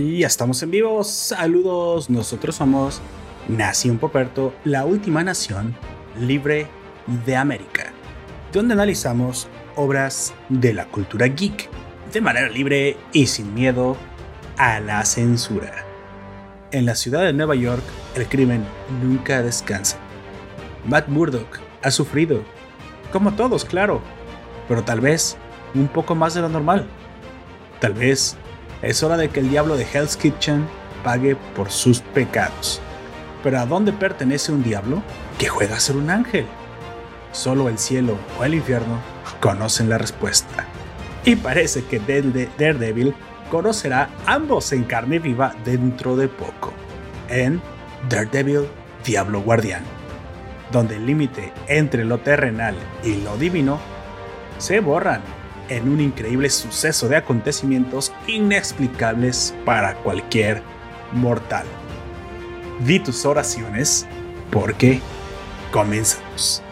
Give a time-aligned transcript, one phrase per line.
[0.00, 1.04] Y ya estamos en vivo.
[1.04, 2.08] Saludos.
[2.08, 3.02] Nosotros somos
[3.48, 5.76] Nación Poperto, la última nación
[6.18, 6.66] libre
[7.26, 7.92] de América,
[8.50, 9.46] donde analizamos
[9.76, 11.68] obras de la cultura geek
[12.14, 13.94] de manera libre y sin miedo
[14.56, 15.84] a la censura.
[16.72, 17.84] En la ciudad de Nueva York,
[18.16, 18.64] el crimen
[19.02, 19.98] nunca descansa.
[20.86, 22.42] Matt Murdock ha sufrido,
[23.12, 24.00] como todos, claro,
[24.66, 25.36] pero tal vez
[25.74, 26.86] un poco más de lo normal.
[27.80, 28.38] Tal vez
[28.82, 30.66] es hora de que el diablo de Hell's Kitchen
[31.04, 32.80] pague por sus pecados.
[33.42, 35.02] Pero ¿a dónde pertenece un diablo
[35.38, 36.46] que juega a ser un ángel?
[37.32, 38.98] Solo el cielo o el infierno
[39.40, 40.66] conocen la respuesta.
[41.24, 42.00] Y parece que
[42.58, 43.14] Daredevil
[43.50, 46.72] conocerá ambos en carne viva dentro de poco,
[47.28, 47.60] en
[48.08, 48.66] Daredevil
[49.04, 49.82] Diablo Guardián,
[50.72, 53.78] donde el límite entre lo terrenal y lo divino
[54.58, 55.20] se borran
[55.70, 60.62] en un increíble suceso de acontecimientos inexplicables para cualquier
[61.12, 61.64] mortal.
[62.80, 64.06] Di tus oraciones
[64.50, 65.00] porque
[65.72, 66.62] comenzamos.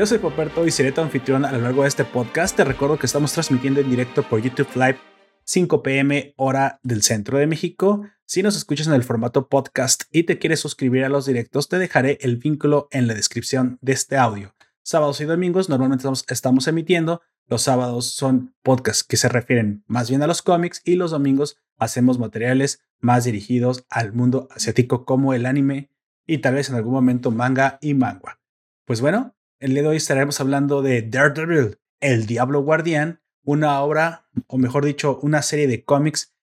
[0.00, 2.56] Yo soy Poperto y seré tu anfitrión a lo largo de este podcast.
[2.56, 4.96] Te recuerdo que estamos transmitiendo en directo por YouTube Live
[5.44, 8.06] 5 pm hora del centro de México.
[8.24, 11.78] Si nos escuchas en el formato podcast y te quieres suscribir a los directos, te
[11.78, 14.54] dejaré el vínculo en la descripción de este audio.
[14.82, 17.20] Sábados y domingos normalmente estamos, emitiendo.
[17.46, 21.58] Los sábados son podcasts que se refieren más bien a los cómics y los domingos
[21.76, 25.90] hacemos materiales más dirigidos al mundo asiático como el anime
[26.26, 28.40] y tal vez en algún momento manga y manga.
[28.86, 34.26] Pues bueno, el día de hoy estaremos hablando de Daredevil, El Diablo Guardián, una obra,
[34.46, 36.34] o mejor dicho, una serie de cómics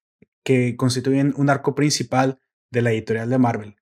[0.43, 2.39] que constituyen un arco principal
[2.71, 3.75] de la editorial de Marvel.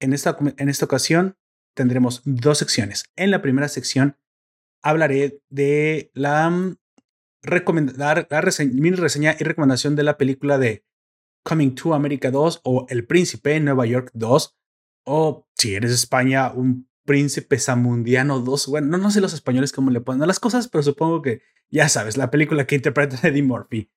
[0.00, 1.38] En esta, en esta ocasión
[1.74, 3.04] tendremos dos secciones.
[3.14, 4.16] En la primera sección
[4.82, 6.76] hablaré de la, mm,
[7.42, 8.42] recomendar, la
[8.72, 10.84] mi reseña y recomendación de la película de
[11.44, 14.56] Coming to America 2 o El Príncipe en Nueva York 2
[15.06, 18.66] o si eres de España un Príncipe Samundiano 2.
[18.68, 21.88] Bueno, no, sé los españoles cómo le ponen a las cosas, pero supongo que ya
[21.88, 23.90] sabes, la película que interpreta Eddie Murphy.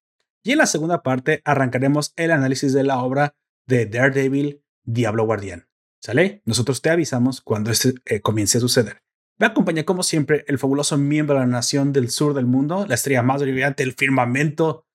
[0.43, 3.35] Y en la segunda parte arrancaremos el análisis de la obra
[3.65, 5.67] de Daredevil, Diablo Guardián.
[5.99, 6.41] ¿Sale?
[6.45, 9.03] Nosotros te avisamos cuando este eh, comience a suceder.
[9.39, 12.95] Me acompaña como siempre el fabuloso miembro de la nación del sur del mundo, la
[12.95, 14.87] estrella más brillante del firmamento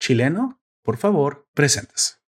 [0.00, 0.60] chileno.
[0.82, 2.22] Por favor, presentes.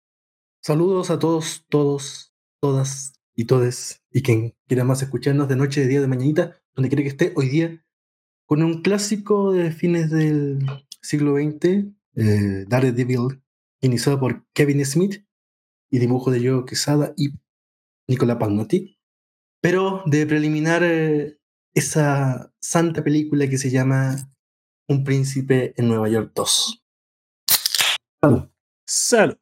[0.63, 5.89] Saludos a todos, todos, todas, y todes, y quien quiera más escucharnos de noche, de
[5.89, 7.85] día, de mañanita, donde quiera que esté hoy día,
[8.47, 10.59] con un clásico de fines del
[11.03, 13.43] siglo XX, eh, Daredevil,
[13.83, 15.25] iniciado por Kevin Smith
[15.91, 17.29] y dibujo de Joe Quesada y
[18.09, 18.99] Nicola Pagnotti.
[19.61, 21.39] Pero de preliminar eh,
[21.75, 24.17] esa santa película que se llama
[24.89, 26.85] Un príncipe en Nueva York 2.
[28.23, 28.49] Salud.
[28.87, 29.37] Salud.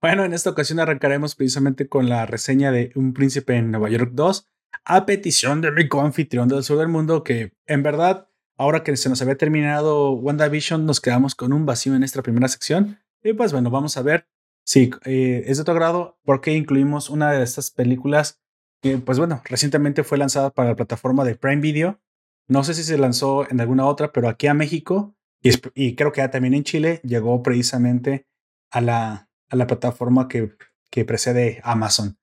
[0.00, 4.10] Bueno, en esta ocasión arrancaremos precisamente con la reseña de Un Príncipe en Nueva York
[4.12, 4.46] 2,
[4.84, 9.08] a petición de mi coanfitrión del sur del mundo, que en verdad, ahora que se
[9.08, 12.98] nos había terminado WandaVision, nos quedamos con un vacío en esta primera sección.
[13.22, 14.28] Y pues bueno, vamos a ver
[14.64, 18.42] si eh, es de tu agrado, porque incluimos una de estas películas
[18.82, 22.00] que, pues bueno, recientemente fue lanzada para la plataforma de Prime Video.
[22.48, 26.12] No sé si se lanzó en alguna otra, pero aquí a México y, y creo
[26.12, 28.26] que también en Chile llegó precisamente
[28.70, 30.56] a la, a la plataforma que,
[30.90, 32.18] que precede Amazon.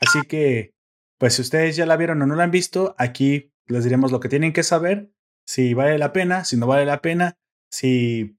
[0.00, 0.74] Así que,
[1.18, 4.20] pues si ustedes ya la vieron o no la han visto, aquí les diremos lo
[4.20, 5.12] que tienen que saber,
[5.46, 7.38] si vale la pena, si no vale la pena,
[7.70, 8.38] si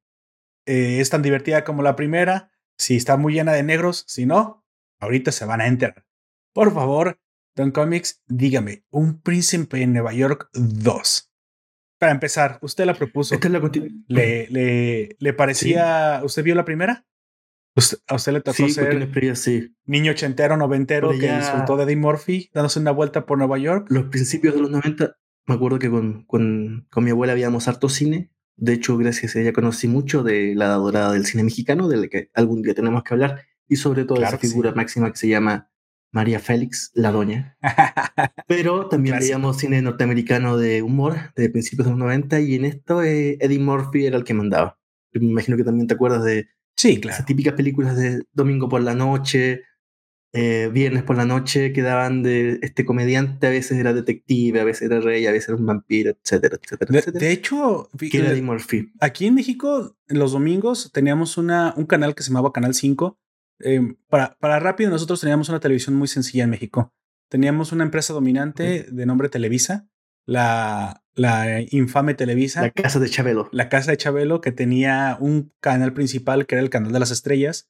[0.66, 4.66] eh, es tan divertida como la primera, si está muy llena de negros, si no,
[5.00, 6.06] ahorita se van a enterar.
[6.54, 7.20] Por favor,
[7.56, 11.32] Don Comics, dígame, Un Príncipe en Nueva York 2.
[12.00, 13.36] Para empezar, usted la propuso.
[13.36, 13.72] Esta es la
[14.08, 17.06] ¿Le, le, le parecía, usted vio la primera?
[18.08, 19.10] ¿A usted le tocó ser
[19.86, 23.88] niño ochentero, noventero que disfrutó de Eddie Murphy dándose una vuelta por Nueva York?
[23.90, 25.16] Los principios de los 90,
[25.48, 28.32] me acuerdo que con, con, con mi abuela habíamos harto cine.
[28.56, 32.08] De hecho, gracias a ella conocí mucho de la dorada del cine mexicano, de la
[32.08, 35.28] que algún día tenemos que hablar, y sobre todo de esa figura máxima que se
[35.28, 35.72] llama
[36.12, 37.58] María Félix, la doña.
[38.48, 43.02] Pero también veíamos cine norteamericano de humor de principios de los 90 y en esto
[43.02, 44.78] eh, Eddie Murphy era el que mandaba.
[45.14, 47.16] me imagino que también te acuerdas de Sí, claro.
[47.16, 49.62] Esas típicas películas de domingo por la noche,
[50.34, 54.64] eh, viernes por la noche que daban de este comediante, a veces era detective, a
[54.64, 56.92] veces era rey, a veces era un vampiro, etcétera, etcétera.
[56.92, 57.26] De, etcétera.
[57.26, 58.92] de hecho, fi- que era Eddie Murphy.
[59.00, 63.20] aquí en México, los domingos teníamos una, un canal que se llamaba Canal 5.
[63.60, 66.92] Eh, para, para rápido, nosotros teníamos una televisión muy sencilla en México.
[67.30, 69.88] Teníamos una empresa dominante de nombre Televisa,
[70.26, 72.62] la, la infame Televisa.
[72.62, 73.50] La casa de Chabelo.
[73.52, 77.12] la casa de Chabelo que tenía un canal principal que era el canal de las
[77.12, 77.70] estrellas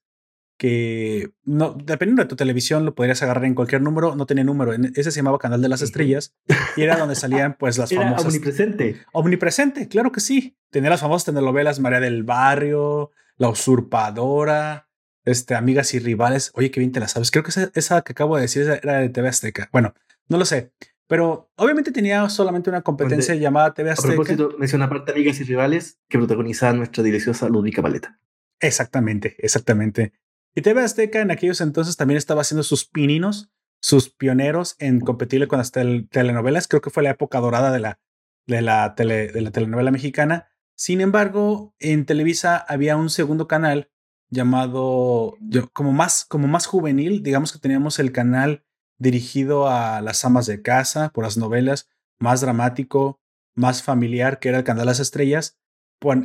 [0.56, 4.72] que no dependiendo de tu televisión lo podrías agarrar en cualquier número no tenía número
[4.74, 6.36] ese se llamaba canal de las estrellas
[6.78, 9.02] y era donde salían pues las Era famosas omnipresente.
[9.14, 14.90] omnipresente claro que sí tenía las famosas telenovelas María del Barrio La Usurpadora
[15.26, 18.12] este amigas y rivales oye qué bien te la sabes creo que esa, esa que
[18.12, 19.96] acabo de decir era de TV Azteca bueno
[20.30, 20.72] no lo sé
[21.08, 25.40] pero obviamente tenía solamente una competencia Donde- llamada TV A Azteca propósito, menciona aparte Amigas
[25.40, 28.20] y Rivales que protagonizaba nuestra deliciosa Ludwika Paleta.
[28.60, 30.14] Exactamente, exactamente.
[30.56, 33.52] Y TV Azteca en aquellos entonces también estaba haciendo sus pininos,
[33.82, 36.68] sus pioneros en competirle con las tel- telenovelas.
[36.68, 38.00] Creo que fue la época dorada de la,
[38.48, 40.48] de la, tele- de la telenovela mexicana.
[40.76, 43.90] Sin embargo, en Televisa había un segundo canal
[44.30, 47.24] llamado yo- como más, como más juvenil.
[47.24, 48.64] Digamos que teníamos el canal
[49.04, 51.90] dirigido a las amas de casa por las novelas,
[52.20, 53.20] más dramático,
[53.56, 55.60] más familiar, que era el canal de las estrellas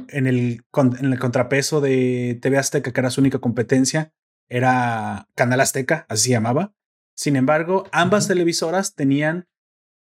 [0.08, 4.12] en el, en el contrapeso de TV Azteca, que era su única competencia,
[4.48, 6.74] era Canal Azteca, así se llamaba.
[7.14, 9.48] Sin embargo, ambas televisoras tenían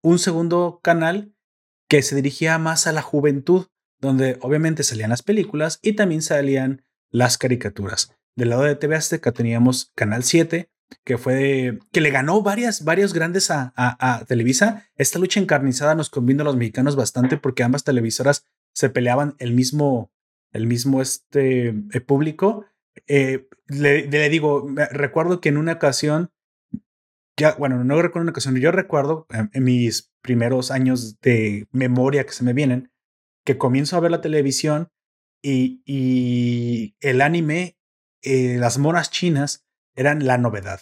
[0.01, 1.33] un segundo canal
[1.89, 3.67] que se dirigía más a la juventud,
[3.99, 8.15] donde obviamente salían las películas y también salían las caricaturas.
[8.35, 10.69] Del lado de TV Azteca teníamos Canal 7,
[11.03, 14.85] que fue que le ganó varias, varios grandes a, a- a Televisa.
[14.95, 19.53] Esta lucha encarnizada nos convino a los mexicanos bastante porque ambas televisoras se peleaban el
[19.53, 20.11] mismo,
[20.51, 22.65] el mismo este, eh, público.
[23.07, 26.31] Eh, le, le digo, recuerdo que en una ocasión,
[27.37, 32.25] ya, bueno, no recuerdo una ocasión, yo recuerdo en, en mis primeros años de memoria
[32.25, 32.91] que se me vienen,
[33.45, 34.89] que comienzo a ver la televisión
[35.43, 37.77] y, y el anime,
[38.23, 39.66] eh, las monas chinas
[39.97, 40.79] eran la novedad.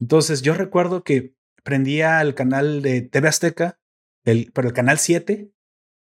[0.00, 3.78] Entonces yo recuerdo que prendía el canal de TV Azteca,
[4.24, 5.52] el, pero el canal 7,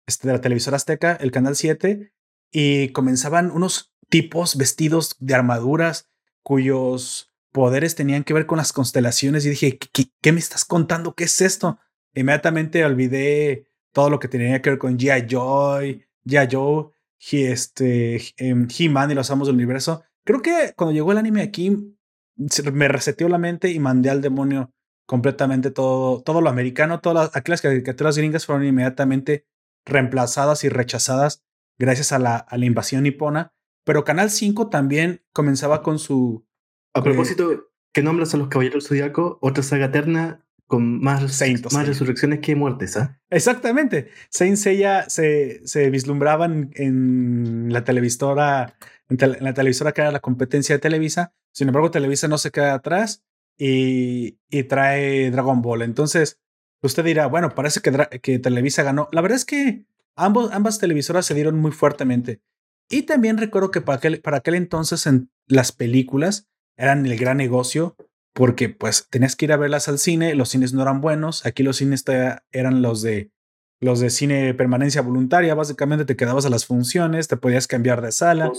[0.08, 2.12] este, de la televisora Azteca, el canal 7,
[2.52, 6.10] y comenzaban unos tipos vestidos de armaduras
[6.44, 9.78] cuyos poderes tenían que ver con las constelaciones y dije,
[10.22, 11.14] ¿qué, me estás contando?
[11.16, 11.80] ¿Qué es esto?
[12.14, 15.28] Inmediatamente olvidé todo lo que tenía que ver con G.I.
[15.28, 16.48] Joy, G.I.
[16.52, 16.92] Joe,
[17.32, 20.04] este, em, He-Man y los amos del universo.
[20.26, 21.96] Creo que cuando llegó el anime aquí,
[22.36, 24.72] me reseteó la mente y mandé al demonio
[25.06, 29.46] completamente todo, todo lo americano, todas las, aquí las caricaturas gringas fueron inmediatamente
[29.86, 31.44] reemplazadas y rechazadas
[31.78, 33.54] gracias a la, a la invasión nipona.
[33.86, 36.46] Pero Canal 5 también comenzaba con su
[36.94, 41.36] A Eh, propósito, que nombras a los Caballeros del Zodiaco, otra saga eterna con más,
[41.36, 43.20] Saint más resurrecciones que muertes, ¿ah?
[43.30, 44.10] Exactamente.
[44.30, 48.76] Saint Seiya se, se vislumbraban en la televisora,
[49.10, 51.34] en, la televisora que era la competencia de Televisa.
[51.52, 53.24] Sin embargo, Televisa no se queda atrás
[53.58, 55.84] y, y trae Dragon Ball.
[55.84, 56.40] Entonces,
[56.82, 59.10] usted dirá, bueno, parece que, que Televisa ganó.
[59.12, 59.86] La verdad es que
[60.16, 62.42] ambos, ambas televisoras se dieron muy fuertemente.
[62.90, 66.48] Y también recuerdo que para aquel, para aquel entonces en las películas
[66.78, 67.96] eran el gran negocio
[68.34, 71.64] porque pues tenías que ir a verlas al cine, los cines no eran buenos, aquí
[71.64, 72.04] los cines
[72.52, 73.32] eran los de
[73.80, 78.12] los de cine permanencia voluntaria, básicamente te quedabas a las funciones, te podías cambiar de
[78.12, 78.52] sala,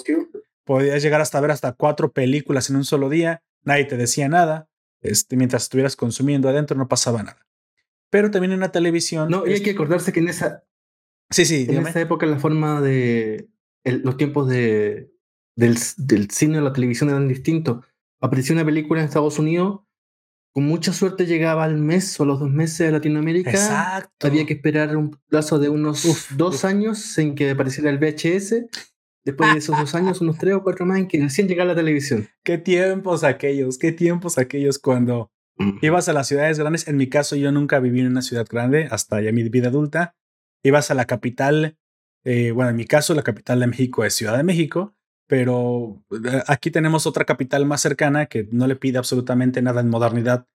[0.65, 4.69] podías llegar hasta ver hasta cuatro películas en un solo día, nadie te decía nada,
[5.01, 7.47] este, mientras estuvieras consumiendo adentro no pasaba nada.
[8.11, 9.29] Pero también en la televisión...
[9.31, 10.65] No, y hay es- que acordarse que en esa,
[11.31, 11.91] Sí, sí, en dígame.
[11.91, 13.49] esa época la forma de
[13.85, 15.11] el- los tiempos de
[15.57, 17.85] del, del cine o la televisión eran distintos.
[18.21, 19.81] Apareció una película en Estados Unidos,
[20.53, 23.51] con mucha suerte llegaba al mes o a los dos meses a Latinoamérica.
[23.51, 24.27] Exacto.
[24.27, 26.65] Había que esperar un plazo de unos Uf, dos uf.
[26.65, 28.67] años en que apareciera el VHS.
[29.25, 31.75] Después de esos dos años, unos tres o cuatro más en que recién llegaba la
[31.75, 32.29] televisión.
[32.43, 35.31] Qué tiempos aquellos, qué tiempos aquellos cuando
[35.81, 36.89] ibas a las ciudades grandes.
[36.89, 40.15] En mi caso, yo nunca viví en una ciudad grande hasta ya mi vida adulta.
[40.63, 41.79] Ibas a la capital,
[42.25, 44.95] eh, bueno, en mi caso, la capital de México es Ciudad de México,
[45.27, 49.89] pero eh, aquí tenemos otra capital más cercana que no le pide absolutamente nada en
[49.89, 50.47] modernidad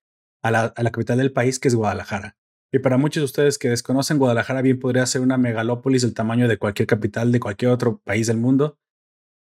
[0.43, 2.38] a la, a la capital del país, que es Guadalajara.
[2.71, 6.47] Y para muchos de ustedes que desconocen, Guadalajara bien podría ser una megalópolis del tamaño
[6.47, 8.77] de cualquier capital de cualquier otro país del mundo,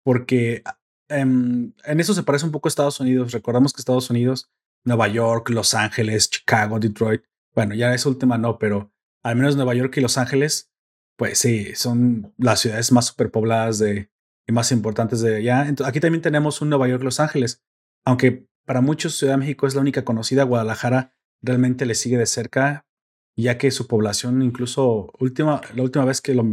[0.04, 0.62] porque
[1.08, 3.32] em, en eso se parece un poco a Estados Unidos.
[3.32, 4.48] Recordamos que Estados Unidos,
[4.84, 7.22] Nueva York, Los Ángeles, Chicago, Detroit,
[7.54, 8.92] bueno, ya esa última no, pero
[9.24, 10.70] al menos Nueva York y Los Ángeles,
[11.16, 14.10] pues sí, son las ciudades más superpobladas de,
[14.46, 15.66] y más importantes de allá.
[15.66, 17.64] Entonces, aquí también tenemos un Nueva York, Los Ángeles,
[18.04, 22.26] aunque para muchos Ciudad de México es la única conocida, Guadalajara realmente le sigue de
[22.26, 22.85] cerca,
[23.36, 26.44] ya que su población, incluso última, la última vez que lo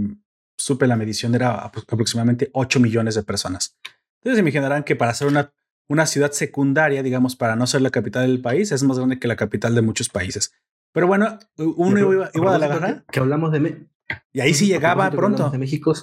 [0.58, 3.78] supe la medición era aproximadamente 8 millones de personas.
[4.22, 5.54] Entonces imaginarán que para ser una,
[5.88, 9.28] una ciudad secundaria, digamos, para no ser la capital del país, es más grande que
[9.28, 10.54] la capital de muchos países.
[10.94, 13.04] Pero bueno, uno iba, a Guadalajara.
[13.12, 13.88] Que, hablamos de...
[14.32, 15.50] y ahí sí llegaba pronto.
[15.50, 15.94] De México.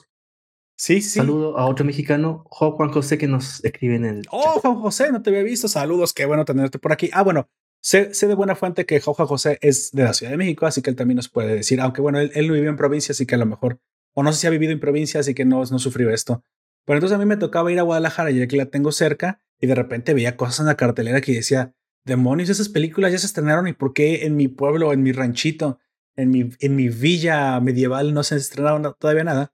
[0.77, 1.21] Sí, sí.
[1.21, 4.27] Saludo a otro mexicano, Juan José, que nos escribe en el.
[4.31, 5.69] Oh, Juan José, no te había visto.
[5.69, 7.11] Saludos, qué bueno tenerte por aquí.
[7.13, 7.49] Ah, bueno,
[7.81, 10.83] sé, sé de buena fuente que Juan José es de la Ciudad de México, así
[10.83, 13.27] que él también nos puede decir, aunque bueno, él, él no vivió en provincia, así
[13.27, 13.81] que a lo mejor,
[14.15, 16.45] o no sé si ha vivido en provincia, así que no, no sufrió esto.
[16.85, 19.67] Pero entonces a mí me tocaba ir a Guadalajara, ya que la tengo cerca, y
[19.67, 23.69] de repente veía cosas en la cartelera que decía, demonios, esas películas ya se estrenaron,
[23.69, 25.79] ¿y por qué en mi pueblo, en mi ranchito,
[26.17, 29.53] en mi, en mi villa medieval no se estrenaron todavía nada?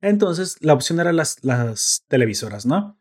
[0.00, 2.96] Entonces, la opción era las, las televisoras, ¿no?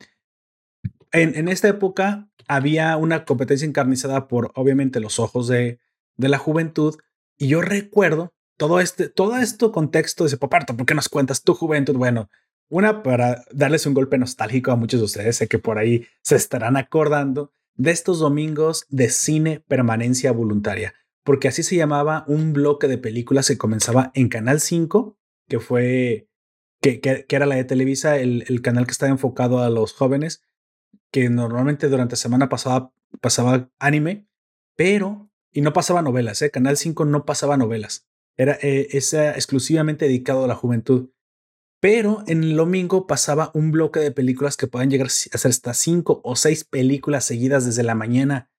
[1.17, 5.79] En, esta época había una competencia encarnizada por, obviamente, los ojos de,
[6.17, 6.95] la juventud.
[7.37, 11.53] Y yo recuerdo todo este, todo esto contexto de Poparto, ¿por qué nos cuentas tu
[11.53, 11.95] juventud?
[11.95, 12.29] Bueno,
[12.69, 16.35] una para darles un golpe nostálgico a muchos de ustedes, sé que por ahí se
[16.35, 22.87] estarán acordando de estos domingos de cine permanencia voluntaria, porque así se llamaba un bloque
[22.87, 25.15] de películas que comenzaba en Canal 5,
[25.47, 26.27] que fue
[26.81, 30.41] que, que, era la de Televisa, el, el, canal que estaba enfocado a los jóvenes,
[31.11, 34.27] que normalmente durante la semana pasaba, pasaba anime,
[34.75, 36.51] pero, y no pasaba novelas, ¿eh?
[36.51, 41.09] Canal 5 no pasaba novelas, era eh, exclusivamente dedicado a la juventud.
[41.79, 45.73] Pero en el domingo pasaba un bloque de películas que pueden llegar a ser hasta
[45.75, 48.49] cinco o seis películas seguidas desde la mañana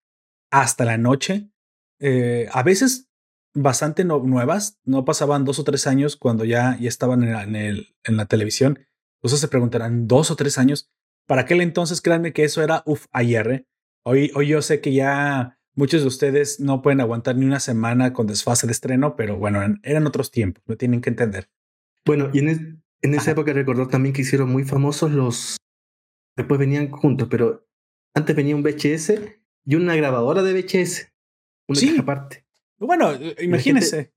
[0.52, 1.50] hasta la noche.
[1.98, 3.08] Eh, a veces
[3.54, 8.16] bastante nuevas, no pasaban dos o tres años cuando ya, ya estaban en, el, en
[8.16, 8.78] la televisión.
[9.18, 10.90] Entonces se preguntarán, ¿dos o tres años?
[11.28, 13.50] Para aquel entonces, créanme que eso era, uff, ayer.
[13.50, 13.66] ¿eh?
[14.02, 18.14] Hoy, hoy yo sé que ya muchos de ustedes no pueden aguantar ni una semana
[18.14, 21.50] con desfase de estreno, pero bueno, eran otros tiempos, lo tienen que entender.
[22.06, 25.58] Bueno, y en, en esa época recordar también que hicieron muy famosos los...
[26.34, 27.68] Después venían juntos, pero
[28.14, 29.12] antes venía un VHS
[29.66, 31.12] y una grabadora de VHS.
[31.68, 31.94] Una sí.
[31.98, 32.46] aparte.
[32.78, 34.14] Bueno, eh, imagínense.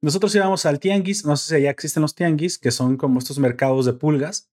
[0.00, 3.38] Nosotros íbamos al tianguis, no sé si ya existen los tianguis, que son como estos
[3.38, 4.50] mercados de pulgas.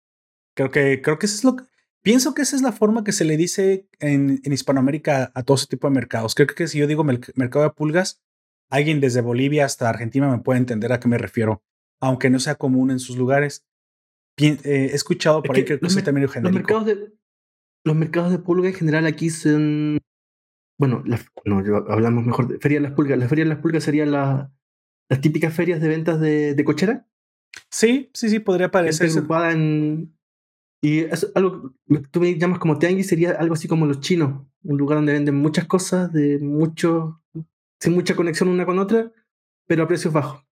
[0.53, 1.63] Creo que, creo que eso es lo que,
[2.03, 5.55] pienso que esa es la forma que se le dice en, en Hispanoamérica a todo
[5.55, 6.35] ese tipo de mercados.
[6.35, 8.21] Creo que si yo digo mercado de pulgas,
[8.69, 11.63] alguien desde Bolivia hasta Argentina me puede entender a qué me refiero,
[11.99, 13.65] aunque no sea común en sus lugares.
[14.37, 16.41] Eh, he escuchado por ahí que, los, genérico.
[16.41, 17.13] Los mercados, de,
[17.83, 19.99] los mercados de pulga en general aquí son
[20.79, 21.03] bueno,
[21.45, 23.17] no, hablamos mejor de Feria de las Pulgas.
[23.17, 24.51] La Feria de las Pulgas sería la,
[25.09, 27.07] las típicas ferias de ventas de, de cochera.
[27.69, 29.09] Sí, sí, sí, podría parecer.
[29.51, 30.12] En,
[30.83, 34.45] y es algo que tú me llamas como tianguis, sería algo así como los chinos,
[34.63, 37.21] un lugar donde venden muchas cosas, de mucho,
[37.79, 39.11] sin mucha conexión una con otra,
[39.65, 40.43] pero a precios bajos.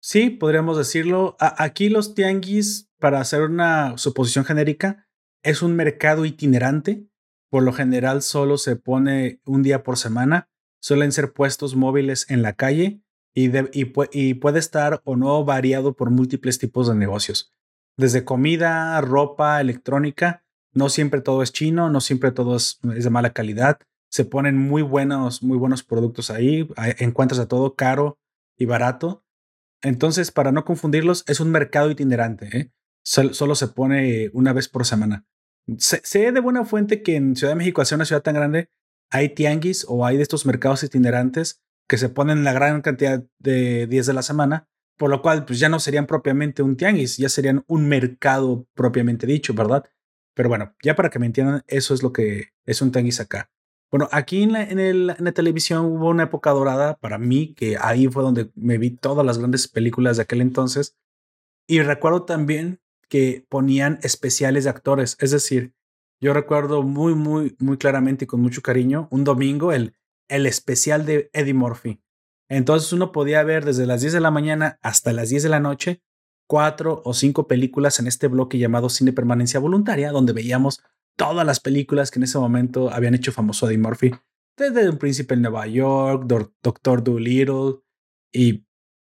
[0.00, 1.36] Sí, podríamos decirlo.
[1.40, 5.08] aquí los tianguis, para hacer una suposición genérica,
[5.42, 7.08] es un mercado itinerante
[7.52, 10.48] por lo general solo se pone un día por semana.
[10.80, 13.02] Suelen ser puestos móviles en la calle
[13.34, 17.52] y, y, puede estar o no variado por múltiples tipos de negocios.
[17.96, 20.44] Desde comida, ropa, electrónica.
[20.72, 23.78] No siempre todo es chino, no siempre todo es, de mala calidad.
[24.10, 26.68] Se ponen muy buenos, muy buenos productos ahí.
[26.98, 28.18] Encuentras de todo caro
[28.56, 29.24] y barato.
[29.82, 32.56] Entonces, para no confundirlos, es un mercado itinerante.
[32.56, 32.72] ¿eh?
[33.04, 35.26] solo se pone una vez por semana.
[35.78, 38.70] Sé, de buena fuente que en Ciudad de México, ser una ciudad tan grande,
[39.10, 43.86] hay tianguis o hay de estos mercados itinerantes que se ponen la gran cantidad de
[43.86, 44.68] días de la semana,
[45.02, 49.26] por lo cual pues ya no serían propiamente un tianguis, ya serían un mercado propiamente
[49.26, 49.84] dicho, ¿verdad?
[50.32, 53.50] Pero bueno, ya para que me entiendan, eso es lo que es un tianguis acá.
[53.90, 54.52] Bueno, aquí en
[55.08, 59.26] la, televisión hubo una época dorada para mí, que ahí fue donde me vi todas
[59.26, 60.96] las grandes películas de aquel entonces.
[61.66, 65.16] Y recuerdo también que ponían especiales de actores.
[65.18, 65.74] Es decir,
[66.20, 69.96] yo recuerdo muy, muy, muy claramente y con mucho cariño un domingo el,
[70.28, 72.00] el especial de Eddie Murphy.
[72.52, 75.60] Entonces uno podía ver desde las 10 de la mañana hasta las 10 de la
[75.60, 76.02] noche
[76.46, 80.82] cuatro o cinco películas en este bloque llamado Cine Permanencia Voluntaria, donde veíamos
[81.16, 84.10] todas las películas que en ese momento habían hecho famoso Eddie Murphy.
[84.58, 86.26] Desde Un Príncipe en Nueva York,
[86.62, 87.80] Doctor Dolittle
[88.30, 88.66] y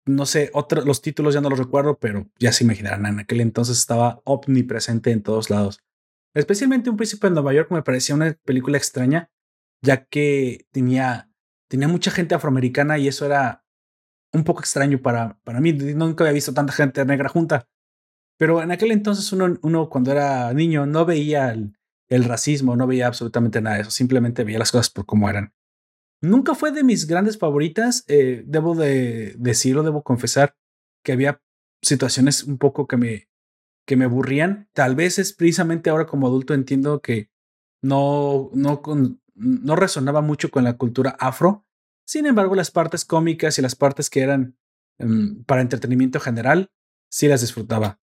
[0.07, 3.41] no sé, otros, los títulos ya no los recuerdo, pero ya se imaginarán, en aquel
[3.41, 5.81] entonces estaba omnipresente en todos lados.
[6.33, 9.33] Especialmente Un Príncipe de Nueva York me parecía una película extraña,
[9.81, 11.32] ya que tenía,
[11.73, 13.65] tenía mucha gente afroamericana y eso era
[14.35, 15.73] un poco extraño para, para mí.
[15.73, 17.67] Nunca había visto tanta gente negra junta.
[18.37, 23.07] Pero en aquel entonces uno, uno cuando era niño no veía el, racismo, no veía
[23.07, 25.55] absolutamente nada de eso, simplemente veía las cosas por cómo eran.
[26.21, 30.55] Nunca fue de mis grandes favoritas, eh, debo de decirlo, debo confesar
[31.03, 31.41] que había
[31.81, 33.29] situaciones un poco que me,
[33.87, 34.69] que me aburrían.
[34.75, 37.31] Tal vez es precisamente ahora como adulto entiendo que
[37.81, 38.83] no, no,
[39.35, 41.67] no resonaba mucho con la cultura afro.
[42.05, 44.57] Sin embargo, las partes cómicas y las partes que eran
[44.99, 46.71] em, para entretenimiento general,
[47.09, 48.01] sí las disfrutaba.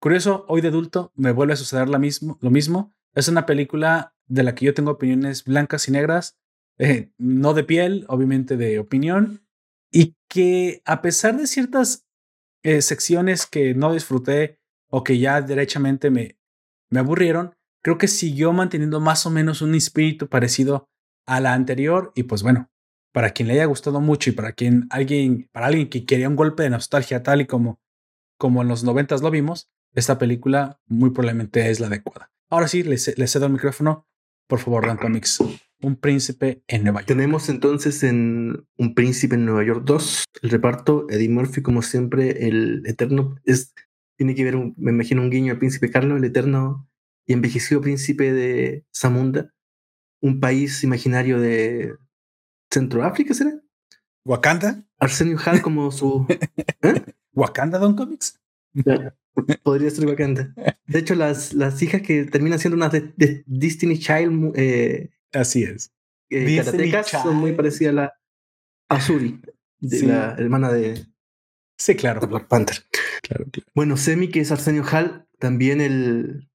[0.00, 2.38] Curioso, hoy de adulto me vuelve a suceder lo mismo.
[2.40, 2.92] Lo mismo.
[3.14, 6.38] Es una película de la que yo tengo opiniones blancas y negras,
[6.78, 9.46] eh, no de piel, obviamente de opinión,
[9.90, 12.06] y que a pesar de ciertas
[12.62, 14.58] eh, secciones que no disfruté
[14.88, 16.38] o que ya derechamente me,
[16.90, 20.88] me aburrieron, creo que siguió manteniendo más o menos un espíritu parecido
[21.26, 22.70] a la anterior y pues bueno,
[23.12, 26.36] para quien le haya gustado mucho y para quien alguien, para alguien que quería un
[26.36, 27.80] golpe de nostalgia tal y como,
[28.38, 32.30] como en los noventas lo vimos, esta película muy probablemente es la adecuada.
[32.48, 34.06] Ahora sí, le, cedo el micrófono.
[34.48, 35.42] Por favor, Dan Comics.
[35.82, 37.08] Un príncipe en Nueva York.
[37.08, 42.46] Tenemos entonces en Un príncipe en Nueva York 2, el reparto, Eddie Murphy, como siempre,
[42.46, 43.74] el eterno, es,
[44.16, 46.88] tiene que ver, me imagino, un guiño al príncipe Carlos, el eterno
[47.26, 49.52] y envejecido príncipe de Zamunda,
[50.20, 51.94] un país imaginario de
[52.72, 53.60] Centroáfrica, ¿será?
[54.24, 54.84] ¿Wakanda?
[54.98, 56.26] Arsenio Hall como su...
[56.82, 57.02] ¿eh?
[57.34, 58.40] ¿Wakanda, Don Comics?
[59.62, 60.54] Podría ser Wakanda.
[60.86, 64.52] De hecho, las, las hijas que terminan siendo unas de, Destiny Child.
[64.56, 65.92] Eh, Así es.
[66.30, 66.62] Eh,
[67.04, 68.14] son muy parecidas a la
[68.88, 69.40] Azuri,
[69.80, 71.06] de la hermana de.
[71.78, 72.26] Sí, claro.
[72.26, 72.76] Black Panther.
[73.22, 76.48] Claro, Bueno, Semi, que es Arsenio Hall, también el,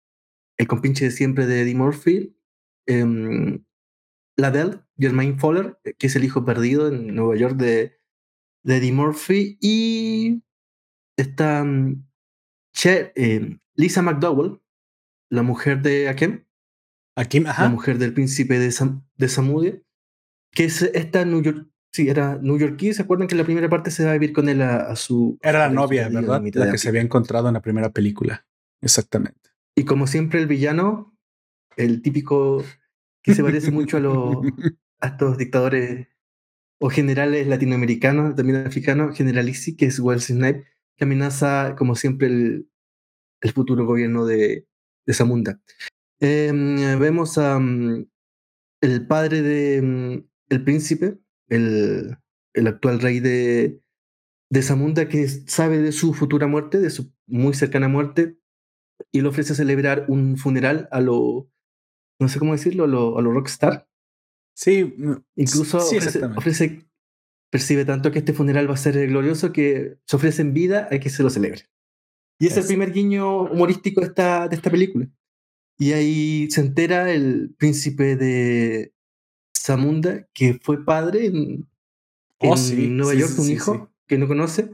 [0.57, 2.35] el compinche de siempre de Eddie Murphy.
[2.87, 3.59] Eh,
[4.37, 7.99] la Dell, Jermaine Fowler, que es el hijo perdido en Nueva York de,
[8.63, 9.57] de Eddie Murphy.
[9.59, 10.43] Y
[11.17, 12.05] está mm,
[12.85, 14.61] eh, Lisa McDowell,
[15.29, 16.45] la mujer de Akem.
[17.15, 18.73] Akem, La mujer del príncipe de,
[19.17, 19.81] de Samudia.
[20.51, 21.67] Que es esta New York.
[21.91, 22.93] Sí, era New Yorkí.
[22.93, 25.39] ¿Se acuerdan que en la primera parte se va a vivir con él a, su.
[25.41, 26.43] Era la novia, ¿verdad?
[26.53, 28.45] La que se había encontrado en la primera película.
[28.81, 29.46] Exactamente.
[29.77, 31.15] Y como siempre, el villano,
[31.75, 32.63] el típico
[33.21, 34.37] que se parece mucho a, los,
[35.01, 36.07] a estos dictadores
[36.79, 42.71] o generales latinoamericanos, también africanos, Generalici, que es Wells Snipe, que amenaza, como siempre, el,
[43.41, 44.67] el futuro gobierno de,
[45.05, 45.61] de Zamunda.
[46.19, 48.07] Em, vemos a mm,
[48.81, 52.17] el padre de mm, el príncipe, el,
[52.53, 53.79] el actual rey de,
[54.49, 58.39] de Zamunda, que sabe de su futura muerte, de su muy cercana muerte,
[59.11, 61.49] y le ofrece celebrar un funeral a lo,
[62.19, 63.87] no sé cómo decirlo, a lo, a lo rockstar.
[64.55, 66.87] Sí, mm, incluso ofrece,
[67.51, 70.99] percibe tanto que este funeral va a ser glorioso que se ofrece en vida a
[70.99, 71.69] que se lo celebre.
[72.39, 75.09] Y es, el primer guiño humorístico de esta, de esta película.
[75.79, 78.93] Y ahí se entera el príncipe de
[79.57, 81.67] Zamunda, que fue padre en,
[82.39, 84.71] oh, Nueva York, un hijo que no conoce.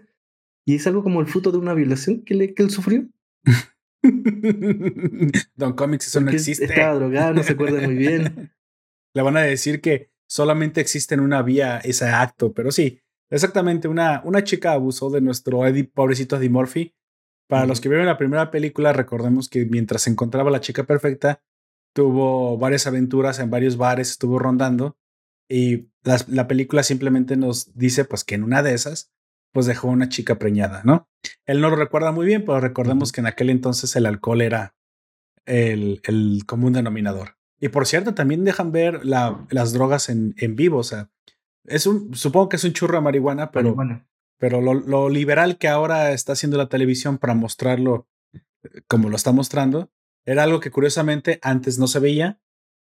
[0.65, 3.07] Y es algo como el fruto de una violación que, le, que él sufrió.
[5.55, 6.65] Don Comics, eso no existe.
[6.65, 8.51] Estaba drogado, no se acuerda muy bien.
[9.13, 13.87] Le van a decir que solamente existe en una vía ese acto, pero sí, exactamente,
[13.87, 16.95] una, una chica abusó de nuestro Eddie, pobrecito Eddie Murphy.
[17.47, 21.43] Para los que vieron la primera película, recordemos que mientras se encontraba la chica perfecta,
[21.93, 24.97] tuvo varias aventuras en varios bares, estuvo rondando
[25.49, 29.11] y la, película simplemente nos dice pues que en una de esas
[29.53, 31.07] pues dejó una chica preñada, ¿no?
[31.45, 34.75] Él no lo recuerda muy bien, pero recordemos que en aquel entonces el alcohol era
[35.45, 37.37] el, el común denominador.
[37.59, 40.79] Y por cierto, también dejan ver la, las drogas en, en vivo.
[40.79, 41.09] O sea,
[41.65, 43.75] es un, supongo que es un churro de marihuana, pero,
[44.37, 49.15] pero lo, lo, liberal que ahora está haciendo la televisión para mostrarlo eh, como lo
[49.15, 49.91] está mostrando,
[50.25, 52.41] era algo que curiosamente antes no se veía.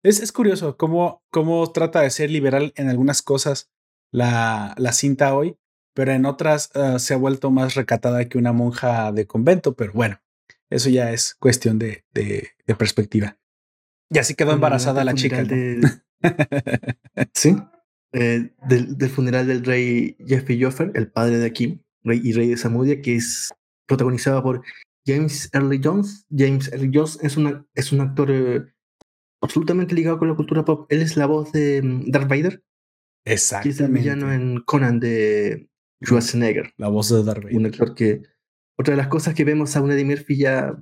[0.03, 3.71] Es, es curioso cómo, cómo trata de ser liberal en algunas cosas
[4.11, 5.57] la, la cinta hoy,
[5.97, 9.73] pero en otras ah, se ha vuelto más recatada que una monja de convento.
[9.73, 10.21] Pero bueno,
[10.69, 13.39] eso ya es cuestión de, de, de perspectiva.
[14.11, 15.43] Y así quedó embarazada la chica.
[17.33, 17.57] sí,
[18.13, 22.49] eh, del, del, funeral del rey Jeffrey Joffer, el padre de Akim, rey y rey
[22.49, 23.51] de Samudia, que es
[23.87, 24.61] protagonizado por
[25.03, 26.27] James Early Jones.
[26.29, 28.61] James Early Jones es, una, es un actor eh,
[29.41, 30.85] absolutamente ligado con la cultura pop.
[30.91, 32.63] Él es la voz de mm, Darth Vader.
[33.25, 33.77] Exactamente.
[33.77, 35.67] Que es el villano en Conan de
[36.03, 36.73] Schwarzenegger.
[36.77, 37.55] La voz de Vader.
[37.55, 38.23] Un actor que.
[38.77, 40.77] Otra de las cosas que vemos a una Eddie Murphy ya,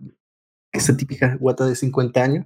[0.74, 2.46] esa típica guata de 50 años,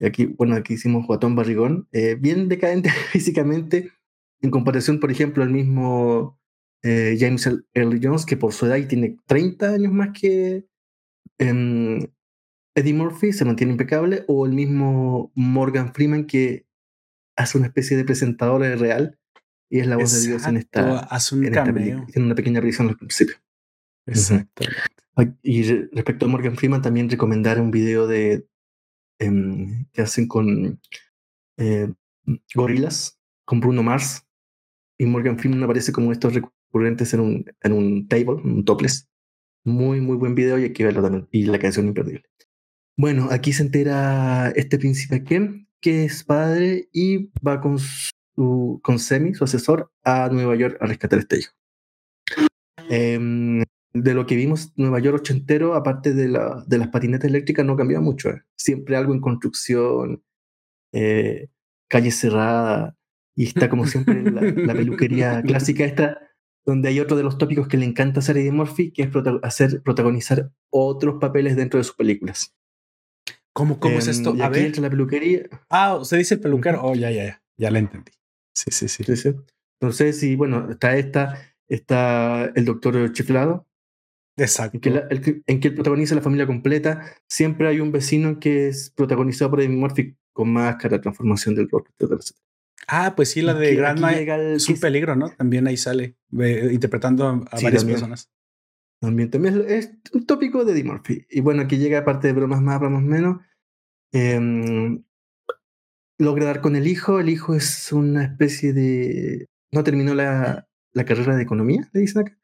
[0.00, 3.92] aquí, bueno, aquí hicimos Guatón Barrigón, eh, bien decadente físicamente,
[4.40, 6.40] en comparación, por ejemplo, al mismo
[6.82, 10.66] eh, James Earl Jones, que por su edad tiene 30 años más que,
[11.38, 12.00] em,
[12.74, 16.66] Eddie Murphy se mantiene impecable o el mismo Morgan Freeman que
[17.36, 19.18] hace una especie de presentador real
[19.70, 22.58] y es la voz de Dios en esta, hace un en, esta en una pequeña
[22.58, 23.36] aparición al principio.
[24.06, 24.64] Exacto.
[25.42, 28.46] Y respecto a Morgan Freeman, también recomendar un video de
[29.18, 30.80] em, que hacen con
[31.56, 31.92] eh,
[32.54, 34.26] gorilas, con Bruno Mars.
[34.98, 39.08] Y Morgan Freeman aparece como estos recurrentes en un, en un table, un topless.
[39.64, 41.28] Muy, muy buen video y hay que verlo también.
[41.30, 42.24] Y la canción imperdible.
[42.96, 47.78] Bueno, aquí se entera este príncipe Ken, que es padre y va con,
[48.34, 51.52] su, con Semi, su asesor, a Nueva York a rescatar a este hijo.
[52.90, 57.64] Eh, de lo que vimos Nueva York ochentero, aparte de, la, de las patinetas eléctricas,
[57.64, 58.30] no cambió mucho.
[58.30, 58.42] ¿eh?
[58.56, 60.22] Siempre algo en construcción,
[60.92, 61.48] eh,
[61.88, 62.96] calle cerrada,
[63.36, 66.18] y está como siempre la, la, peluquería clásica esta,
[66.66, 69.08] donde hay otro de los tópicos que le encanta hacer a Eddie Murphy, que es
[69.08, 72.54] prota hacer protagonizar otros papeles dentro de sus películas.
[73.52, 74.34] ¿Cómo, cómo es esto?
[74.40, 74.76] a ver.
[74.78, 75.42] la peluquería.
[75.70, 76.80] Ah, usted dice el peluquero.
[76.82, 77.42] Oh, ya, ya, ya.
[77.56, 78.10] Ya la entendí.
[78.54, 79.16] Sí, sí, sí.
[79.16, 79.34] sí.
[79.80, 83.66] Entonces, sí, bueno, está esta, está el doctor chiflado,
[84.36, 84.76] Exacto.
[84.76, 88.40] En que, la, el, en que él protagoniza la familia completa, siempre hay un vecino
[88.40, 92.20] que es protagonizado por Eddie Murphy con máscara, transformación del etc.
[92.88, 95.30] Ah, pues sí, la de Grandma es un peligro, ¿no?
[95.30, 98.00] También ahí sale, eh, interpretando a, sí, varias también.
[98.00, 98.30] personas.
[99.00, 101.26] También, también es, es, un tópico de Eddie Murphy.
[101.30, 103.40] Y bueno, aquí llega aparte de bromas más, bromas menos.
[104.12, 104.98] Eh,
[106.18, 107.20] logra dar con el hijo.
[107.20, 109.46] El hijo es una especie de...
[109.72, 112.38] No terminó la, la carrera de economía, le dicen acá.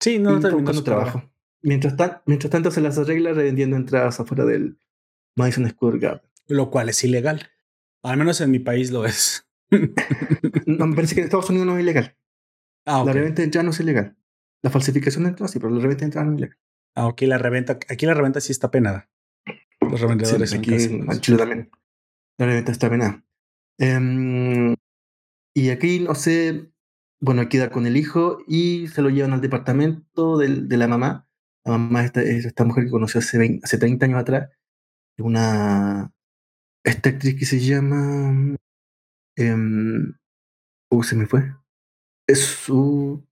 [0.00, 1.22] Sí, no, está buscando trabajo.
[1.62, 1.94] Mientras,
[2.26, 4.78] mientras tanto se las arregla revendiendo entradas afuera del
[5.36, 6.30] Madison Square Garden.
[6.48, 7.50] Lo cual es ilegal.
[8.02, 9.48] Al menos en mi país lo es.
[10.66, 12.16] no, me parece que en Estados Unidos no es ilegal.
[12.84, 13.06] Ah, okay.
[13.06, 14.16] La reventa de entradas no es ilegal.
[14.62, 16.58] La falsificación de entradas sí, pero la reventa de entradas no es ilegal.
[16.94, 19.10] Ah, ok, la reventa, aquí la reventa sí está penada.
[19.80, 21.70] Los revendedores sí, aquí en, en Chile también.
[22.38, 23.24] La está penada.
[23.78, 24.74] Um,
[25.54, 26.70] y aquí, no sé,
[27.20, 31.26] bueno, queda con el hijo y se lo llevan al departamento de, de la mamá.
[31.64, 34.50] La mamá es esta, esta, mujer que conoció hace, 20, hace 30 años atrás.
[35.18, 36.12] Una.
[36.84, 38.56] Esta actriz que se llama.
[39.36, 39.56] Eh,
[41.02, 41.54] se me fue.
[42.28, 43.26] Es su.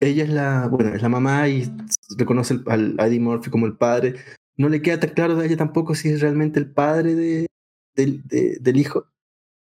[0.00, 0.68] Ella es la.
[0.68, 1.70] Bueno, es la mamá y
[2.18, 4.16] reconoce al, a Eddie Murphy como el padre.
[4.56, 7.46] No le queda tan claro a ella tampoco si es realmente el padre de,
[7.94, 9.06] de, de del hijo.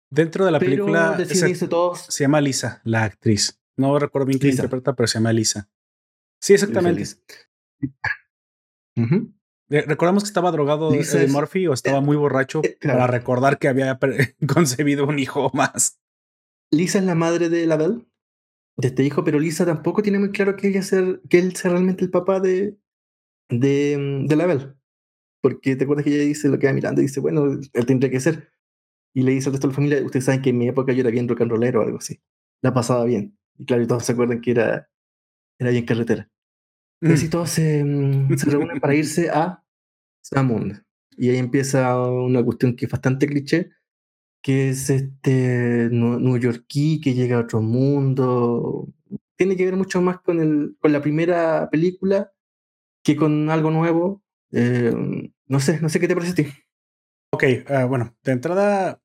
[0.09, 1.99] Dentro de la pero película se, todos.
[2.01, 3.59] se llama Lisa, la actriz.
[3.75, 5.69] No recuerdo bien quién interpreta, pero se llama Lisa.
[6.41, 7.01] Sí, exactamente.
[7.01, 7.17] Lisa,
[8.97, 9.33] Uh -huh.
[9.69, 12.99] Recordamos que estaba drogado Lisa Eddie Murphy o estaba eh, muy borracho eh, claro.
[12.99, 13.99] para recordar que había
[14.47, 15.99] concebido un hijo más.
[16.71, 18.07] Lisa es la madre de Label,
[18.77, 21.71] de este hijo, pero Lisa tampoco tiene muy claro que ella ser, que él sea
[21.71, 22.77] realmente el papá de,
[23.49, 24.75] de, de Label.
[25.47, 28.11] Porque te acuerdas que ella dice, lo que va mirando y dice, bueno, él tendría
[28.11, 28.51] que ser.
[29.13, 30.99] Y le dice al resto de la familia, ustedes saben que en mi época yo
[30.99, 32.19] era bien rock and rollero o algo así.
[32.61, 33.37] La pasaba bien.
[33.57, 34.89] Y claro, y todos se acuerdan que era,
[35.57, 36.29] era bien carretera.
[36.99, 37.81] Y así todos se,
[38.35, 39.63] se reúnen para irse a
[40.21, 40.83] Samund.
[41.15, 43.71] Y ahí empieza una cuestión que es bastante cliché,
[44.43, 48.89] que es este New Yorkí que llega a otro mundo.
[49.37, 52.33] Tiene que ver mucho más con, el, con la primera película
[53.01, 54.21] que con algo nuevo.
[54.51, 56.53] Eh, no sé, no sé qué te parece a ti.
[57.33, 59.01] Ok, uh, bueno, de entrada,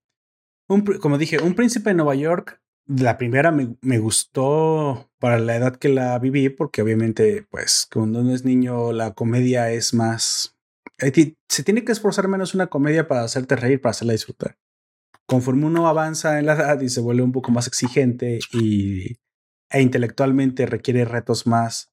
[0.68, 5.56] un, como dije, Un Príncipe de Nueva York la primera me, me, gustó para la
[5.56, 10.56] edad que la viví, porque obviamente, pues, cuando uno es niño, la comedia es más.
[10.98, 14.58] Eh, se tiene que esforzar menos una comedia para hacerte reír, para hacerla disfrutar.
[15.26, 19.18] Conforme uno avanza en la edad y se vuelve un poco más exigente y,
[19.70, 21.91] e intelectualmente requiere retos más,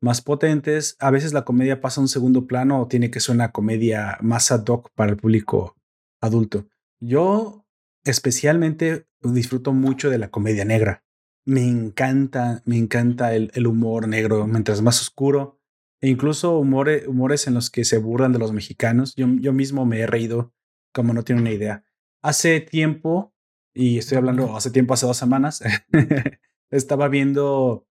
[0.00, 3.34] más potentes, a veces la comedia pasa a un segundo plano o tiene que ser
[3.34, 5.76] una comedia más ad hoc para el público
[6.20, 6.66] adulto.
[7.00, 7.66] Yo
[8.04, 11.04] especialmente disfruto mucho de la comedia negra.
[11.44, 15.60] Me encanta, me encanta el, el humor negro, mientras más oscuro,
[16.00, 19.14] e incluso humores, humores en los que se burlan de los mexicanos.
[19.16, 20.52] Yo, yo mismo me he reído
[20.92, 21.84] como no tiene una idea.
[22.22, 23.34] Hace tiempo,
[23.74, 25.62] y estoy hablando hace tiempo, hace dos semanas,
[26.70, 27.86] estaba viendo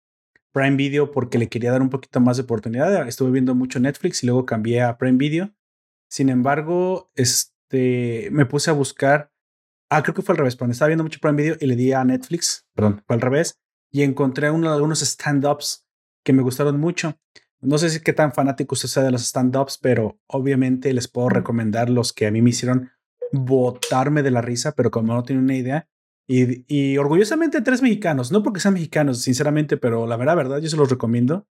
[0.55, 3.07] Prime Video porque le quería dar un poquito más de oportunidad.
[3.07, 5.53] Estuve viendo mucho Netflix y luego cambié a Prime Video.
[6.09, 9.35] Sin embargo, este, me puse a buscar
[9.91, 11.93] Ah, creo que fue al revés, pero estaba viendo mucho Prime Video y le di
[11.93, 13.61] a Netflix, perdón, fue al revés,
[13.93, 15.87] y encontré uno, algunos stand-ups
[16.25, 17.17] que me gustaron mucho.
[17.61, 21.29] No sé si qué tan fanático usted sea de los stand-ups, pero obviamente les puedo
[21.29, 22.91] recomendar los que a mí me hicieron
[23.31, 25.89] botarme de la risa, pero como no tiene una idea.
[26.27, 30.77] Y, orgullosamente tres mexicanos, no porque sean mexicanos, sinceramente, pero la verdad, verdad, yo se
[30.77, 31.47] los recomiendo.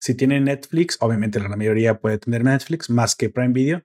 [0.00, 3.82] Si tienen Netflix, obviamente la mayoría puede tener Netflix más que Prime Video,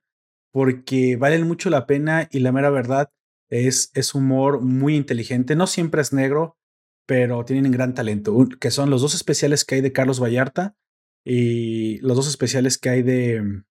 [0.51, 3.11] porque valen mucho la pena y la mera verdad
[3.49, 5.55] es, es humor muy inteligente.
[5.55, 6.57] No siempre es negro,
[7.05, 10.75] pero tienen gran talento, que son los dos especiales que hay de Carlos Vallarta
[11.23, 13.63] y los dos especiales que hay de...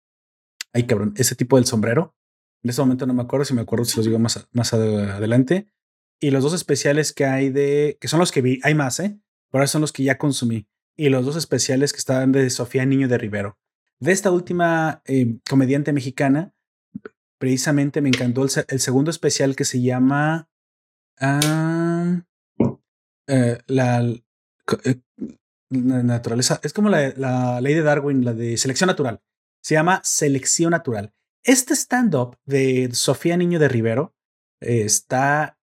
[0.73, 2.15] Ay, cabrón, ese tipo del sombrero.
[2.63, 5.67] En este momento no me acuerdo, si me acuerdo si los digo más, más adelante.
[6.23, 7.99] Y los dos especiales que hay de...
[8.01, 9.19] que son los que vi, hay más, ¿eh?
[9.51, 10.69] Pero son los que ya consumí.
[10.97, 13.59] Y los dos especiales que estaban de Sofía Niño de Rivero.
[13.99, 16.55] De esta última eh, comediante mexicana,
[17.39, 20.49] precisamente me encantó el, segundo especial que se llama...
[21.19, 22.23] Ah,
[23.27, 24.03] eh, la,
[24.85, 25.01] eh,
[25.71, 29.21] naturaleza, es como la, ley de Darwin, la de selección natural.
[29.61, 31.13] Se llama Selección Natural.
[31.43, 34.15] Este stand-up de Sofía Niño de Rivero
[34.61, 35.59] está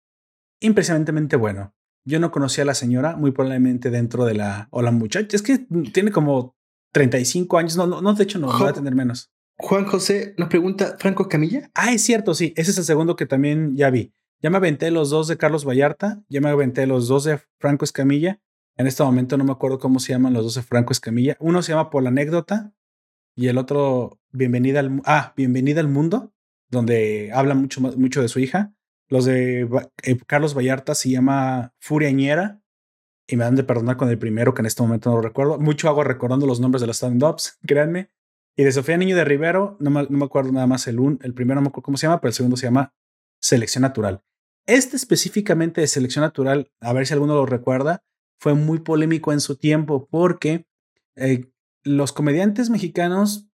[0.61, 1.75] impresionantemente bueno.
[2.07, 4.69] Yo no conocía a la señora, muy probablemente dentro de la.
[4.71, 5.37] O la muchacha.
[5.37, 6.55] Es que tiene como
[6.93, 7.77] 35 años.
[7.77, 9.33] No, no, no de hecho, no, va a tener menos.
[9.57, 11.71] Juan José nos pregunta: ¿Franco Camilla?
[11.75, 12.53] Ah, es cierto, sí.
[12.57, 14.13] Ese es el segundo que también ya vi.
[14.43, 17.87] Ya me aventé los dos de Carlos Vallarta, ya me aventé los dos de Franco
[17.87, 18.43] Escamilla.
[18.77, 21.37] En este momento no me acuerdo cómo se llaman los dos de Franco Escamilla.
[21.41, 22.75] Uno se llama Por la anécdota
[23.35, 26.35] y el otro Bienvenida al, ah, Bienvenida al Mundo,
[26.69, 28.74] donde habla mucho, mucho de su hija.
[29.15, 29.69] Los de
[30.03, 32.61] eh, Carlos Vallarta se llama Furiañera
[33.29, 35.57] y me dan de perdonar con el primero, que en este momento no lo recuerdo.
[35.57, 38.11] Mucho hago recordando los nombres de los stand-ups, créanme.
[38.57, 41.21] Y de Sofía Niño de Rivero, no me, no me acuerdo nada más el un,
[41.23, 42.93] el primero no me acuerdo cómo se llama, pero el segundo se llama
[43.41, 44.21] Selección Natural.
[44.67, 48.03] Este específicamente de selección natural, a ver si alguno lo recuerda,
[48.41, 50.67] fue muy polémico en su tiempo porque
[51.15, 51.53] eh,
[51.85, 53.47] los comediantes mexicanos,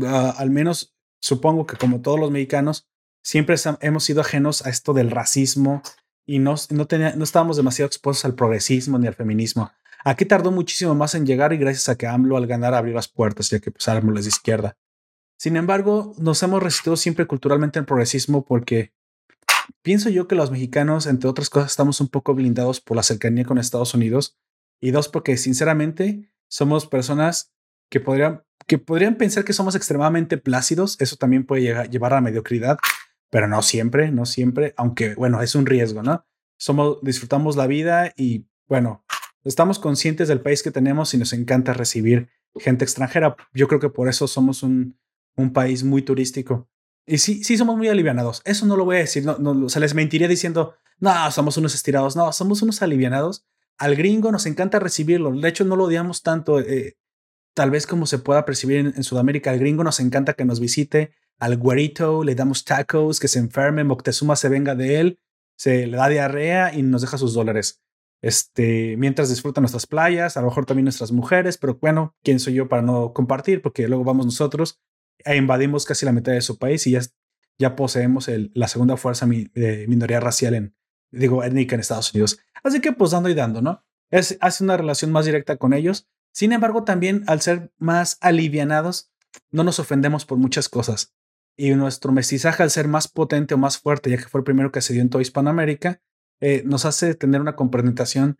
[0.00, 2.88] ah, al menos supongo que como todos los mexicanos,
[3.28, 5.82] siempre hemos sido ajenos a esto del racismo
[6.24, 9.70] y no, no, no estábamos demasiado expuestos al progresismo ni al feminismo.
[10.02, 13.06] Aquí tardó muchísimo más en llegar y gracias a que AMLO al ganar abrió las
[13.06, 14.78] puertas, ya que pues AMLO es de izquierda.
[15.36, 18.94] Sin embargo, nos hemos resistido siempre culturalmente al progresismo porque
[19.82, 23.44] pienso yo que los mexicanos, entre otras cosas, estamos un poco blindados por la cercanía
[23.44, 24.38] con Estados Unidos.
[24.80, 27.52] Y dos, porque sinceramente somos personas
[27.90, 30.96] que podrían, que podrían pensar que somos extremadamente plácidos.
[30.98, 32.78] Eso también puede llevar a mediocridad,
[33.30, 36.24] pero no siempre, no siempre, aunque bueno, es un riesgo, ¿no?
[36.56, 39.04] Somos, disfrutamos la vida y bueno,
[39.44, 43.36] estamos conscientes del país que tenemos y nos encanta recibir gente extranjera.
[43.52, 44.98] Yo creo que por eso somos un,
[45.36, 46.68] un país muy turístico.
[47.06, 48.42] Y sí, sí somos muy alivianados.
[48.44, 49.24] Eso no lo voy a decir.
[49.24, 52.16] No, no, se les mentiría diciendo, no, somos unos estirados.
[52.16, 53.46] No, somos unos alivianados.
[53.78, 55.32] Al gringo nos encanta recibirlo.
[55.32, 56.60] De hecho, no lo odiamos tanto.
[56.60, 56.98] Eh,
[57.54, 59.50] tal vez como se pueda percibir en, Sudamérica.
[59.50, 61.12] Al gringo nos encanta que nos visite.
[61.38, 65.20] Al güerito le damos tacos, que se enferme, Moctezuma se venga de él,
[65.56, 67.82] se le da diarrea y nos deja sus dólares.
[68.20, 72.54] Este, mientras disfruta nuestras playas, a lo mejor también nuestras mujeres, pero bueno, ¿quién soy
[72.54, 73.62] yo para no compartir?
[73.62, 74.80] Porque luego vamos nosotros
[75.24, 77.00] e invadimos casi la mitad de su país y ya,
[77.58, 80.76] ya poseemos la segunda fuerza de minoría racial en,
[81.10, 82.40] digo, étnica en Estados Unidos.
[82.62, 83.84] Así que pues dando y dando, ¿no?
[84.10, 86.08] Es, hace una relación más directa con ellos.
[86.32, 89.12] Sin embargo, también al ser más alivianados,
[89.50, 91.14] no nos ofendemos por muchas cosas.
[91.60, 94.70] Y nuestro mestizaje, al ser más potente o más fuerte, ya que fue el primero
[94.70, 96.00] que se dio en toda Hispanoamérica,
[96.40, 98.38] eh, nos hace tener una complementación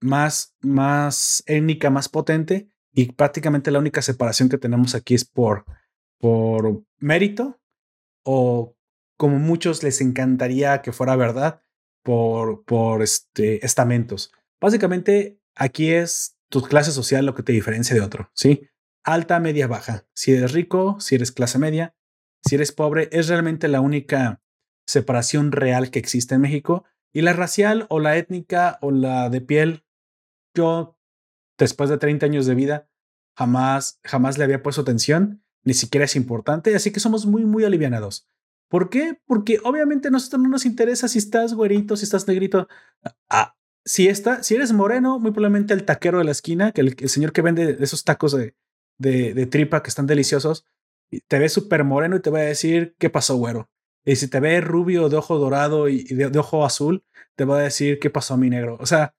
[0.00, 2.70] más, más étnica, más potente.
[2.92, 5.66] Y prácticamente la única separación que tenemos aquí es por,
[6.18, 7.60] por mérito
[8.24, 8.74] o
[9.18, 11.62] como muchos les encantaría que fuera verdad
[12.02, 14.32] por, por este, estamentos.
[14.60, 18.68] Básicamente aquí es tu clase social lo que te diferencia de otro, ¿sí?
[19.04, 20.06] Alta, media, baja.
[20.14, 21.95] Si eres rico, si eres clase media,
[22.46, 24.40] si eres pobre, es realmente la única
[24.86, 26.84] separación real que existe en México.
[27.12, 29.84] Y la racial o la étnica o la de piel,
[30.54, 30.98] yo
[31.58, 32.88] después de 30 años de vida
[33.36, 37.64] jamás, jamás le había puesto atención ni siquiera es importante, así que somos muy, muy
[37.64, 38.28] alivianados.
[38.68, 39.20] ¿Por qué?
[39.26, 42.68] Porque obviamente a nosotros no nos interesa si estás güerito, si estás negrito.
[43.28, 47.08] Ah, si, está, si eres moreno, muy probablemente el taquero de la esquina, que el,
[47.08, 48.54] señor que vende esos tacos de,
[48.98, 50.64] de, tripa que están deliciosos,
[51.28, 53.70] te ve súper moreno y te va a decir, ¿qué pasó, güero?
[54.04, 57.62] Y si te ve rubio de ojo dorado y de, ojo azul, te va a
[57.62, 58.76] decir, ¿qué pasó, mi negro?
[58.80, 59.14] O sea,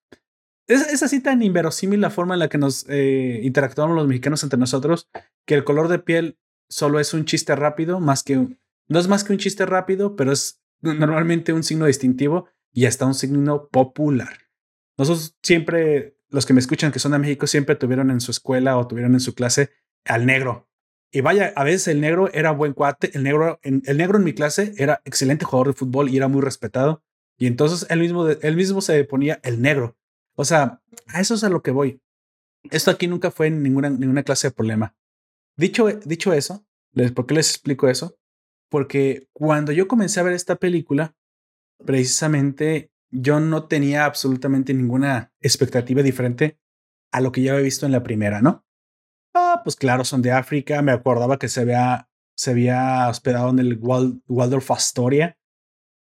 [0.67, 4.59] es, así tan inverosímil la forma en la que nos eh, interactuamos los mexicanos entre
[4.59, 5.09] nosotros
[5.45, 6.37] que el color de piel
[6.69, 8.35] solo es un chiste rápido, más que
[8.89, 13.05] no es más que un chiste rápido, pero es normalmente un signo distintivo y hasta
[13.05, 14.37] un signo popular.
[14.97, 18.77] Nosotros siempre, los que me escuchan que son de México, siempre tuvieron en su escuela
[18.77, 19.71] o tuvieron en su clase
[20.05, 20.69] al negro.
[21.17, 24.23] Y vaya, a veces el negro era buen cuate, el negro en, el negro en
[24.23, 27.03] mi clase era excelente jugador de fútbol y era muy respetado.
[27.39, 29.97] Y entonces él mismo, él mismo se ponía el negro.
[30.35, 32.01] O sea, a eso es a lo que voy.
[32.69, 34.95] Esto aquí nunca fue ninguna, ninguna clase de problema.
[35.55, 36.65] Dicho, dicho eso,
[37.15, 38.17] ¿por qué les explico eso?
[38.69, 41.15] porque cuando yo comencé a ver esta película,
[41.85, 46.59] precisamente yo no tenía absolutamente ninguna expectativa diferente
[47.11, 48.65] a lo que ya había visto en la primera, ¿no?
[49.67, 50.81] Pues claro, son de África.
[50.81, 55.37] Me acordaba que se había, se había hospedado en el Waldorf Astoria.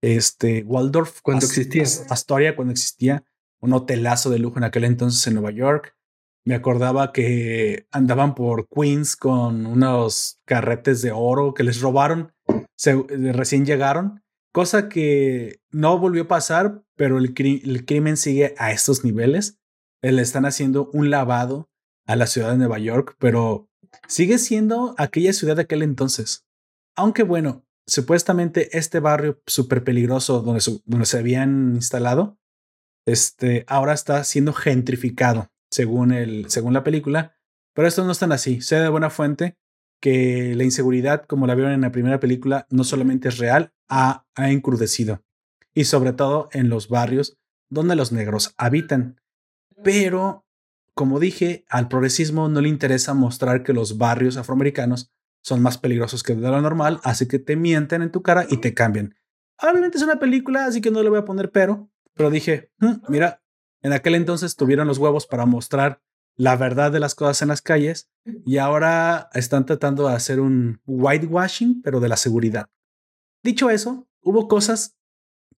[0.03, 1.22] Este, Waldorf.
[1.22, 1.85] Cuando existía.
[2.11, 3.24] Astoria, cuando existía.
[3.62, 5.96] Un hotelazo de lujo en aquel entonces en Nueva York.
[6.44, 12.35] Me acordaba que andaban por Queens con unos carretes de oro que les robaron.
[12.77, 14.22] Se, recién llegaron.
[14.53, 19.59] Cosa que no volvió a pasar, pero el, el crimen sigue a estos niveles.
[20.03, 21.70] Le están haciendo un lavado
[22.07, 23.69] a la ciudad de Nueva York, pero
[24.09, 26.47] sigue siendo aquella ciudad de aquel entonces.
[26.97, 32.38] Aunque bueno, supuestamente este barrio súper peligroso donde, donde se habían instalado,
[33.07, 37.37] este, ahora está siendo gentrificado, según, el, según la película,
[37.75, 38.61] pero esto no es tan así.
[38.61, 39.57] Sé de buena fuente
[40.01, 44.27] que la inseguridad, como la vieron en la primera película, no solamente es real, ha,
[44.35, 45.23] ha encrudecido.
[45.75, 47.37] Y sobre todo en los barrios
[47.69, 49.21] donde los negros habitan.
[49.83, 50.43] Pero
[50.94, 56.22] como dije, al progresismo no le interesa mostrar que los barrios afroamericanos son más peligrosos
[56.22, 59.14] que de lo normal, así que te mienten en tu cara y te cambian.
[59.61, 62.94] Obviamente es una película, así que no le voy a poner pero, pero dije, mm,
[63.09, 63.42] mira,
[63.83, 66.00] en aquel entonces tuvieron los huevos para mostrar
[66.37, 68.11] la verdad de las cosas en las calles
[68.44, 72.70] y ahora están tratando de hacer un whitewashing, pero de la seguridad.
[73.42, 74.96] Dicho eso, hubo cosas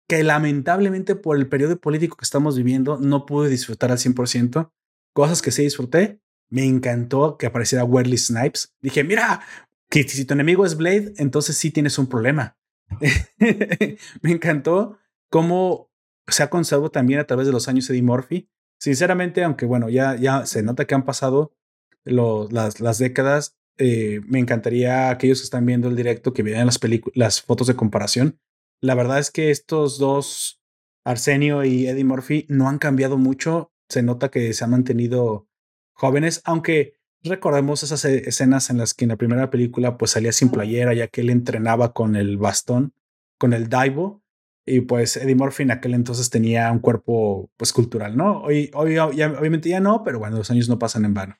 [0.08, 4.70] que lamentablemente por el periodo político que estamos viviendo no pude disfrutar al 100%.
[5.16, 6.20] Cosas que sí disfruté.
[6.50, 8.74] Me encantó que apareciera Wesley Snipes.
[8.82, 9.40] Dije, mira,
[9.88, 12.58] que si tu enemigo es Blade, entonces sí tienes un problema.
[14.20, 14.98] me encantó
[15.30, 15.90] cómo
[16.26, 18.50] se ha conservado también a través de los años Eddie Murphy.
[18.78, 21.56] Sinceramente, aunque bueno, ya, ya se nota que han pasado
[22.04, 26.78] las, las, décadas, eh, me encantaría aquellos que están viendo el directo que vean las,
[27.14, 28.38] las fotos de comparación.
[28.82, 30.62] La verdad es que estos dos,
[31.06, 35.48] Arsenio y Eddie Murphy, no han cambiado mucho se nota que se han mantenido
[35.92, 40.32] jóvenes, aunque recordemos esas e-, escenas en las que en la primera película pues salía
[40.32, 42.94] sin playera ya que él entrenaba con el bastón,
[43.38, 44.22] con el daibo
[44.64, 48.42] y pues Eddie Murphy en aquel entonces tenía un cuerpo pues cultural, ¿no?
[48.42, 51.36] Hoy, hoy obviamente ya no, pero bueno, los años no pasan en vano.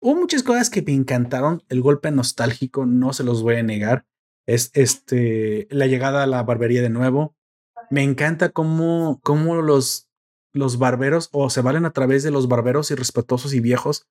[0.00, 4.06] Hubo muchas cosas que me encantaron, el golpe nostálgico no se los voy a negar,
[4.46, 7.36] es este la llegada a la barbería de nuevo.
[7.90, 10.05] Me encanta cómo, cómo los
[10.56, 14.06] los barberos o se valen a través de los barberos irrespetuosos y viejos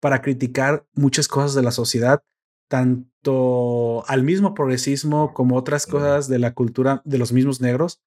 [0.00, 2.22] para criticar muchas cosas de la sociedad,
[2.68, 8.00] tanto al mismo progresismo como otras cosas de la cultura de los mismos negros.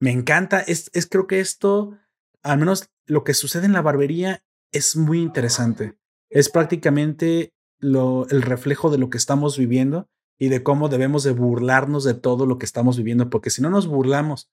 [0.00, 1.98] Me encanta, es, es creo que esto,
[2.42, 5.98] al menos lo que sucede en la barbería, es muy interesante.
[6.30, 11.32] Es prácticamente lo, el reflejo de lo que estamos viviendo y de cómo debemos de
[11.32, 14.48] burlarnos de todo lo que estamos viviendo, porque si no nos burlamos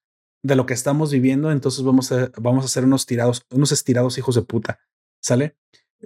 [0.47, 4.17] de lo que estamos viviendo, entonces vamos a, vamos a ser unos tirados, unos estirados
[4.17, 4.79] hijos de puta,
[5.21, 5.57] ¿sale?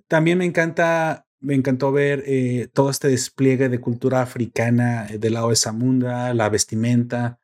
[0.08, 5.36] También me encanta, me encantó ver eh, todo este despliegue de cultura africana eh, del
[5.36, 7.40] lado de Zamunda, la vestimenta.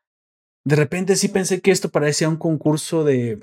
[0.66, 3.40] De repente sí pensé que esto parecía un concurso de,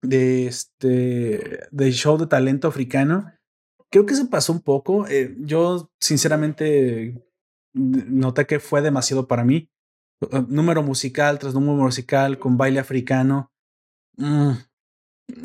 [0.00, 3.32] de este, de show de talento africano.
[3.90, 5.08] Creo que se pasó un poco.
[5.08, 7.26] Eh, yo sinceramente
[7.74, 9.68] noté que fue demasiado para mí.
[10.20, 13.52] Eh, número musical tras número musical con baile africano.
[14.16, 14.52] Mm,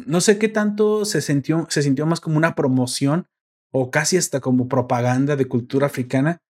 [0.05, 3.27] no sé qué tanto se sintió, se sintió más como una promoción
[3.71, 6.41] o casi hasta como propaganda de cultura africana.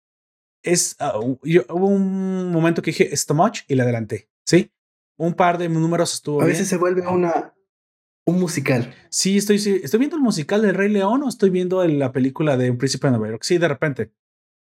[0.62, 4.72] Es, ah, hubo un momento que dije, esto much y le adelanté, ¿sí?
[5.18, 7.54] Un par de números estuvo A veces se vuelve una,
[8.26, 8.94] un musical.
[9.10, 12.72] Sí, estoy, estoy viendo el musical del Rey León o estoy viendo la película de
[12.72, 13.44] Un Príncipe de Nueva York.
[13.44, 14.14] Sí, de repente.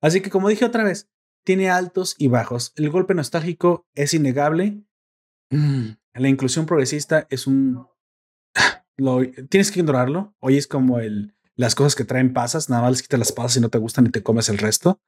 [0.02, 1.10] Así que como dije otra vez,
[1.44, 2.74] tiene altos y bajos.
[2.76, 4.84] El golpe nostálgico es innegable.
[5.50, 7.88] Mm, la inclusión progresista es un...
[9.50, 10.36] tienes que ignorarlo.
[10.40, 13.58] Hoy es como el, las cosas que traen pasas, nada más les quitas las pasas
[13.58, 15.00] y no te gustan y te comes el resto.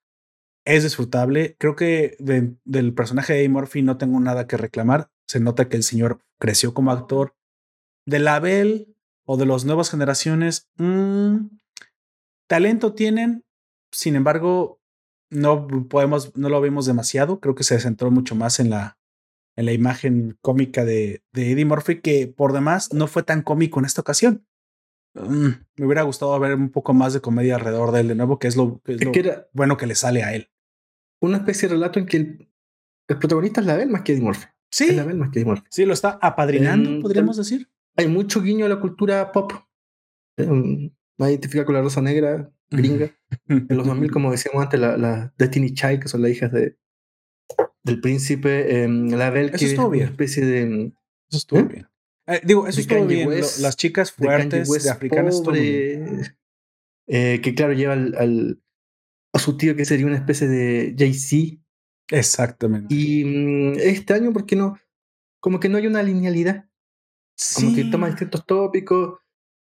[0.65, 1.55] Es disfrutable.
[1.59, 5.11] Creo que del personaje de Murphy no tengo nada que reclamar.
[5.27, 7.36] Se nota que el señor creció como actor.
[8.05, 8.41] De la
[9.27, 11.47] o de las nuevas generaciones, mm,
[12.47, 13.43] talento tienen.
[13.91, 14.79] Sin embargo,
[15.30, 17.39] no podemos, no lo vimos demasiado.
[17.39, 18.97] Creo que se centró mucho más en la,
[19.55, 23.80] en la imagen cómica de, de Eddie Murphy, que por demás no fue tan cómico
[23.80, 24.45] en esta ocasión.
[25.15, 25.47] Mm,
[25.78, 28.47] me hubiera gustado ver un poco más de comedia alrededor de él de nuevo, que
[28.47, 28.82] es lo,
[29.53, 30.49] bueno que le sale a él.
[31.21, 32.49] Una especie de relato en que el,
[33.07, 34.45] protagonista es la Bell más que Eddie Murphy.
[34.69, 34.93] Sí.
[34.93, 35.67] la Bell más que Eddie Murphy.
[35.69, 37.69] Sí, lo está apadrinando, podríamos decir.
[37.95, 39.53] Hay mucho guiño a la cultura pop.
[40.38, 43.11] Um, identifica con la rosa negra, gringa.
[43.47, 46.78] en los 2000, como decíamos antes, la, la Destiny Child, que son las hijas de,
[47.84, 50.05] del príncipe eh, Label, Eso que es una bien.
[50.07, 50.93] especie de.
[51.30, 51.63] Eso estuvo ¿Eh?
[51.63, 51.88] bien.
[52.28, 53.28] Eh, digo, eso de estuvo bien.
[53.28, 56.01] West- las chicas de fuertes de, West africanas pobre,
[57.07, 58.61] eh, que claro, lleva al, al-
[59.34, 61.61] a su tío que sería una especie de Jay-Z.
[62.09, 62.93] Exactamente.
[62.95, 64.78] Y mm, este año, ¿por qué no?
[65.39, 66.70] Como que no hay una linealidad.
[67.55, 69.20] Como que toma distintos tópicos,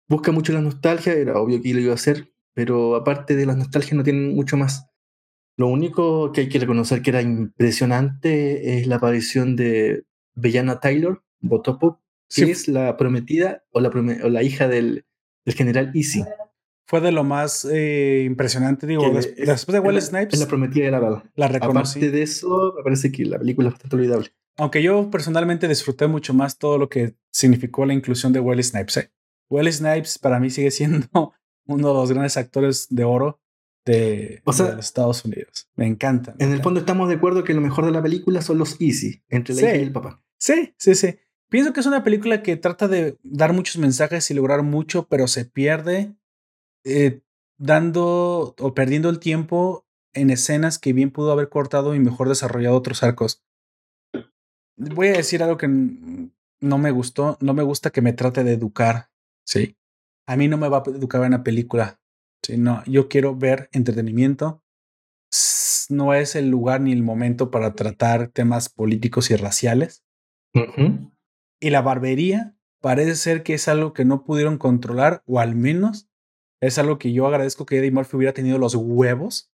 [0.07, 3.55] busca mucho la nostalgia, era obvio que lo iba a hacer, pero aparte de las
[3.55, 4.87] nostalgias no tienen mucho más.
[5.57, 10.05] Lo único que hay que reconocer que era impresionante es la aparición de
[10.35, 11.99] Bellana Taylor, Botopop,
[12.29, 12.51] que Sí.
[12.51, 15.05] es la prometida o la, o la hija del,
[15.45, 16.23] del general Easy.
[16.87, 18.87] Fue de lo más eh, impresionante.
[18.87, 21.23] Digo, que des- es- después de la- Snipes, Es la prometida de la bala.
[21.35, 21.99] la reconocí.
[21.99, 24.29] Aparte de eso, me parece que la película es bastante olvidable.
[24.57, 28.97] Aunque yo personalmente disfruté mucho más todo lo que significó la inclusión de Wesley Snipes.
[28.97, 29.11] ¿eh?
[29.71, 31.33] Snipes para mí sigue siendo
[31.67, 33.39] uno de los grandes actores de oro
[33.85, 35.69] de, O sea, de los Estados Unidos.
[35.75, 36.35] Me encanta.
[36.37, 38.81] me En el fondo estamos de acuerdo que lo mejor de la película son los
[38.81, 39.65] Easy, entre la Sí.
[39.67, 40.21] hija y el papá.
[40.37, 41.17] Sí, sí, sí.
[41.49, 45.27] Pienso que es una película que trata de dar muchos mensajes y lograr mucho, pero
[45.27, 46.13] se pierde
[46.83, 47.21] eh,
[47.57, 52.75] dando o perdiendo el tiempo en escenas que bien pudo haber cortado y mejor desarrollado
[52.75, 53.41] otros arcos.
[54.75, 57.37] Voy a decir algo que no me gustó.
[57.39, 59.09] No me gusta que me trate de educar.
[59.45, 59.76] Sí.
[60.27, 61.99] A mí no me va a educar en una película.
[62.43, 64.61] Sí, no, yo quiero ver entretenimiento.
[65.89, 70.03] No es el lugar ni el momento para tratar temas políticos y raciales.
[71.59, 76.09] Y la barbería parece ser que es algo que no pudieron controlar, o al menos
[76.61, 79.51] es algo que yo agradezco que Eddie Murphy hubiera tenido los huevos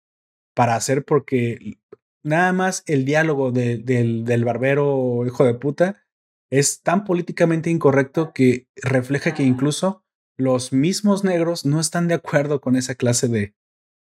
[0.56, 1.80] para hacer, porque
[2.24, 6.04] nada más el diálogo de- del, del barbero hijo de puta
[6.52, 10.04] es tan políticamente incorrecto que refleja que incluso
[10.40, 13.54] los mismos negros no están de acuerdo con esa clase de,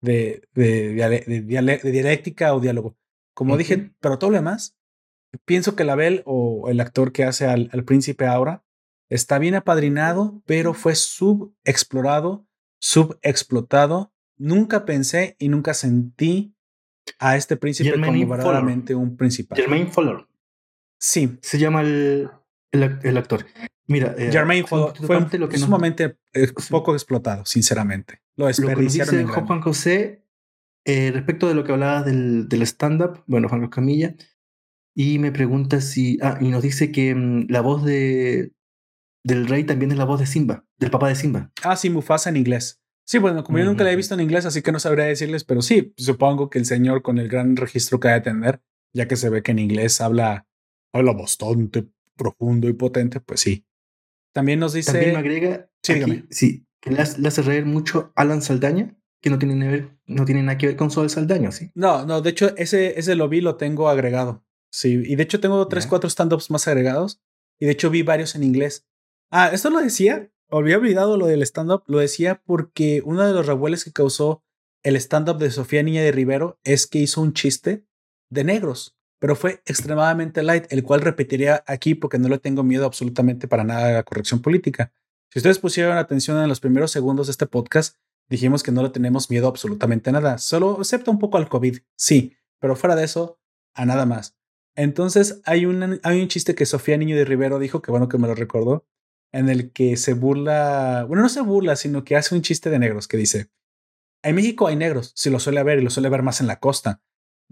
[0.01, 2.97] de, de, dialéctica o diálogo.
[3.35, 4.77] Como dije, pero todo lo demás,
[5.43, 8.63] pienso que Label o el actor que hace al, al príncipe ahora
[9.09, 12.47] está bien apadrinado, pero fue subexplorado,
[12.79, 14.13] subexplotado.
[14.37, 16.55] Nunca pensé y nunca sentí
[17.19, 19.57] a este príncipe como verdaderamente un principal.
[19.57, 20.25] Jermaine Fuller
[20.97, 22.29] Sí, se llama el,
[22.71, 23.45] el, el actor.
[23.87, 24.79] Mira, eh, Jermaine fue,
[25.37, 28.21] lo que sumamente eh, poco explotado, sinceramente.
[28.35, 30.23] Lo lo que nos desperdiciaron dice Juan, José
[30.85, 34.15] eh, respecto de lo que hablabas del, del stand-up, bueno, Juan Carlos Camilla,
[34.95, 36.17] y me pregunta si.
[36.21, 38.53] Ah, y nos dice que mm, la voz de
[39.23, 41.51] del rey también es la voz de Simba, del papá de Simba.
[41.63, 42.81] Ah, sí, Mufasa en inglés.
[43.05, 45.43] Sí, bueno, como yo nunca la he visto en inglés, así que no sabría decirles,
[45.43, 48.61] pero sí, supongo que el señor con el gran registro que ha de tener,
[48.93, 50.47] ya que se ve que en inglés habla,
[50.93, 53.65] habla bastante profundo y potente, pues sí.
[54.33, 54.91] También nos dice.
[54.91, 55.69] También me agrega.
[55.81, 60.25] Sí, aquí, sí, que le hace, reír mucho Alan Saldaña, que no tiene, ver- no
[60.25, 61.71] tiene nada que ver con Sol Saldaña, ¿sí?
[61.75, 64.43] No, no, de hecho, ese, ese lo vi, lo tengo agregado.
[64.71, 65.89] Sí, y de hecho tengo tres, Ya.
[65.89, 67.21] cuatro stand-ups más agregados.
[67.59, 68.87] Y de hecho vi varios en inglés.
[69.29, 73.45] Ah, esto lo decía, había olvidado lo del stand-up, lo decía porque uno de los
[73.45, 74.43] revuelos que causó
[74.83, 77.85] el stand-up de Sofía Niña de Rivero es que hizo un chiste
[78.29, 82.85] de negros, pero fue extremadamente light, el cual repetiría aquí porque no le tengo miedo
[82.85, 84.91] absolutamente para nada a la corrección política.
[85.31, 87.95] Si ustedes pusieron atención en los primeros segundos de este podcast,
[88.27, 91.77] dijimos que no le tenemos miedo absolutamente a nada, solo excepto un poco al COVID,
[91.95, 93.39] sí, pero fuera de eso,
[93.73, 94.35] a nada más.
[94.75, 98.17] Entonces hay un, hay un chiste que Sofía Niño de Rivero dijo, que bueno que
[98.17, 98.85] me lo recordó,
[99.31, 102.77] en el que se burla, bueno, no se burla, sino que hace un chiste de
[102.77, 103.49] negros que dice,
[104.21, 106.59] en México hay negros, si lo suele ver y lo suele ver más en la
[106.59, 107.01] costa.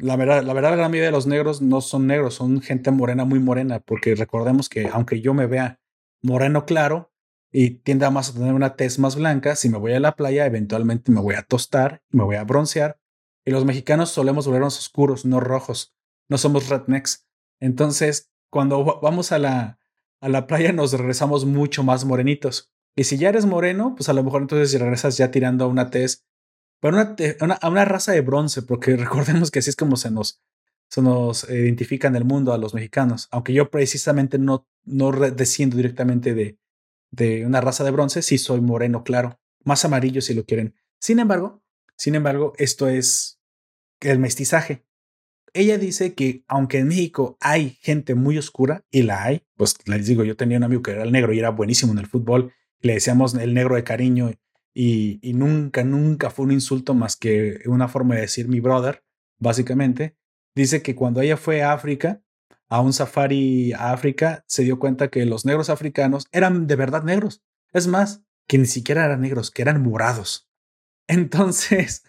[0.01, 3.23] La verdad, la verdad, gran mayoría de los negros no son negros, son gente morena,
[3.23, 5.79] muy morena, porque recordemos que aunque yo me vea
[6.23, 7.11] moreno claro
[7.51, 10.45] y tienda más a tener una tez más blanca, si me voy a la playa,
[10.45, 12.99] eventualmente me voy a tostar me voy a broncear.
[13.45, 15.93] Y los mexicanos solemos volvernos oscuros, no rojos.
[16.29, 17.27] No somos rednecks.
[17.59, 19.79] Entonces, cuando va- vamos a la,
[20.21, 22.71] a la playa, nos regresamos mucho más morenitos.
[22.95, 26.25] Y si ya eres moreno, pues a lo mejor entonces regresas ya tirando una tez,
[26.81, 30.41] pero una, a una raza de bronce, porque recordemos que así es como se nos,
[30.89, 33.29] se nos identifica en el mundo a los mexicanos.
[33.31, 36.57] Aunque yo precisamente no, no desciendo directamente de,
[37.11, 40.75] de una raza de bronce, sí soy moreno, claro, más amarillo si lo quieren.
[40.99, 41.63] Sin embargo,
[41.95, 43.39] sin embargo, esto es
[43.99, 44.83] el mestizaje.
[45.53, 50.07] Ella dice que aunque en México hay gente muy oscura, y la hay, pues les
[50.07, 52.53] digo, yo tenía un amigo que era el negro y era buenísimo en el fútbol,
[52.79, 54.31] le decíamos el negro de cariño,
[54.73, 59.03] y, nunca, nunca fue un insulto más que una forma de decir mi brother,
[59.39, 60.15] básicamente.
[60.55, 62.21] Dice que cuando ella fue a África,
[62.69, 67.03] a un safari a África, se dio cuenta que los negros africanos eran de verdad
[67.03, 67.43] negros.
[67.73, 70.49] Es más, que ni siquiera eran negros, que eran morados.
[71.07, 72.03] Entonces,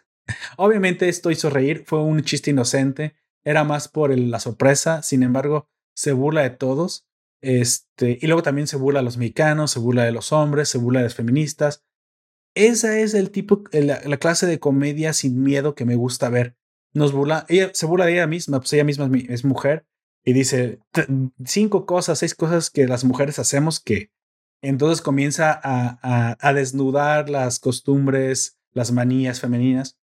[0.56, 3.16] obviamente esto hizo reír, fue un chiste inocente.
[3.44, 7.08] era más por la sorpresa, sin embargo, se burla de todos.
[7.40, 10.78] Este, y luego también se burla a los mexicanos, se burla de los hombres, se
[10.78, 11.84] burla de las feministas.
[12.54, 16.56] Esa es el tipo, la, clase de comedia sin miedo que me gusta ver.
[16.92, 19.86] Nos burla, ella se burla de ella misma, pues ella misma es, mujer
[20.24, 20.78] y dice
[21.44, 24.10] cinco cosas, seis cosas que las mujeres hacemos que
[24.60, 29.98] entonces comienza a, a desnudar las costumbres, las manías femeninas.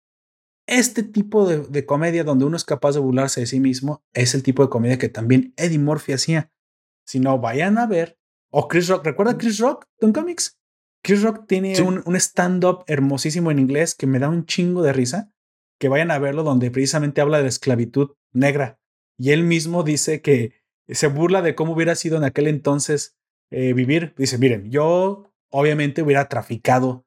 [0.69, 4.43] Este tipo de, comedia donde uno es capaz de burlarse de sí mismo es el
[4.43, 6.51] tipo de comedia que también Eddie Murphy hacía.
[7.05, 8.19] Si no, vayan a ver.
[8.51, 9.03] O Chris Rock.
[9.03, 10.58] ¿Recuerda Chris Rock de Comics?
[11.03, 14.93] Chris Rock tiene un, un stand-up hermosísimo en inglés que me da un chingo de
[14.93, 15.31] risa.
[15.79, 18.79] Que vayan a verlo donde precisamente habla de la esclavitud negra.
[19.17, 20.53] Y él mismo dice que
[20.89, 23.17] se burla de cómo hubiera sido en aquel entonces
[23.49, 24.13] eh, vivir.
[24.17, 27.05] Dice, miren, yo obviamente hubiera traficado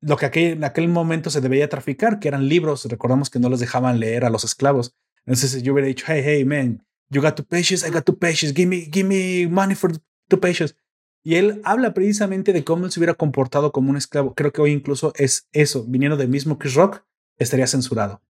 [0.00, 2.84] lo que en aquel momento se debía traficar, que eran libros.
[2.86, 4.94] Recordamos que no les dejaban leer a los esclavos.
[5.26, 8.54] Entonces yo hubiera dicho, hey, hey, man, you got two pages, I got two pages,
[8.54, 9.92] give me, give me money for
[10.28, 10.74] two pages.
[11.22, 14.34] Y él habla precisamente de cómo él se hubiera comportado como un esclavo.
[14.34, 17.04] Creo que hoy incluso es eso, viniendo del mismo Chris Rock,
[17.38, 18.22] estaría censurado.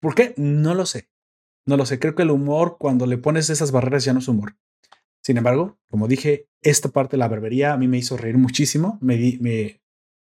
[0.00, 0.34] ¿Por qué?
[0.36, 1.08] No lo sé.
[1.66, 1.98] No lo sé.
[1.98, 4.56] Creo que el humor, cuando le pones esas barreras, ya no es humor.
[5.22, 8.98] Sin embargo, como dije, esta parte de la barbería a mí me hizo reír muchísimo.
[9.00, 9.80] Me, me,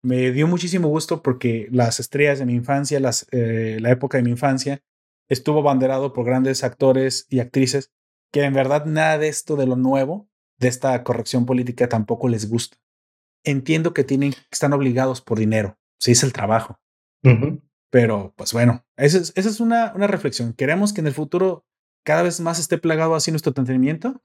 [0.01, 4.23] me dio muchísimo gusto porque las estrellas de mi infancia, las, eh, la época de
[4.23, 4.81] mi infancia,
[5.29, 7.91] estuvo banderado por grandes actores y actrices
[8.31, 10.29] que en verdad nada de esto de lo nuevo,
[10.61, 12.77] de esta corrección política tampoco les gusta.
[13.43, 16.79] Entiendo que tienen, están obligados por dinero, si es el trabajo.
[17.89, 20.53] Pero pues bueno, esa es, esa es una, una reflexión.
[20.53, 21.65] ¿Queremos que en el futuro
[22.05, 24.23] cada vez más esté plagado así nuestro entretenimiento?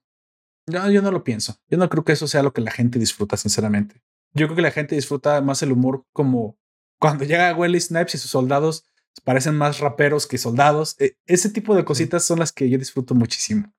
[0.66, 1.56] No, yo no lo pienso.
[1.68, 4.02] Yo no creo que eso sea lo que la gente disfruta, sinceramente.
[4.34, 6.58] Yo creo que la gente disfruta más el humor como
[6.98, 8.84] cuando llega Wesley Snipes y sus soldados
[9.24, 10.96] parecen más raperos que soldados.
[11.00, 13.72] E, ese tipo de cositas son las que yo disfruto muchísimo.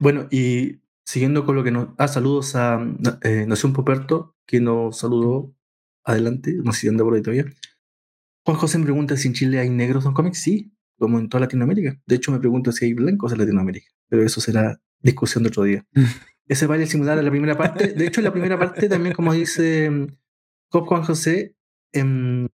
[0.00, 1.88] Bueno, y siguiendo con lo que nos...
[1.98, 2.80] Ah, saludos a
[3.22, 5.54] eh, Nación Poperto, que nos saludó
[6.04, 7.46] adelante, no sé si anda por ahí todavía.
[8.44, 10.40] Juan José me pregunta si en Chile hay negros en cómics.
[10.40, 11.98] Sí, como en toda Latinoamérica.
[12.06, 15.64] De hecho, me pregunto si hay blancos en Latinoamérica, pero eso será discusión de otro
[15.64, 15.86] día.
[16.46, 17.94] Ese baile similar a la primera parte.
[17.94, 19.90] De hecho, en la primera parte también, como dice
[20.68, 21.56] Cop mm, Juan José,
[21.92, 22.50] en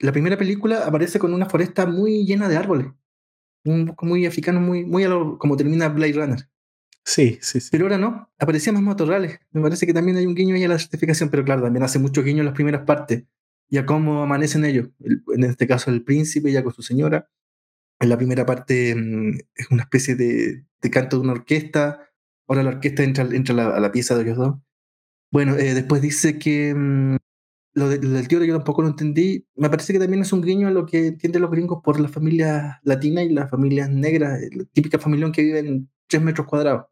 [0.00, 2.88] la primera película aparece con una foresta muy llena de árboles.
[3.64, 6.48] Un poco muy africano, muy, muy a lo, como termina Blade Runner.
[7.06, 7.68] Sí, sí, sí.
[7.70, 9.38] Pero ahora no, aparecían más matorrales.
[9.52, 11.98] Me parece que también hay un guiño ahí a la certificación, pero claro, también hace
[11.98, 13.24] mucho guiño en las primeras partes
[13.70, 14.88] y a cómo amanecen ellos.
[15.00, 17.30] en este caso, el príncipe ya con su señora.
[18.00, 22.06] En la primera parte mm, es una especie de, de canto de una orquesta
[22.48, 24.56] Ahora la orquesta entra, entra a la pieza de ellos dos.
[25.32, 27.16] Bueno, eh, después dice que mm,
[27.74, 29.46] lo, del tío yo tampoco lo entendí.
[29.56, 32.10] Me parece que también es un guiño a lo que entienden los gringos por las
[32.10, 36.86] familias latinas y las familias negras, la típica familia que vive en tres metros cuadrados,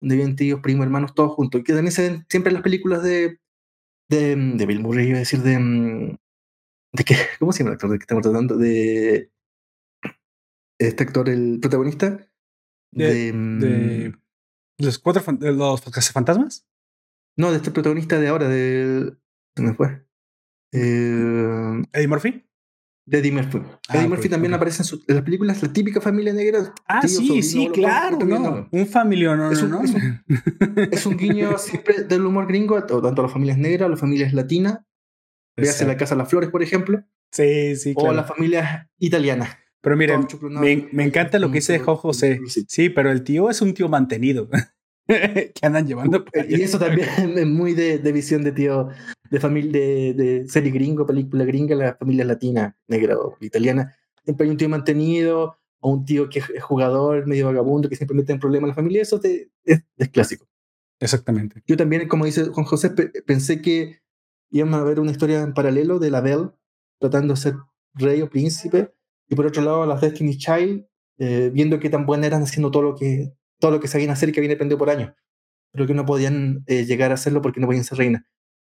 [0.00, 1.60] donde viven tíos, primos, hermanos, todos juntos.
[1.60, 3.40] Y que también se ven siempre en las películas de,
[4.08, 5.58] de, de Bill Murray, iba a decir, de...
[5.58, 6.16] Mm,
[6.92, 7.16] ¿De qué?
[7.38, 8.56] ¿Cómo se llama el actor de que estamos tratando?
[8.56, 9.30] De
[10.78, 12.26] este actor, el protagonista.
[12.92, 14.20] De, de mm,
[14.78, 16.66] ¿Los cuatro los fantasmas?
[17.36, 19.16] No, de este protagonista de ahora, de.
[19.56, 20.06] Se me fue.
[20.72, 22.47] Eh, ¿Eddie Murphy?
[23.08, 23.58] De Eddie Murphy.
[23.88, 26.74] Ah, Eddie Murphy también aparece en, las películas, la típica familia negra.
[26.86, 28.18] Ah, sí, sí, claro.
[28.70, 29.80] Un familión, no, es un, ¿no?
[30.92, 34.34] Es un, guiño siempre del humor gringo, tanto a las familias negras, a las familias
[34.34, 34.80] latinas.
[35.56, 37.02] Véase la Casa de las Flores, por ejemplo.
[37.32, 38.10] Sí, sí, claro.
[38.10, 39.56] O las familias italianas.
[39.80, 40.26] Pero miren,
[40.92, 42.40] me, encanta lo que dice Jo José.
[42.46, 44.50] Sí, pero el tío es un tío mantenido.
[45.54, 46.24] que andan llevando.
[46.48, 48.88] Y eso también es muy de, visión de tío,
[49.30, 53.96] de familia, de, serie gringo, película gringa, la familia latina, negra o italiana.
[54.24, 58.16] Siempre hay un tío mantenido o un tío que es jugador, medio vagabundo, que siempre
[58.16, 59.02] mete en problemas a la familia.
[59.02, 60.46] Eso es, es, clásico.
[61.00, 61.62] Exactamente.
[61.66, 64.00] Yo también, como dice Juan José, pensé que
[64.50, 66.50] íbamos a ver una historia en paralelo de la Belle
[66.98, 67.54] tratando de ser
[67.94, 68.92] rey o príncipe
[69.28, 70.86] y por otro lado las Destiny Child,
[71.18, 74.28] eh, viendo qué tan buenas eran haciendo todo lo que todo lo que sabían hacer
[74.28, 75.12] y que habían aprendido por años,
[75.72, 78.26] pero que no podían eh, llegar a hacerlo porque no podían ser reina.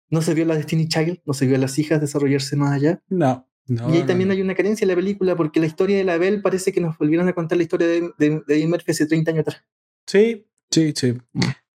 [0.09, 3.03] No se vio la Destiny Child, no se vio a las hijas desarrollarse más allá.
[3.09, 3.47] No.
[3.69, 6.41] y ahí también hay una carencia en la película porque la historia de la Belle
[6.41, 9.43] parece que nos volvieron a contar la historia de, de, de Murphy hace 30 años
[9.43, 9.65] atrás.
[10.07, 11.17] Sí, sí, sí.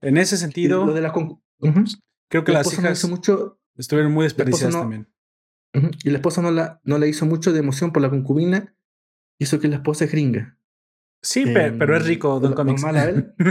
[0.02, 1.14] En ese sentido, lo de la
[2.30, 5.08] creo que las hijas mucho, estuvieron muy desperdiciadas también.
[6.04, 8.76] Y la esposa no la, no la hizo mucho de emoción por la concubina,
[9.40, 10.58] hizo que la esposa es gringa.
[11.26, 12.84] Sí, pero es em, rico Don Comics.
[12.84, 13.34] él.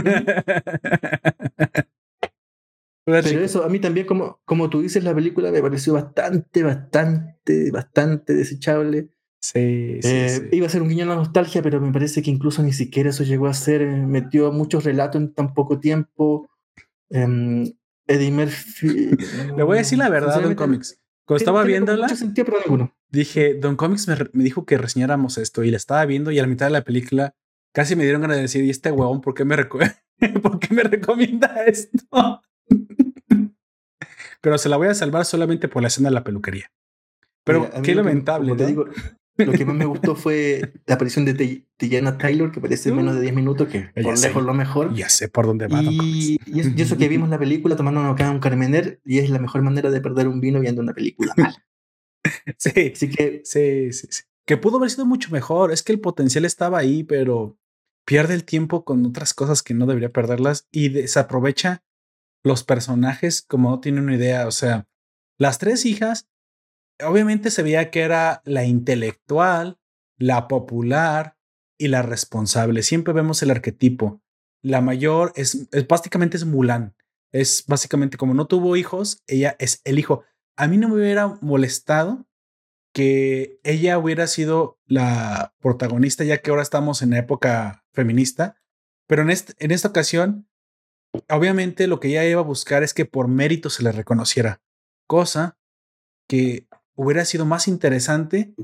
[3.05, 7.71] pero eso, a mí también, como, como tú dices, la película me pareció bastante, bastante,
[7.71, 9.09] bastante desechable.
[9.41, 10.57] Sí, sí, Eh, sí.
[10.57, 13.11] Iba a ser un guiño a la nostalgia, pero me parece que incluso ni siquiera
[13.11, 13.81] eso llegó a ser.
[13.83, 16.49] eh, metió muchos relatos en tan poco tiempo.
[17.09, 17.71] Em,
[18.07, 19.11] Eddie Murphy.
[19.55, 20.99] Le voy a decir la verdad, Don Comics.
[21.25, 22.95] Cuando estaba viéndola, pero ninguno.
[23.09, 26.43] dije, Don Comics me, me dijo que reseñáramos esto y la estaba viendo y a
[26.43, 27.35] la mitad de la película
[27.75, 29.79] casi me dieron ganas de decir, ¿y este huevón por qué me, reco-
[30.41, 32.41] ¿por qué me recomienda esto?
[34.41, 36.71] Pero se la voy a salvar solamente por la escena de la peluquería.
[37.43, 38.67] Pero Mira, qué que- lamentable, te ¿no?
[38.69, 38.85] digo,
[39.37, 43.15] lo que más me gustó fue la aparición de Ti- Tiana Taylor, que parece menos
[43.15, 44.27] de 10 minutos, que Ya por sé.
[44.27, 44.93] lejos lo mejor.
[44.93, 45.81] Ya sé por dónde va.
[45.83, 49.29] Y, y eso, y eso que vimos la película tomándonos acá un Carmener, y es
[49.29, 51.55] la mejor manera de perder un vino viendo una película mala.
[52.57, 54.23] Sí, Así que sí, sí, sí.
[54.47, 55.71] Que pudo haber sido mucho mejor.
[55.71, 57.57] Es que el potencial estaba ahí, pero
[58.05, 61.83] pierde el tiempo con otras cosas que no debería perderlas y desaprovecha
[62.43, 64.47] los personajes como no tiene una idea.
[64.47, 64.87] O sea,
[65.37, 66.29] las tres hijas,
[67.03, 69.79] obviamente se veía que era la intelectual,
[70.17, 71.37] la popular
[71.77, 72.83] y la responsable.
[72.83, 74.21] Siempre vemos el arquetipo.
[74.61, 76.95] La mayor es, es básicamente es Mulan.
[77.33, 80.23] Es básicamente como no tuvo hijos, ella es el hijo.
[80.55, 82.25] A mí no me hubiera molestado
[82.93, 88.61] que ella hubiera sido la protagonista, ya que ahora estamos en época feminista,
[89.07, 90.47] pero en, en esta ocasión,
[91.29, 94.61] obviamente lo que ella iba a buscar es que por mérito se le reconociera,
[95.07, 95.57] cosa
[96.27, 98.55] que hubiera sido más interesante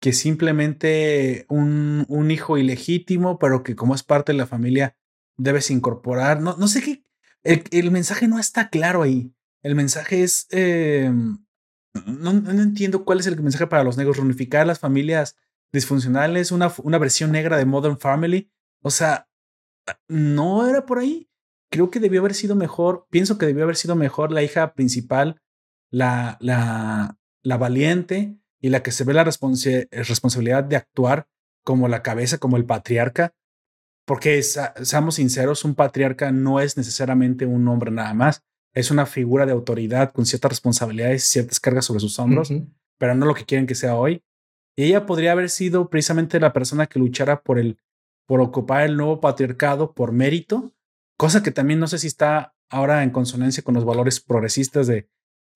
[0.00, 4.96] que simplemente un, un hijo ilegítimo, pero que como es parte de la familia
[5.36, 6.40] debes incorporar.
[6.40, 7.04] No, no sé qué,
[7.42, 9.32] el, el mensaje no está claro ahí.
[9.62, 10.46] El mensaje es...
[10.50, 11.10] Eh,
[12.06, 14.16] no, no, entiendo cuál es el mensaje para los negros.
[14.16, 15.36] Reunificar las familias
[15.74, 18.50] disfuncionales, una, una versión negra de Modern Family.
[18.82, 19.28] O sea,
[20.08, 21.28] no era por ahí.
[21.70, 23.06] Creo que debió haber sido mejor.
[23.10, 25.42] Pienso que debió haber sido mejor la hija principal,
[25.90, 31.28] la, la, la valiente y la que se ve la responsabilidad de actuar
[31.64, 33.34] como la cabeza, como el patriarca.
[34.06, 38.42] Porque seamos sinceros, un patriarca no es necesariamente un hombre nada más
[38.74, 42.72] es una figura de autoridad con ciertas responsabilidades, ciertas cargas sobre sus hombros, uh -huh.
[42.98, 44.22] pero no lo que quieren que sea hoy.
[44.76, 47.78] Y ella podría haber sido precisamente la persona que luchara por el,
[48.26, 50.72] por ocupar el nuevo patriarcado por mérito,
[51.16, 55.08] cosa que también no sé si está ahora en consonancia con los valores progresistas de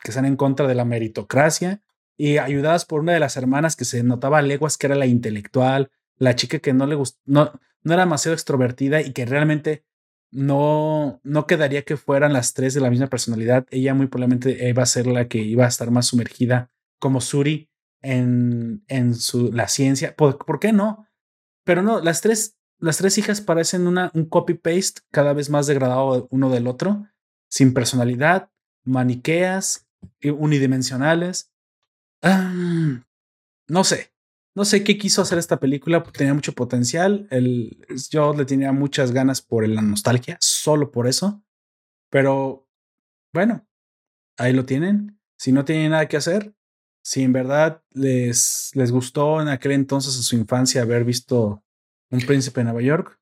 [0.02, 1.82] que están en contra de la meritocracia
[2.16, 5.06] y ayudadas por una de las hermanas que se notaba a leguas que era la
[5.06, 7.52] intelectual, la chica que no le gustó, no,
[7.82, 9.84] no era demasiado extrovertida y que realmente
[10.30, 13.66] no, no quedaría que fueran las tres de la misma personalidad.
[13.70, 17.70] Ella muy probablemente iba a ser la que iba a estar más sumergida como Suri
[18.02, 20.14] en, en su, la ciencia.
[20.16, 21.06] ¿Por, ¿Por, qué no?
[21.64, 26.28] Pero no, las tres, las tres hijas parecen una, un copy-paste cada vez más degradado
[26.30, 27.06] uno del otro,
[27.48, 28.50] sin personalidad,
[28.84, 29.86] maniqueas,
[30.22, 31.52] unidimensionales.
[32.22, 34.12] No sé,
[34.54, 37.28] no sé qué quiso hacer esta película, tenía mucho potencial.
[37.30, 41.44] El, yo le tenía muchas ganas por la nostalgia, solo por eso.
[42.10, 42.68] Pero
[43.32, 43.68] bueno,
[44.36, 45.20] ahí lo tienen.
[45.38, 46.54] Si no tienen nada que hacer,
[47.08, 51.64] si en verdad les, les gustó en aquel entonces en su infancia haber visto
[52.10, 53.18] Un Príncipe de Nueva York,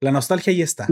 [0.00, 0.86] la nostalgia ahí está.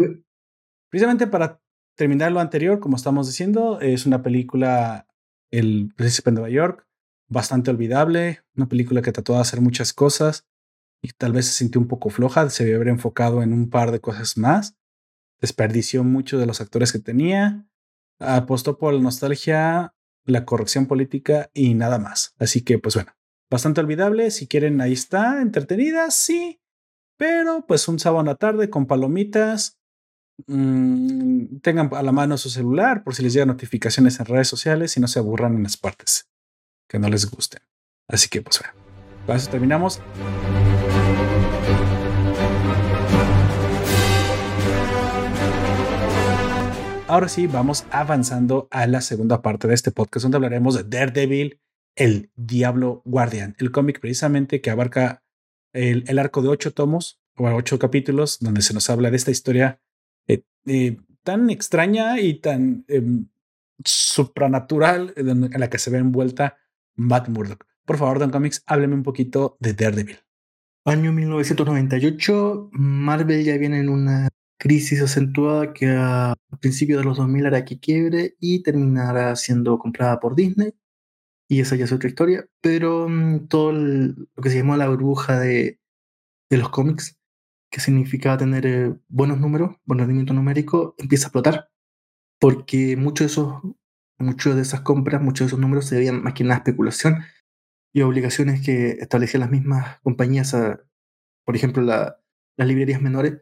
[0.90, 1.62] Precisamente para
[1.96, 5.06] terminar lo anterior, como estamos diciendo, es una película,
[5.50, 6.86] El Príncipe de Nueva York,
[7.28, 10.46] bastante olvidable, una película que trató de hacer muchas cosas
[11.00, 13.90] y tal vez se sintió un poco floja, se debió haber enfocado en un par
[13.90, 14.76] de cosas más,
[15.40, 17.66] desperdició mucho de los actores que tenía,
[18.18, 19.94] apostó por la nostalgia,
[20.24, 22.34] la corrección política y nada más.
[22.38, 23.12] Así que pues bueno,
[23.50, 26.60] bastante olvidable, si quieren ahí está, entretenida, sí,
[27.16, 29.78] pero pues un sábado a la tarde con palomitas,
[30.46, 34.96] mmm, tengan a la mano su celular por si les llegan notificaciones en redes sociales
[34.96, 36.28] y no se aburran en las partes
[36.88, 37.62] que no les gusten.
[38.08, 38.74] Así que, pues bueno,
[39.26, 40.00] con eso terminamos.
[47.14, 51.60] Ahora sí, vamos avanzando a la segunda parte de este podcast, donde hablaremos de Daredevil,
[51.94, 55.22] el Diablo Guardian, el cómic precisamente que abarca
[55.72, 59.80] el, arco de ocho tomos o ocho capítulos, donde se nos habla de esta historia
[60.26, 63.00] eh, eh, tan extraña y tan eh,
[63.84, 66.56] supranatural en la que se ve envuelta
[66.96, 67.64] Matt Murdock.
[67.84, 70.18] Por favor, Don Comics, hábleme un poquito de Daredevil.
[70.84, 77.46] Año 1998, Marvel ya viene en una crisis acentuada que a principios de los 2000
[77.46, 80.74] hará que quiebre y terminará siendo comprada por Disney.
[81.48, 82.46] Y esa ya es otra historia.
[82.60, 85.80] Pero um, todo lo que se llamó la burbuja de,
[86.50, 87.18] de los cómics,
[87.70, 91.70] que significaba tener eh, buenos números, buen rendimiento numérico, empieza a explotar.
[92.40, 93.62] Porque muchos de esos
[94.18, 97.24] muchas de esas compras, muchos de esos números se debían más que nada especulación
[97.92, 100.80] y obligaciones que establecían las mismas compañías, a,
[101.44, 102.20] por ejemplo, la,
[102.56, 103.40] las librerías menores,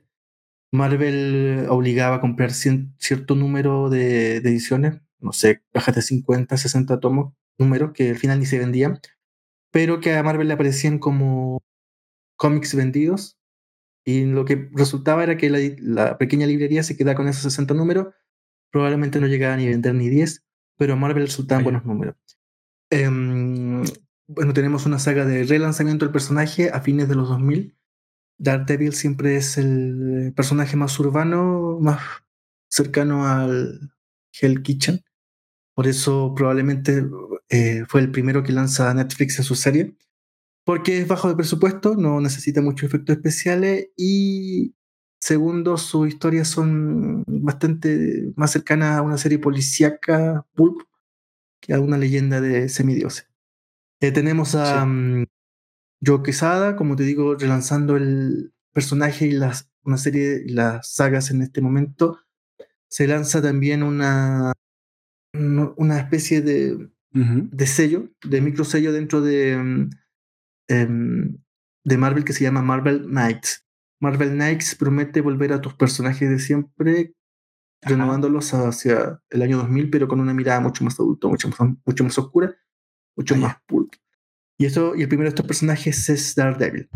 [0.73, 6.99] Marvel obligaba a comprar cierto número de, de, ediciones, no sé, cajas de 50, 60
[6.99, 8.99] tomos, números que al final ni se vendían,
[9.71, 11.63] pero que a Marvel le aparecían como
[12.37, 13.39] cómics vendidos
[14.05, 17.75] y lo que resultaba era que la, la, pequeña librería se quedaba con esos 60
[17.75, 18.09] números,
[18.71, 20.43] probablemente no llegaba ni a vender ni 10,
[20.77, 22.17] pero a Marvel resultaban buenos números.
[22.91, 23.85] Um,
[24.27, 27.77] bueno, tenemos una saga de relanzamiento del personaje a fines de los 2000.
[28.43, 32.01] Daredevil siempre es el personaje más urbano, más
[32.69, 33.93] cercano al
[34.33, 35.05] Hell Kitchen.
[35.75, 37.05] Por eso probablemente
[37.49, 39.97] eh, fue el primero que lanza Netflix en su serie.
[40.65, 44.75] Porque es bajo de presupuesto, no necesita muchos efectos especiales y
[45.21, 50.83] segundo, sus historias son bastante más cercanas a una serie policíaca pulp
[51.61, 53.29] que a una leyenda de semidioses.
[54.01, 55.27] Eh, tenemos a sí.
[56.05, 61.31] Joe Quesada, como te digo, relanzando el personaje y las, una serie de las sagas
[61.31, 62.19] en este momento.
[62.89, 64.53] Se lanza también una,
[65.33, 67.51] una especie de, uh -huh.
[67.51, 69.57] de sello, de microsello dentro de,
[70.69, 71.39] um,
[71.85, 73.65] de Marvel que se llama Marvel Knights.
[74.01, 77.15] Marvel Knights promete volver a tus personajes de siempre,
[77.83, 77.95] Ajá.
[77.95, 82.05] renovándolos hacia el año 2000, pero con una mirada mucho más adulta, mucho más, mucho
[82.05, 82.55] más oscura,
[83.17, 83.95] mucho más pulp.
[84.63, 86.89] Y, eso, y el primero de estos personajes es Daredevil.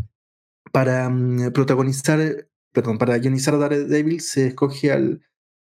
[0.70, 5.22] Para um, protagonizar, perdón, para guionizar a Daredevil se escoge al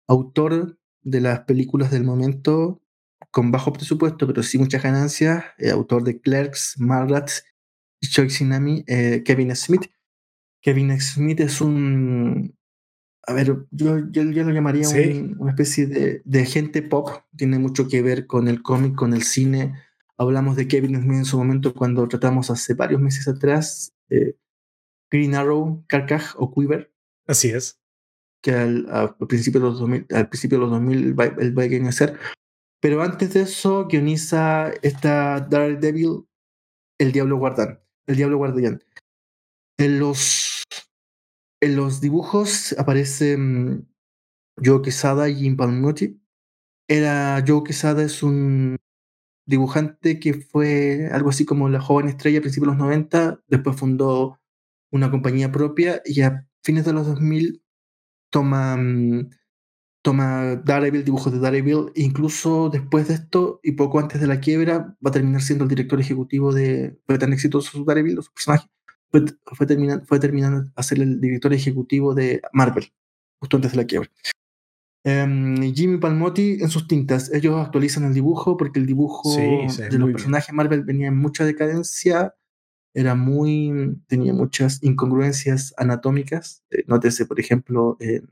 [0.09, 2.83] autor de las películas del momento
[3.31, 7.45] con bajo presupuesto, pero sí muchas ganancias, eh, autor de Clerks, Mallrats
[8.01, 9.89] y Choi Tsunami, eh, Kevin Smith.
[10.61, 12.59] Kevin Smith es un,
[13.29, 15.21] a ver, yo, yo, yo lo llamaría ¿Sí?
[15.21, 19.15] un, una especie de, de agente pop, tiene mucho que ver con el cómic, con
[19.15, 19.86] el cine,
[20.19, 24.37] Hablamos de Kevin Smith en su momento cuando tratamos hace varios meses atrás eh,
[25.11, 26.93] Green Arrow, Carcaj o Quiver.
[27.27, 27.81] Así es.
[28.43, 31.59] Que al, al, principio, de los 2000, al principio de los 2000 él va, él
[31.59, 32.19] va a guionizar.
[32.81, 36.27] Pero antes de eso guioniza esta Daredevil,
[36.99, 37.81] El Diablo Guardián.
[38.07, 38.83] El Diablo Guardián.
[39.79, 40.65] En los,
[41.61, 43.89] en los dibujos aparecen
[44.63, 46.21] Joe Quesada y Jim Palmiotti.
[46.89, 48.76] Era Joe Quesada es un
[49.47, 53.77] dibujante que fue algo así como la joven estrella a principios de los 90, después
[53.77, 54.41] fundó
[54.91, 57.63] una compañía propia y a fines de los 2000
[58.31, 59.31] toma, mm,
[60.03, 64.41] toma Daredevil, dibujos de Daredevil, e incluso después de esto y poco antes de la
[64.41, 68.33] quiebra va a terminar siendo el director ejecutivo de, fue tan exitoso su Daredevil, su
[68.33, 68.69] personaje,
[69.11, 72.93] fue, fue, terminando, fue terminando a ser el director ejecutivo de Marvel,
[73.41, 74.11] justo antes de la quiebra.
[75.07, 79.83] Um, Jimmy Palmotti en sus tintas, ellos actualizan el dibujo porque el dibujo sí, sí,
[79.83, 80.57] de los personajes bien.
[80.57, 82.35] Marvel venía en mucha decadencia,
[82.93, 86.65] era muy, tenía muchas incongruencias anatómicas.
[86.71, 88.23] Eh, nótese, por ejemplo, eh,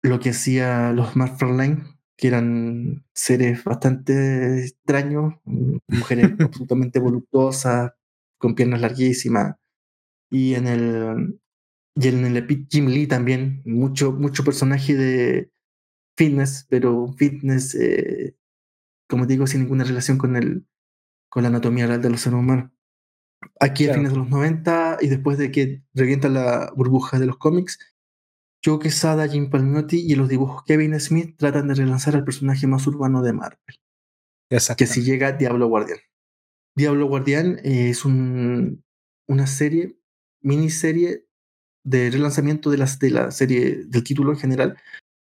[0.00, 1.84] lo que hacía los McFarlane,
[2.16, 7.92] que eran seres bastante extraños, mujeres absolutamente voluptuosas,
[8.38, 9.56] con piernas larguísimas.
[10.30, 11.38] Y en el,
[11.96, 15.50] y en el Epic Jim Lee también, mucho, mucho personaje de,
[16.16, 18.36] fitness, pero fitness, eh,
[19.08, 20.66] como digo, sin ninguna relación con, el,
[21.28, 22.70] con la anatomía real de los seres humanos.
[23.60, 23.92] Aquí claro.
[23.92, 27.78] a fines de los 90 y después de que revienta la burbuja de los cómics,
[28.64, 32.86] Joe Quesada, Jim Palmiotti y los dibujos Kevin Smith tratan de relanzar al personaje más
[32.86, 33.76] urbano de Marvel.
[34.48, 35.98] Que si llega Diablo Guardián.
[36.74, 38.84] Diablo Guardián es un,
[39.28, 39.98] una serie,
[40.40, 41.26] miniserie
[41.84, 44.76] de relanzamiento de, las, de la serie, del título en general,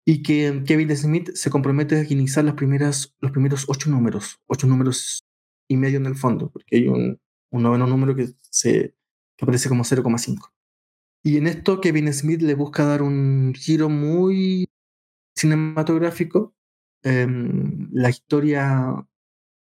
[0.09, 4.65] y que Kevin Smith se compromete a guionizar las primeras, los primeros ocho números, ocho
[4.65, 5.27] números
[5.67, 7.19] y medio en el fondo, porque hay un,
[7.51, 8.95] un noveno número que, se,
[9.35, 10.53] que aparece como 0,5.
[11.23, 14.69] Y en esto Kevin Smith le busca dar un giro muy
[15.35, 16.55] cinematográfico.
[17.03, 17.27] Eh,
[17.91, 19.05] la historia,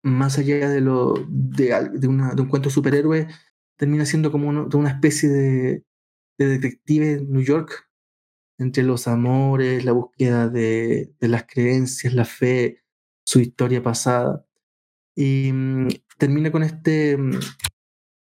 [0.01, 3.27] más allá de, lo, de, un cuento superhéroe,
[3.75, 5.83] termina siendo como de una especie de,
[6.37, 7.86] de detective en New York,
[8.57, 12.83] entre los amores, la búsqueda de, de las creencias, la fe,
[13.23, 14.45] su historia pasada.
[15.15, 15.87] Y mmm,
[16.17, 17.17] termina con este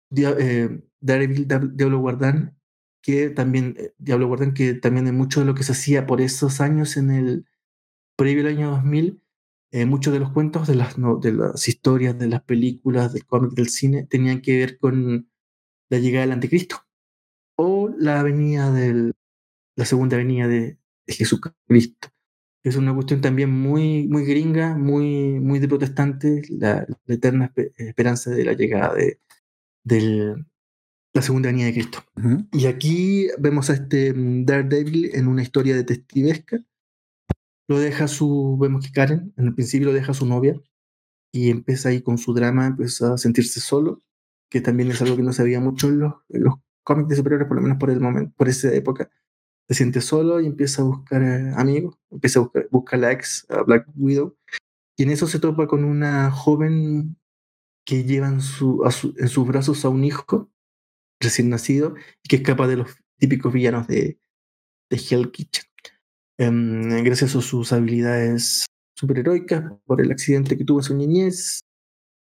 [0.09, 2.57] dia, eh, Daredevil Diablo Guardán,
[3.01, 6.21] que también, eh, Diablo Guardán, que también de mucho de lo que se hacía por
[6.21, 7.45] esos años en el
[8.17, 9.21] previo al año 2000,
[9.71, 13.51] eh, muchos de los cuentos, de las, de las historias, de las películas, del cómic,
[13.53, 15.29] del cine, tenían que ver con
[15.89, 16.77] la llegada del anticristo
[17.55, 19.13] o la venida del,
[19.79, 20.77] la segunda venida de,
[21.07, 22.09] de Jesucristo.
[22.63, 28.29] Es una cuestión también muy, muy gringa, muy, muy de protestantes, la, la eterna esperanza
[28.31, 29.21] de la llegada de,
[29.85, 30.45] del,
[31.13, 31.99] la segunda venida de Cristo.
[32.51, 36.57] Y aquí vemos a este mm, Daredevil en una historia detectivesca.
[37.69, 40.61] Lo deja su, vemos que Karen, en el principio lo deja su novia
[41.31, 44.03] y empieza ahí con su drama, empieza a sentirse solo,
[44.49, 47.47] que también es algo que no se veía mucho en los, los cómics de superhéroes,
[47.47, 49.09] por lo menos por el momento, por esa época.
[49.69, 53.11] Se siente solo y empieza a buscar eh, amigos, empieza a buscar, busca a la
[53.11, 54.35] ex, a Black Widow,
[54.97, 57.15] y en eso se topa con una joven
[57.85, 58.83] que lleva en, su,
[59.17, 60.51] en sus brazos a un hijo
[61.21, 64.19] recién nacido y que escapa de los típicos villanos de,
[64.89, 65.65] de Hell Kitchen.
[66.37, 68.65] Em, gracias a sus habilidades
[68.95, 71.61] superheroicas, por el accidente que tuvo en su niñez,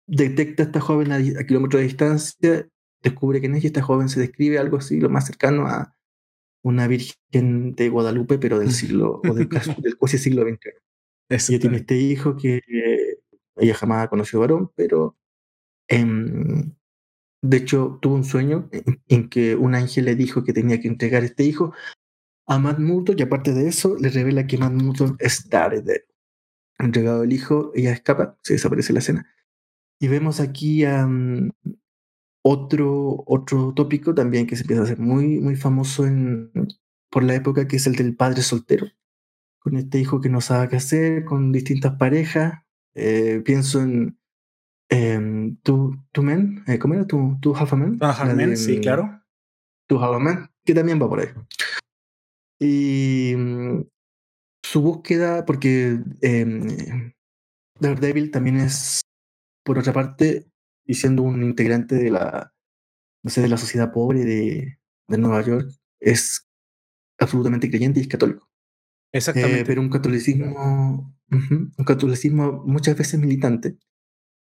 [0.06, 2.68] detecta a esta joven a, kilómetros de distancia,
[3.02, 5.96] descubre que es y esta joven se describe algo así, lo más cercano a
[6.62, 10.74] una virgen de Guadalupe, pero del siglo, o del, del casi siglo XX.
[11.28, 12.60] Ella tiene este hijo que
[13.56, 15.16] ella jamás ha conocido varón, pero
[15.88, 16.72] em,
[17.42, 18.68] de hecho, tuvo un sueño
[19.08, 21.72] en, que un ángel le dijo que tenía que entregar este hijo
[22.46, 26.02] a Matt Murdock y aparte de eso le revela que Matt Murdock es Daredevil.
[26.78, 29.34] Entregado el hijo, ella escapa, se desaparece la escena.
[29.98, 30.84] Y vemos aquí
[32.42, 36.50] otro, otro tópico también que se empieza a hacer muy, muy famoso en,
[37.10, 38.86] por la época, que es el del padre soltero.
[39.58, 42.62] Con este hijo que no sabe qué hacer, con distintas parejas.
[42.94, 44.18] Eh, pienso en
[44.90, 47.06] eh, tu, tu Men, eh, ¿cómo era?
[47.06, 47.98] Tu, tu Half a Man.
[48.00, 49.22] Half a Man, sí, claro.
[49.86, 51.28] Tu Half a Man, que también va por ahí.
[52.58, 53.82] Y mm,
[54.62, 57.12] su búsqueda, porque eh,
[57.78, 59.00] Daredevil también es,
[59.64, 60.49] por otra parte,
[60.84, 62.52] y siendo un integrante de la,
[63.22, 64.78] no sé, de la sociedad pobre de,
[65.08, 65.70] de Nueva York,
[66.00, 66.48] es
[67.18, 68.50] absolutamente creyente y es católico.
[69.12, 69.60] Exactamente.
[69.60, 73.76] Eh, pero un catolicismo, un catolicismo muchas veces militante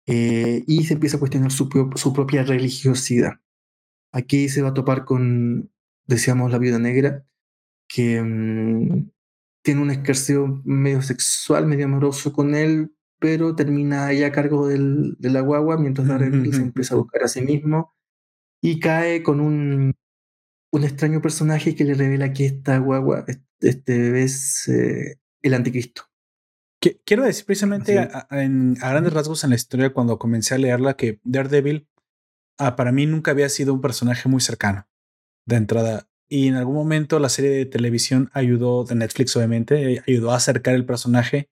[0.05, 3.33] eh, y se empieza a cuestionar su, su, propia religiosidad.
[4.13, 5.71] Aquí se va a topar con,
[6.05, 7.25] decíamos, la viuda negra,
[7.89, 9.09] que mm,
[9.63, 15.15] tiene un escarceo medio sexual, medio amoroso con él, pero termina ahí a cargo del,
[15.19, 17.93] de la guagua, mientras Daredevil se empieza a buscar a sí mismo.
[18.61, 19.93] Y cae con un,
[20.71, 23.25] un extraño personaje que le revela que esta guagua,
[23.59, 26.03] este bebé es eh, el anticristo.
[27.05, 31.87] Quiero decir precisamente a, grandes rasgos en la historia cuando comencé a leerla que Daredevil
[32.59, 34.87] ah, para mí nunca había sido un personaje muy cercano
[35.45, 36.09] de entrada.
[36.29, 40.75] Y en algún momento la serie de televisión ayudó de Netflix obviamente ayudó a acercar
[40.75, 41.49] el personaje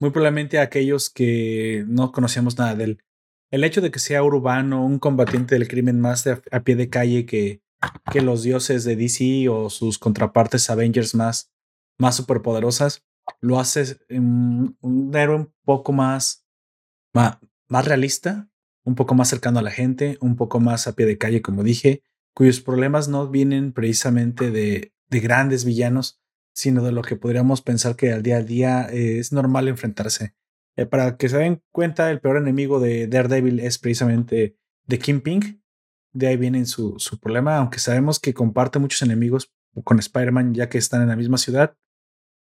[0.00, 3.04] muy probablemente a aquellos que no conocíamos nada de él.
[3.50, 7.26] El hecho de que sea urbano, un combatiente del crimen más a pie de calle
[7.26, 7.62] que,
[8.10, 11.52] que los dioses de DC o sus contrapartes Avengers más,
[11.98, 13.04] más superpoderosas,
[13.40, 16.46] lo hace un héroe un poco más,
[17.12, 17.38] más,
[17.68, 18.48] más realista,
[18.84, 21.62] un poco más cercano a la gente, un poco más a pie de calle, como
[21.62, 22.02] dije,
[22.34, 26.19] cuyos problemas no vienen precisamente de, de grandes villanos,
[26.54, 30.34] sino de lo que podríamos pensar que al día a día eh, es normal enfrentarse.
[30.76, 35.62] Eh, para que se den cuenta, el peor enemigo de Daredevil es precisamente The Kingpin.
[36.12, 39.52] De ahí viene su, su problema, aunque sabemos que comparte muchos enemigos
[39.84, 41.76] con Spider-Man ya que están en la misma ciudad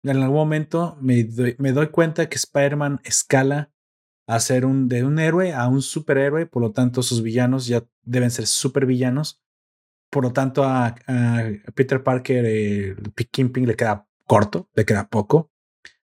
[0.03, 3.71] en algún momento me doy, me doy cuenta que Spider-Man escala
[4.27, 7.85] a ser un, de un héroe a un superhéroe, por lo tanto sus villanos ya
[8.03, 9.41] deben ser supervillanos.
[10.09, 10.95] Por lo tanto a,
[11.75, 12.95] Peter Parker, eh,
[13.31, 15.51] Kingpin le queda corto, le queda poco.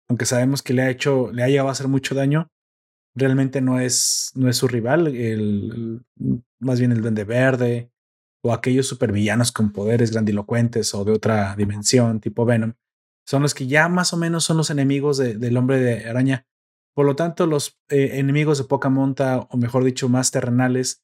[0.09, 2.51] Aunque sabemos que le ha hecho, le ha llegado a hacer mucho daño,
[3.15, 6.05] realmente no es, no es su rival, el,
[6.59, 7.91] más bien el Duende Verde
[8.43, 12.75] o aquellos supervillanos con poderes grandilocuentes o de otra dimensión, tipo Venom,
[13.27, 16.47] son los que ya más o menos son los enemigos del hombre de araña.
[16.95, 21.04] Por lo tanto, los eh, enemigos de poca monta, o mejor dicho, más terrenales,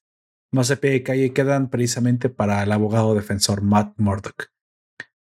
[0.51, 4.51] más de pie de calle, quedan precisamente para el abogado defensor Matt Murdock.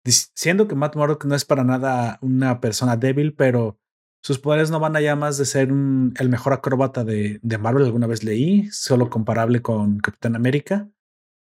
[0.04, 3.78] Siendo que Matt Murdock no es para nada una persona débil, pero
[4.20, 8.24] sus poderes no van allá más de ser el mejor acróbata de, Marvel, alguna vez
[8.24, 10.90] leí, solo comparable con Capitán América.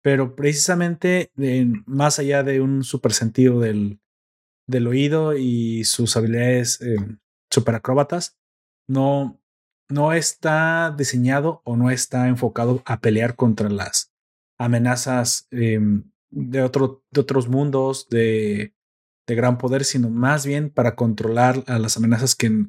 [0.03, 1.31] Pero precisamente,
[1.85, 3.99] más allá de un super sentido del,
[4.67, 6.97] del oído y sus habilidades eh,
[7.49, 7.81] super
[8.87, 9.41] no,
[9.89, 14.11] no está diseñado o no está enfocado a pelear contra las
[14.57, 18.73] amenazas em, de, otro, de otros mundos de,
[19.27, 22.65] de, gran poder, sino más bien para controlar a las amenazas que,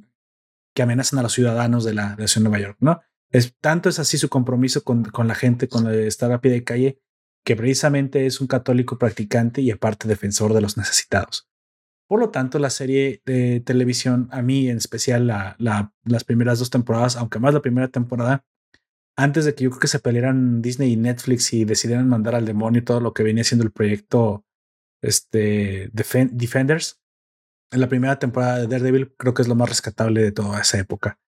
[0.75, 3.01] que amenazan a los ciudadanos de la, de la ciudad de Nueva York, ¿no?
[3.31, 6.64] Es, tanto es así su compromiso con, con la gente, con estar a pie de
[6.64, 7.01] calle,
[7.45, 11.49] que precisamente es un católico practicante y aparte defensor de los necesitados.
[12.09, 16.71] Por lo tanto, la serie de televisión, a mí en especial la, las primeras dos
[16.71, 18.45] temporadas, aunque más la primera temporada,
[19.17, 22.45] antes de que yo creo que se pelearan Disney y Netflix y decidieran mandar al
[22.45, 24.45] demonio todo lo que venía siendo el proyecto
[25.03, 27.01] este, Defenders,
[27.73, 30.79] en la primera temporada de Daredevil creo que es lo más rescatable de toda esa
[30.79, 31.19] época.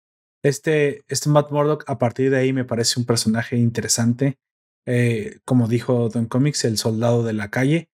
[0.42, 4.38] Este, este Matt Murdock, a partir de ahí, me parece un personaje interesante.
[4.86, 7.90] Eh, como dijo Don Comics, el soldado de la calle.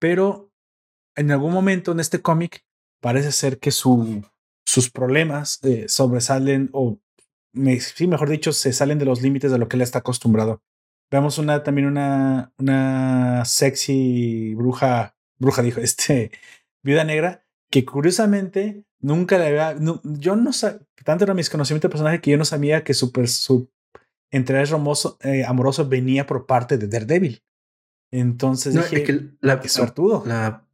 [0.00, 0.47] Pero
[1.18, 2.64] en algún momento en este cómic
[3.00, 4.24] parece ser que su,
[4.64, 7.00] sus problemas eh, sobresalen o
[7.80, 10.62] sí, mejor dicho, se salen de los límites de lo que él está acostumbrado.
[11.10, 16.30] Vemos una, también una, una sexy bruja, bruja dijo, este,
[16.84, 21.92] viuda negra, que curiosamente nunca le había, yo no sé, tanto era mis conocimientos de
[21.92, 23.70] personaje que yo no sabía que su, su
[24.30, 27.42] interés amoroso, eh, amoroso venía por parte de Daredevil.
[28.10, 30.22] Entonces dije, es que la, suertudo.
[30.26, 30.67] La,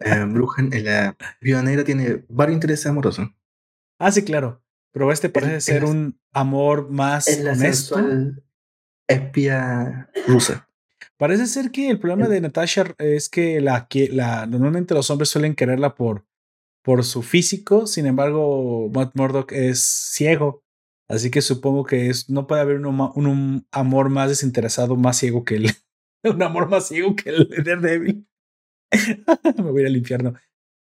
[0.00, 3.28] eh, bruja, la viuda negra tiene varios intereses amorosos.
[3.98, 4.62] Ah, sí, claro.
[4.92, 7.96] Pero este parece ser un amor más es la honesto.
[9.06, 10.68] espía rusa.
[11.16, 15.28] Parece ser que el problema de Natasha es que la que la normalmente los hombres
[15.28, 16.24] suelen quererla por
[16.82, 20.64] por su físico, sin embargo, Matt Murdock es ciego,
[21.08, 25.44] así que supongo que es no puede haber un, un, amor más desinteresado, más ciego
[25.44, 25.70] que él,
[26.24, 28.26] un amor más ciego que el de Daredevil.
[29.56, 30.34] Me voy al infierno,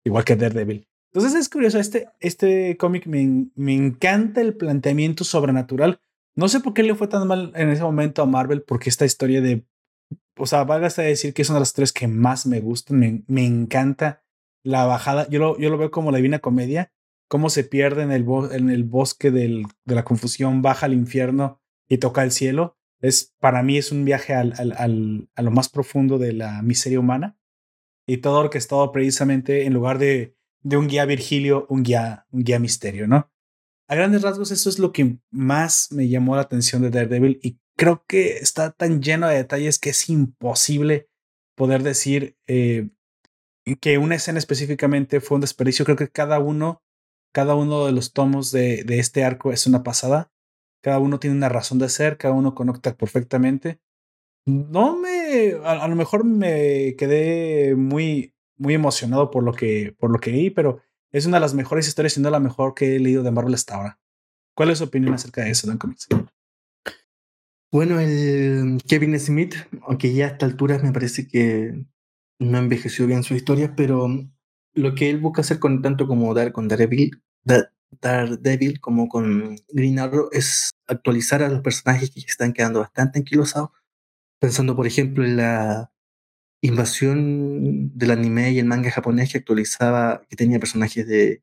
[0.05, 0.87] igual que Daredevil.
[1.13, 6.01] Entonces es curioso, este, este cómic me, me encanta el planteamiento sobrenatural.
[6.37, 9.05] No sé por qué le fue tan mal en ese momento a Marvel, porque esta
[9.05, 9.67] historia de,
[10.37, 12.99] o sea, valga hasta decir que es una de las tres que más me gustan,
[12.99, 14.23] me, me encanta
[14.63, 16.93] la bajada, yo lo, yo lo veo como la divina comedia,
[17.27, 21.61] cómo se pierde en el, en el bosque del, de la confusión, baja al infierno
[21.89, 22.77] y toca el cielo.
[23.01, 26.63] Es, para mí es un viaje al, al, al, a lo más profundo de la
[26.63, 27.40] miseria humana
[28.11, 32.59] y todo orquestado precisamente en lugar de de un guía Virgilio, un guía, un guía
[32.59, 33.31] misterio, ¿no?
[33.89, 37.59] A grandes rasgos, eso es lo que más me llamó la atención de Daredevil y
[37.77, 41.09] creo que está tan lleno de detalles que es imposible
[41.57, 42.91] poder decir eh,
[43.81, 45.85] que una escena específicamente fue un desperdicio.
[45.85, 46.83] Creo que cada uno,
[47.33, 50.31] cada uno de los tomos de, de este arco es una pasada.
[50.83, 53.81] Cada uno tiene una razón de ser, cada uno conecta perfectamente.
[54.47, 60.19] No me, a lo mejor me quedé muy, muy emocionado por lo que, por lo
[60.19, 60.81] que leí, pero
[61.13, 63.77] es una de las mejores historias, siendo la mejor que he leído de Marvel hasta
[63.77, 63.99] ahora.
[64.55, 66.09] ¿Cuál es su opinión acerca de eso, Don Comics?
[67.73, 71.85] Bueno, el Kevin Smith, aunque ya a esta altura me parece que
[72.41, 74.09] no envejeció bien su historia, pero
[74.75, 77.23] lo que él busca hacer con tanto como dar con Daredevil,
[78.01, 83.71] Daredevil como con Green Arrow es actualizar a los personajes que están quedando bastante anquilosados,
[84.41, 85.93] pensando por ejemplo en la
[86.63, 91.43] invasión del anime y el manga japonés que actualizaba, que tenía personajes de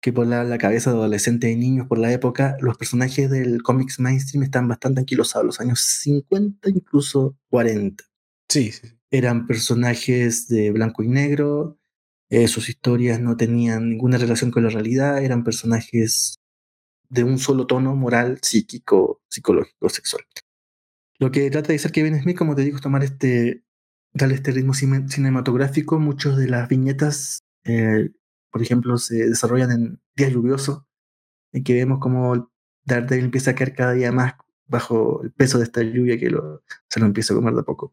[0.00, 3.98] que por la, cabeza de adolescentes y niños por la época, los personajes del cómics
[3.98, 8.04] mainstream están bastante anquilosados, los años 50, incluso 40.
[8.48, 8.88] Sí, sí.
[9.10, 11.78] Eran personajes de blanco y negro,
[12.30, 16.36] eh, sus historias no tenían ninguna relación con la realidad, eran personajes
[17.08, 20.24] de un solo tono moral, psíquico, psicológico, sexual.
[21.18, 23.64] Lo que trata de hacer Kevin Smith, como te digo, es tomar este
[24.12, 25.98] darle este ritmo cinematográfico.
[25.98, 28.10] Muchas de las viñetas, eh,
[28.50, 30.84] por ejemplo, se desarrollan en días lluviosos,
[31.52, 32.50] en que vemos como
[32.84, 34.34] Daredevil empieza a caer cada día más
[34.66, 37.64] bajo el peso de esta lluvia que lo, se lo empieza a comer de a
[37.64, 37.92] poco.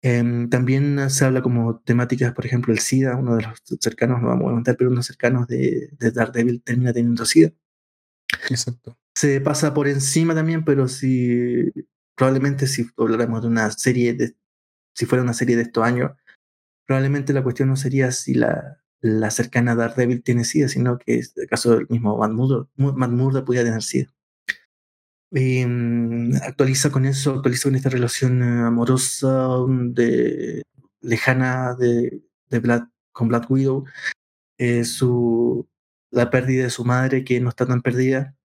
[0.00, 4.28] Em, también se habla como temáticas, por ejemplo, el SIDA, uno de los cercanos, no
[4.28, 7.52] vamos a contar, pero uno de los cercanos de, de Daredevil termina teniendo SIDA.
[8.48, 8.96] Exacto.
[9.14, 11.72] Se pasa por encima también, pero si
[12.18, 14.34] probablemente si habláramos de una serie de
[14.94, 16.10] si fuera una serie de estos años,
[16.84, 21.24] probablemente la cuestión no sería si la, la cercana Daredevil tiene SIDA, sino que en
[21.36, 24.12] el caso del mismo Matt Murdock, podría tener SIDA.
[25.30, 30.62] Mm, actualiza con eso, actualiza con esta relación amorosa de,
[31.00, 33.84] lejana de, de con Black Widow,
[34.58, 35.68] eh, su,
[36.10, 38.37] la pérdida de su madre que no está tan perdida,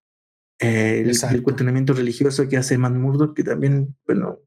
[0.64, 4.39] eh, el, el, cuestionamiento religioso que hace Matt Murdock, que también, bueno,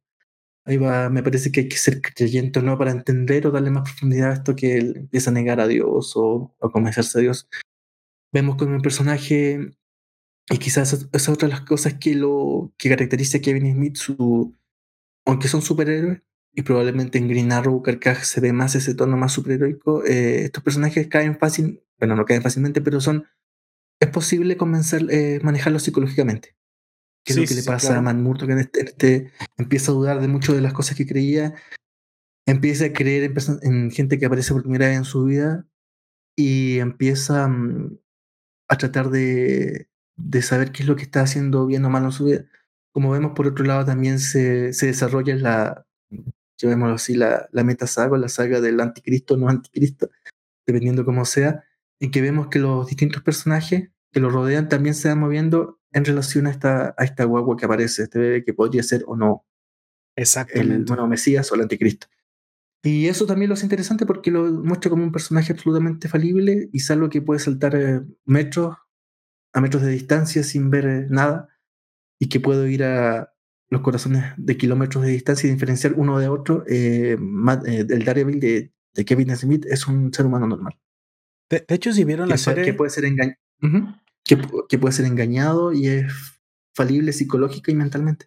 [0.66, 3.84] Ahí va, me parece que hay que ser creyente no para entender o darle más
[3.84, 7.48] profundidad a esto que él empieza a negar a Dios o a convencerse a Dios.
[8.32, 9.76] Vemos con un personaje,
[10.50, 13.96] y quizás esa es otra de las cosas que lo que caracteriza a Kevin Smith,
[13.96, 14.56] su,
[15.24, 19.32] aunque son superhéroes, y probablemente en Green Arrow, Carcaj se ve más ese tono más
[19.32, 23.24] superheroico, eh, estos personajes caen fácil, bueno, no caen fácilmente, pero son,
[24.01, 26.57] es posible convencer, eh, manejarlos psicológicamente
[27.26, 30.20] qué es lo que le pasa a Man que en este, este, empieza a dudar
[30.20, 31.55] de muchas de las cosas que creía.
[32.47, 33.32] empieza a creer
[33.62, 35.66] en, gente que aparece por primera vez en su vida
[36.36, 37.99] y empieza mm,
[38.68, 42.12] a tratar de, de, saber qué es lo que está haciendo bien o mal en
[42.12, 42.44] su vida.
[42.92, 45.86] Como vemos, por otro lado, también se, se desarrolla la,
[46.59, 50.11] llamémoslo así, la, la metasaga, la saga del anticristo, no anticristo,
[50.64, 51.64] dependiendo cómo sea,
[52.01, 56.05] en que vemos que los distintos personajes que lo rodean también se van moviendo en
[56.05, 59.47] relación a esta, a esta guagua que aparece, este bebé que podría ser o no
[60.16, 60.74] Exactamente.
[60.74, 62.07] el nuevo Mesías o el anticristo.
[62.82, 66.78] Y eso también lo hace interesante porque lo muestra como un personaje absolutamente falible y
[66.78, 68.76] es algo que puede saltar eh, metros
[69.53, 71.49] a metros de distancia sin ver eh, nada
[72.18, 73.32] y que puede ir a
[73.68, 76.64] los corazones de kilómetros de distancia y diferenciar uno de otro.
[76.68, 80.78] Eh, el Daredevil de, de, Kevin Smith es un ser humano normal.
[81.51, 82.64] De, hecho, si vieron la serie...
[82.64, 83.05] Que puede, ser
[84.24, 84.38] que,
[84.68, 86.12] que puede ser engañado y es
[86.74, 88.26] falible psicológica y mentalmente.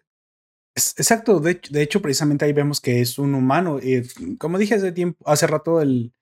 [0.74, 3.78] Exacto, de, de, hecho, precisamente ahí vemos que es un humano.
[3.82, 4.02] Y
[4.38, 6.12] como dije hace tiempo, hace rato, el,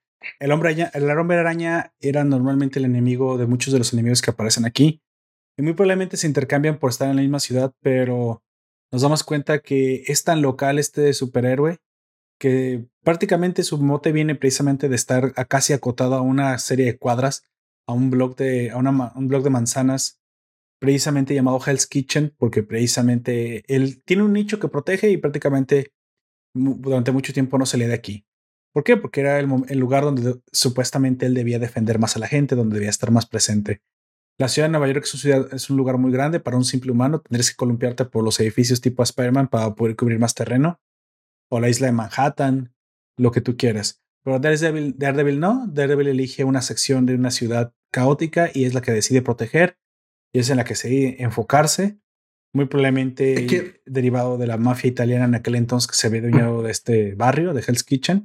[0.40, 4.22] el, hombre araña, el hombre araña era normalmente el enemigo de muchos de los enemigos
[4.22, 5.02] que aparecen aquí.
[5.56, 8.42] Y muy probablemente se intercambian por estar en la misma ciudad, pero
[8.92, 11.78] nos damos cuenta que es tan local este superhéroe
[12.38, 17.44] que prácticamente su mote viene precisamente de estar casi acotado a una serie de cuadras,
[17.86, 20.20] a un blog de, a un blog de manzanas
[20.78, 25.92] precisamente llamado Hell's Kitchen, porque precisamente él tiene un nicho que protege y prácticamente
[26.54, 28.24] durante mucho tiempo no se le de aquí.
[28.72, 28.96] ¿Por qué?
[28.96, 32.90] Porque era el, lugar donde supuestamente él debía defender más a la gente, donde debía
[32.90, 33.82] estar más presente.
[34.38, 35.04] La ciudad de Nueva York
[35.52, 37.20] es un lugar muy grande para un simple humano.
[37.20, 40.80] Tendrías que columpiarte por los edificios tipo Spider-Man para poder cubrir más terreno.
[41.50, 42.74] O la isla de Manhattan,
[43.16, 44.02] lo que tú quieras.
[44.22, 45.66] Pero Daredevil, Daredevil no.
[45.68, 49.78] Daredevil elige una sección de una ciudad caótica y es la que decide proteger
[50.32, 51.98] y es en la que se enfocarse,
[52.52, 56.70] muy probablemente derivado de la mafia italiana en aquel entonces que se había dueñado de
[56.70, 58.24] este barrio, de Hell's Kitchen.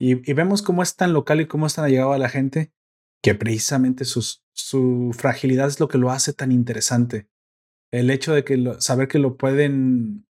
[0.00, 2.72] Y, vemos cómo es tan local y cómo es tan allegado a la gente
[3.20, 7.28] que precisamente sus, su fragilidad es lo que lo hace tan interesante.
[7.92, 10.27] El hecho de que saber que lo pueden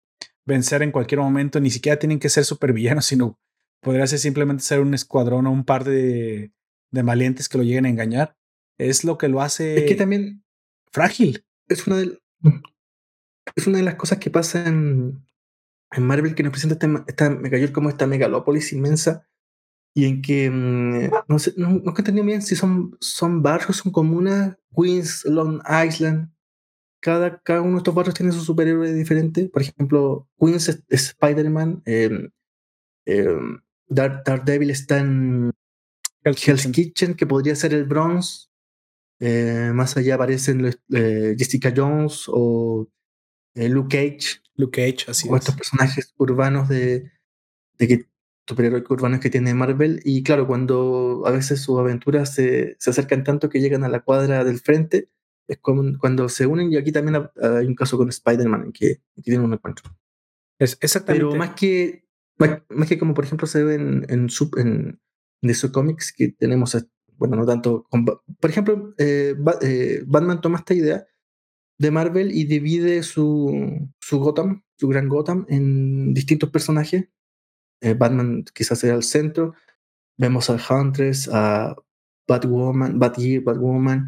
[0.48, 3.40] vencer en cualquier momento, ni siquiera tienen que ser supervillanos, sino
[3.82, 6.52] podría ser simplemente ser un escuadrón o un par de,
[6.92, 8.36] de valientes que lo lleguen a engañar.
[8.80, 9.78] Es lo que lo hace.
[9.78, 10.44] Es que también
[10.92, 11.46] frágil.
[11.68, 12.20] Es una de,
[13.56, 15.26] es una de las cosas que pasa en,
[15.92, 19.28] en Marvel que nos presenta este, esta Mega como esta megalópolis inmensa
[19.94, 23.78] y en que mm, no sé, no, no he entendido bien si son, son barrios,
[23.78, 26.32] son comunas, Queens, Long Island.
[27.08, 29.48] Cada, cada uno de estos barrios tiene su superhéroe diferente.
[29.48, 31.82] Por ejemplo, Queens es, Spider-Man.
[31.86, 32.10] Eh,
[33.06, 33.40] eh,
[33.88, 35.54] Daredevil está en
[36.26, 38.52] Hell's Kitchen, que podría ser el Bronx.
[39.22, 42.90] Eh, más allá aparecen eh, Jessica Jones o
[43.56, 44.42] eh, Luke Cage.
[44.56, 47.10] Luke Cage, así o estos personajes urbanos de,
[47.78, 48.06] de que
[48.46, 50.02] superhéroes urbanos que tiene Marvel.
[50.04, 54.02] Y claro, cuando a veces sus aventuras se, se, acercan tanto que llegan a la
[54.02, 55.08] cuadra del frente,
[55.48, 56.72] es como cuando se unen.
[56.72, 59.92] Y aquí también hay un caso con Spider-Man en que, tienen un encuentro.
[60.60, 61.26] Es exactamente.
[61.26, 62.06] Pero más que,
[62.38, 65.00] más, que como por ejemplo se ve en, en, sub, en,
[65.72, 66.76] Comics, que tenemos
[67.18, 67.88] bueno, no tanto.
[68.40, 71.06] por ejemplo, eh, eh, Batman toma esta idea
[71.80, 77.10] de Marvel y divide su, su Gotham, su gran Gotham, en distintos personajes.
[77.82, 79.54] Eh, Batman quizás sea el centro.
[80.18, 81.76] Vemos a Huntress, a
[82.28, 84.08] Batwoman, Batgirl, Batwoman.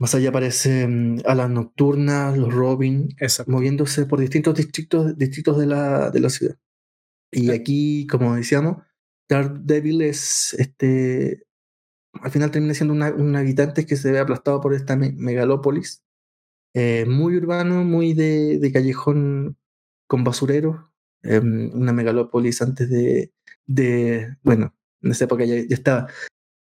[0.00, 3.10] Más allá aparecen a las nocturnas, los Robin,
[3.46, 6.56] moviéndose por distintos distritos, distritos de, la, de la ciudad.
[7.30, 8.78] Y aquí, como decíamos,
[9.28, 11.44] Daredevil es este
[12.14, 16.02] al final termina siendo un habitante que se ve aplastado por esta megalópolis,
[16.74, 19.56] eh, muy urbano, muy de, callejón
[20.08, 23.32] con basurero, em, una megalópolis antes de,
[23.66, 26.08] de, bueno, en esa época ya, estaba,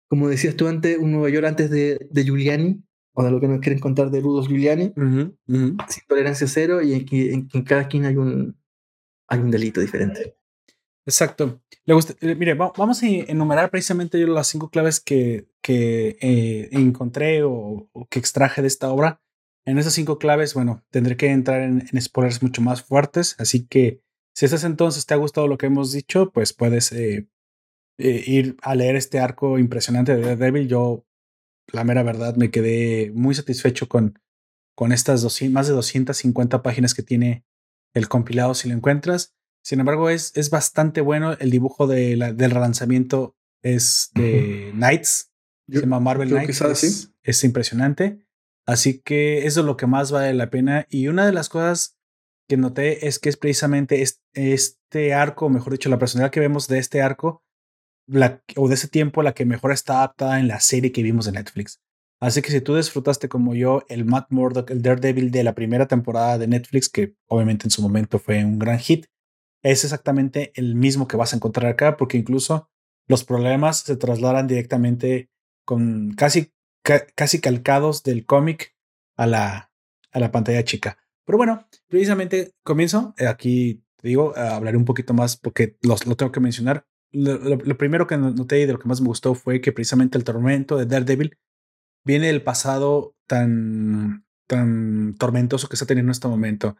[0.08, 2.82] como decías tú antes, un Nueva York antes de, de Giuliani,
[3.20, 4.92] o de lo que nos quieren contar de Rudos Giuliani,
[5.46, 5.76] sin
[6.08, 8.56] tolerancia cero, y en, en, en cada esquina hay un,
[9.28, 10.34] hay un delito diferente.
[11.06, 11.62] Exacto.
[11.86, 16.68] Le gusta, eh, mire, vamos a enumerar precisamente yo las cinco claves que, que eh,
[16.72, 19.20] encontré o, que extraje de esta obra.
[19.64, 23.34] En esas cinco claves, bueno, tendré que entrar en, spoilers mucho más fuertes.
[23.38, 24.02] Así que
[24.34, 27.28] si estás entonces te ha gustado lo que hemos dicho, pues puedes eh,
[27.98, 30.68] ir a leer este arco impresionante de Daredevil.
[30.68, 31.04] Yo,
[31.72, 34.18] la mera verdad, me quedé muy satisfecho con,
[34.74, 37.44] con estas más de 250 páginas que tiene
[37.94, 39.34] el compilado si lo encuentras.
[39.62, 41.32] Sin embargo, es, es bastante bueno.
[41.34, 45.32] El dibujo de la, del relanzamiento es de Knights.
[45.68, 46.60] se llama Marvel Knights.
[46.60, 48.24] Es, es, impresionante.
[48.66, 50.86] Así que eso es lo que más vale la pena.
[50.88, 51.98] Y una de las cosas
[52.48, 56.78] que noté es que es precisamente este, arco, mejor dicho, la personalidad que vemos de
[56.78, 57.44] este arco,
[58.10, 61.26] la, o de ese tiempo, la que mejor está adaptada en la serie que vimos
[61.26, 61.80] de Netflix.
[62.20, 65.88] Así que si tú disfrutaste como yo el Matt Murdock, el Daredevil de la primera
[65.88, 69.06] temporada de Netflix, que obviamente en su momento fue un gran hit,
[69.62, 72.68] es exactamente el mismo que vas a encontrar acá, porque incluso
[73.08, 75.30] los problemas se trasladan directamente
[75.64, 78.74] con casi, casi calcados del cómic
[79.16, 79.72] a la,
[80.12, 80.98] a la pantalla chica.
[81.24, 83.14] Pero bueno, precisamente comienzo.
[83.16, 86.86] Eh, aquí te digo, hablaré un poquito más porque los, lo tengo que mencionar.
[87.12, 90.24] Lo, primero que noté y de lo que más me gustó fue que precisamente el
[90.24, 91.36] tormento de Daredevil
[92.04, 96.76] viene del pasado tan, tan tormentoso que está teniendo en este momento.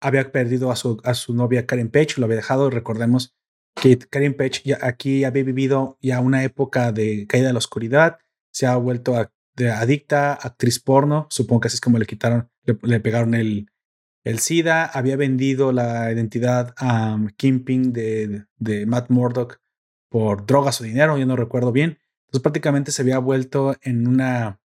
[0.00, 2.70] Había perdido a su, a su novia Karen Page, lo había dejado.
[2.70, 3.34] Recordemos
[3.74, 8.18] que Karen Page ya aquí había vivido ya una época de caída de la oscuridad,
[8.50, 12.50] se ha vuelto a, de adicta, actriz porno, supongo que así es como le quitaron,
[12.64, 13.70] le, pegaron el,
[14.24, 19.61] el SIDA, había vendido la identidad a um, Kimping de, de Matt Murdock
[20.12, 21.98] por drogas o dinero, yo no recuerdo bien.
[22.26, 24.60] Entonces prácticamente se había vuelto en una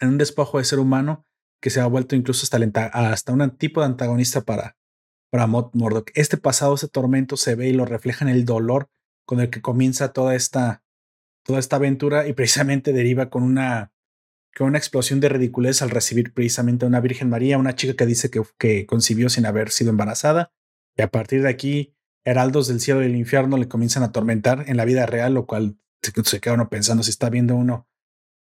[0.00, 1.24] en un despojo de ser humano
[1.60, 4.76] que se ha vuelto incluso hasta, hasta un tipo de antagonista para,
[5.30, 6.10] para Murdock.
[6.14, 8.90] Este pasado, ese tormento se ve y lo refleja en el dolor
[9.24, 10.82] con el que comienza toda esta,
[11.44, 13.92] toda esta aventura y precisamente deriva con una,
[14.56, 18.06] con una explosión de ridiculez al recibir precisamente a una Virgen María, una chica que
[18.06, 20.52] dice que, que concibió sin haber sido embarazada.
[20.96, 21.94] Y a partir de aquí,
[22.24, 25.46] heraldos del cielo y del infierno le comienzan a atormentar en la vida real, lo
[25.46, 27.88] cual se, queda uno pensando si está viendo uno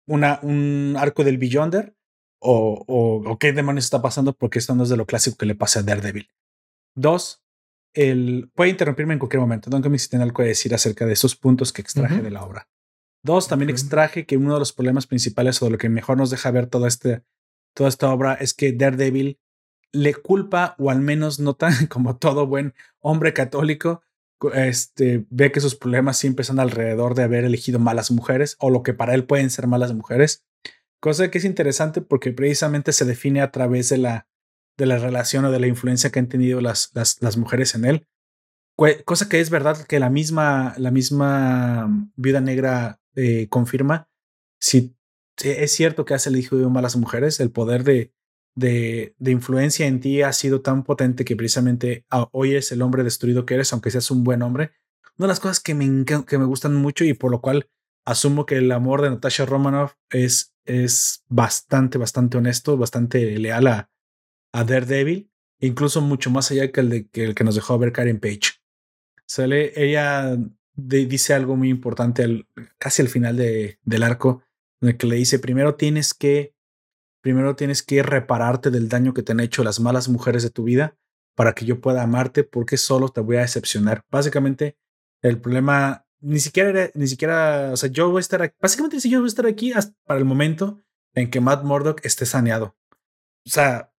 [0.06, 1.94] una, un arco del Beyonder
[2.40, 5.46] o, o, o, qué demonios está pasando porque esto no es de lo clásico que
[5.46, 6.30] le pasa a Daredevil.
[6.94, 7.42] Dos,
[7.94, 9.70] el, puede interrumpirme en cualquier momento.
[9.70, 12.44] No que me si algo que decir acerca de esos puntos que extraje de la
[12.44, 12.68] obra.
[13.22, 16.30] Dos, también extraje que uno de los problemas principales o de lo que mejor nos
[16.30, 17.22] deja ver toda, este,
[17.74, 19.40] toda esta obra es que Daredevil
[19.92, 24.02] le culpa, o al menos no tan como todo buen hombre católico,
[24.54, 28.82] este, ve que sus problemas siempre son alrededor de haber elegido malas mujeres o lo
[28.82, 30.44] que para él pueden ser malas mujeres.
[31.00, 34.28] Cosa que es interesante porque precisamente se define a través de la
[34.78, 38.06] de la relación o de la influencia que han tenido las, las, mujeres en él.
[39.04, 44.08] Cosa que es verdad que la misma, la misma vida negra eh, confirma.
[44.60, 44.96] Si
[45.42, 48.12] es cierto que hace el hijo de malas mujeres, el poder de,
[48.58, 52.82] de, de, influencia en ti ha sido tan potente que precisamente ah, hoy eres el
[52.82, 54.72] hombre destruido que eres, aunque seas un buen hombre.
[55.16, 57.68] Una de las cosas que me, que me gustan mucho y por lo cual
[58.04, 63.90] asumo que el amor de Natasha Romanoff es, es bastante, bastante honesto, bastante leal a,
[64.52, 65.30] a Daredevil,
[65.60, 68.58] incluso mucho más allá que el, de, que, el que nos dejó ver Karen Page.
[69.26, 70.36] Sale, ella
[70.74, 72.46] dice algo muy importante
[72.78, 74.42] casi al final de, del arco,
[74.80, 76.54] en el que le dice, primero tienes que,
[77.20, 80.64] primero tienes que repararte del daño que te han hecho las malas mujeres de tu
[80.64, 80.96] vida
[81.34, 84.02] para que yo pueda amarte porque solo te voy a decepcionar.
[84.10, 84.76] Básicamente,
[85.22, 89.08] el problema ni siquiera ni siquiera, o sea, yo voy a estar aquí, básicamente si
[89.10, 90.80] yo voy a estar aquí hasta para el momento
[91.14, 92.76] en que Matt Murdock esté saneado.
[93.46, 93.92] O sea,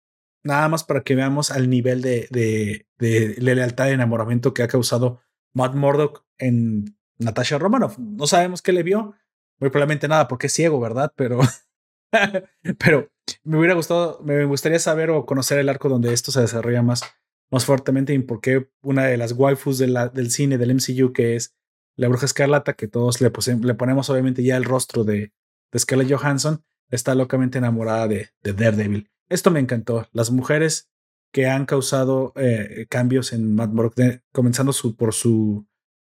[0.43, 4.69] nada más para que veamos al nivel de, de, de, lealtad y enamoramiento que ha
[4.69, 5.21] causado
[5.53, 7.99] Matt Murdock en Natasha Romanoff.
[7.99, 9.15] No sabemos qué le vio,
[9.59, 11.13] muy probablemente nada, porque es ciego, ¿verdad?
[11.17, 11.39] Pero,
[12.79, 13.11] pero
[13.45, 17.03] me hubiera gustado, me gustaría saber o conocer el arco donde esto se desarrolla más,
[17.51, 21.37] más fuertemente y por qué una de las waifus de del cine, del MCU, que
[21.37, 21.55] es
[21.97, 25.33] la bruja escarlata, que todos le, ponemos obviamente ya el rostro de,
[25.73, 29.11] de Scarlett Johansson, está locamente enamorada de, de Daredevil.
[29.29, 30.07] Esto me encantó.
[30.13, 30.89] Las mujeres
[31.33, 35.67] que han causado eh, cambios en Matt Murdock, comenzando su, por su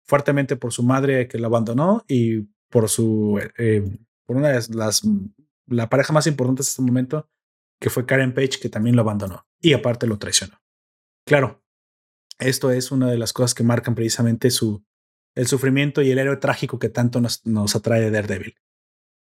[0.05, 5.03] fuertemente por su madre que lo abandonó y por su eh, por una de las
[5.73, 7.29] la pareja más importante en este momento
[7.81, 10.61] que fue Karen Page que también lo abandonó y aparte lo traicionó.
[11.27, 11.63] Claro,
[12.39, 14.85] esto es una de las cosas que marcan precisamente su
[15.35, 18.57] el sufrimiento y el héroe trágico que tanto nos, nos atrae de Daredevil.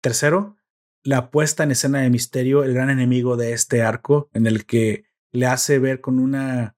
[0.01, 0.55] Tercero,
[1.03, 5.05] la puesta en escena de Misterio, el gran enemigo de este arco, en el que
[5.31, 6.75] le hace ver con una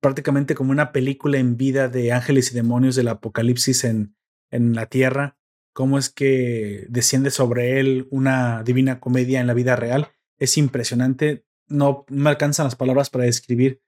[0.00, 4.14] prácticamente como una película en vida de ángeles y demonios del apocalipsis en,
[4.50, 5.38] en la tierra,
[5.74, 10.08] cómo es que desciende sobre él una divina comedia en la vida real.
[10.38, 13.82] Es impresionante, no me alcanzan las palabras para describir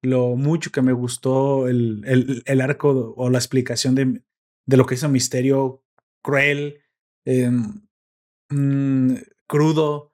[0.00, 4.22] lo mucho que me gustó el, el, el arco o la explicación de,
[4.66, 5.84] de, lo que hizo Misterio,
[6.22, 6.80] cruel,
[7.26, 7.50] eh,
[8.52, 9.14] Mm,
[9.46, 10.12] crudo,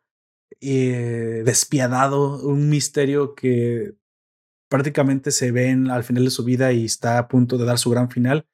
[0.61, 3.95] eh, despiadado, un misterio que
[4.69, 7.91] prácticamente se ve al final de su vida y está a punto de dar su
[7.91, 8.47] gran final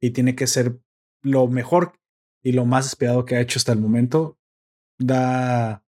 [0.00, 0.78] y tiene que ser
[1.22, 1.94] lo mejor
[2.42, 4.38] y lo más despiadado que ha hecho hasta el momento.
[4.98, 5.84] Da,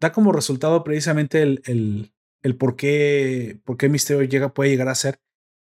[0.00, 4.88] da como resultado precisamente el, el, el por qué, por qué Misterio llega, puede llegar
[4.88, 5.20] a ser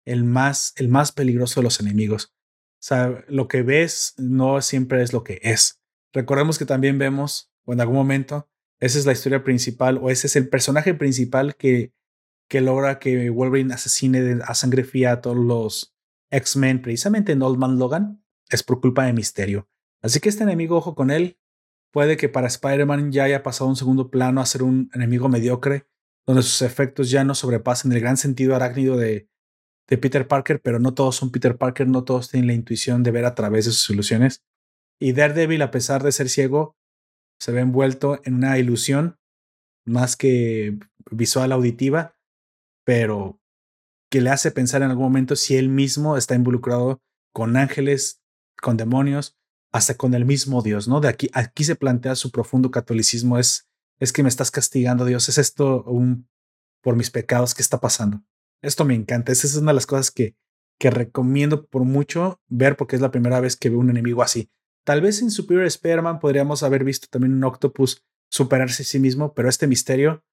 [0.05, 2.33] el más, el más peligroso de los enemigos.
[2.81, 5.81] O sea, lo que ves no siempre es lo que es.
[6.13, 8.49] Recordemos que también vemos, o en algún momento,
[8.79, 11.93] esa es la historia principal, o ese es el personaje principal que,
[12.49, 15.95] que logra que Wolverine asesine a sangre fría a todos los
[16.31, 19.69] X-Men, precisamente en Old Man Logan, es por culpa de Misterio.
[20.01, 21.37] Así que este enemigo, ojo con él,
[21.91, 25.87] puede que para Spider-Man ya haya pasado un segundo plano a ser un enemigo mediocre,
[26.25, 29.29] donde sus efectos ya no sobrepasen el gran sentido arácnido de,
[29.87, 33.11] de Peter Parker, pero no todos son Peter Parker, no todos tienen la intuición de
[33.11, 34.43] ver a través de sus ilusiones.
[34.99, 36.77] Y Daredevil, a pesar de ser ciego,
[37.39, 39.17] se ve envuelto en una ilusión
[39.85, 40.77] más que
[41.09, 42.15] visual auditiva,
[42.85, 43.39] pero
[44.11, 47.01] que le hace pensar en algún momento si él mismo está involucrado
[47.33, 48.21] con ángeles,
[48.61, 49.37] con demonios,
[49.71, 50.99] hasta con el mismo Dios, ¿no?
[50.99, 53.69] De aquí, aquí se plantea su profundo catolicismo, es,
[53.99, 56.27] es que me estás castigando, Dios, es esto un,
[56.81, 58.21] por mis pecados, ¿qué está pasando?
[58.61, 60.35] Esto me encanta, esa es una de las cosas que,
[60.77, 64.51] que recomiendo por mucho ver porque es la primera vez que veo un enemigo así.
[64.83, 69.33] Tal vez en Superior Spider-Man podríamos haber visto también un Octopus superarse a sí mismo,
[69.33, 70.23] pero este misterio,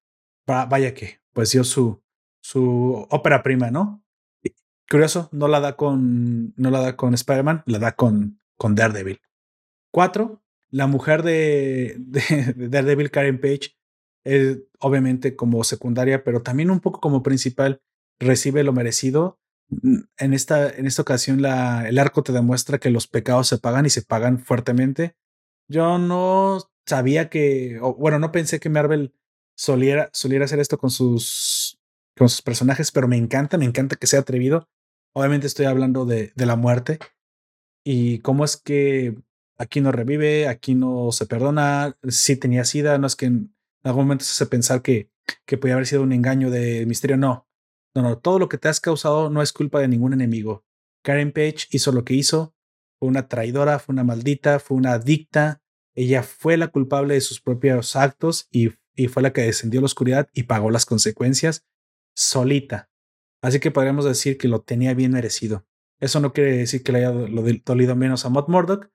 [0.45, 2.01] vaya que, pues dio su,
[2.41, 4.03] su ópera prima, ¿no?
[4.89, 9.21] Curioso, no la da con, no la da con Spider-Man, la da con, con Daredevil.
[9.91, 13.75] Cuatro, la mujer de, de, Daredevil, Karen Page,
[14.23, 17.81] es obviamente como secundaria, pero también un poco como principal,
[18.19, 19.39] recibe lo merecido.
[20.17, 23.85] En esta, en esta ocasión, la, el arco te demuestra que los pecados se pagan
[23.85, 25.15] y se pagan fuertemente.
[25.67, 29.13] Yo no sabía que, o, bueno, no pensé que Marvel
[29.55, 31.79] soliera, soliera hacer esto con sus,
[32.17, 34.67] con sus personajes, pero me encanta, me encanta que sea atrevido.
[35.13, 36.99] Obviamente estoy hablando de, de la muerte
[37.83, 39.15] y cómo es que
[39.59, 43.53] aquí no revive, aquí no se perdona, si tenía sida, no es que en
[43.83, 45.11] algún momento se hace pensar que,
[45.45, 47.47] que podía haber sido un engaño de misterio, no.
[47.93, 50.63] No, no, todo lo que te has causado no es culpa de ningún enemigo.
[51.03, 52.55] Karen Page hizo lo que hizo,
[52.99, 55.61] fue una traidora, fue una maldita, fue una adicta,
[55.93, 59.81] ella fue la culpable de sus propios actos y, y fue la que descendió a
[59.81, 61.65] la oscuridad y pagó las consecuencias
[62.15, 62.89] solita.
[63.41, 65.65] Así que podríamos decir que lo tenía bien merecido.
[65.99, 68.89] Eso no quiere decir que le haya dolido menos a Matt Murdock,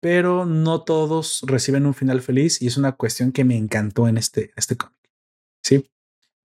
[0.00, 4.18] pero no todos reciben un final feliz y es una cuestión que me encantó en
[4.18, 4.96] este, este cómic.
[5.62, 5.90] Sí,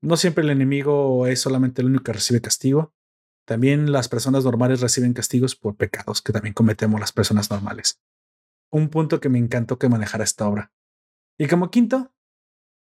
[0.02, 2.94] no siempre el enemigo es solamente el único que recibe castigo.
[3.46, 8.02] También las personas normales reciben castigos por pecados que también cometemos las personas normales.
[8.72, 10.72] Un punto que me encantó que manejara esta obra.
[11.38, 12.12] Y como quinto,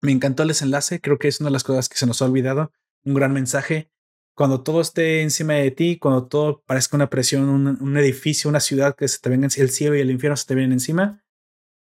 [0.01, 1.01] me encantó el desenlace.
[1.01, 2.73] Creo que es una de las cosas que se nos ha olvidado.
[3.05, 3.90] Un gran mensaje
[4.34, 8.96] cuando todo esté encima de ti, cuando todo parezca una presión, un, edificio, una ciudad
[8.96, 11.22] que se te venga el cielo y el infierno se te vienen encima,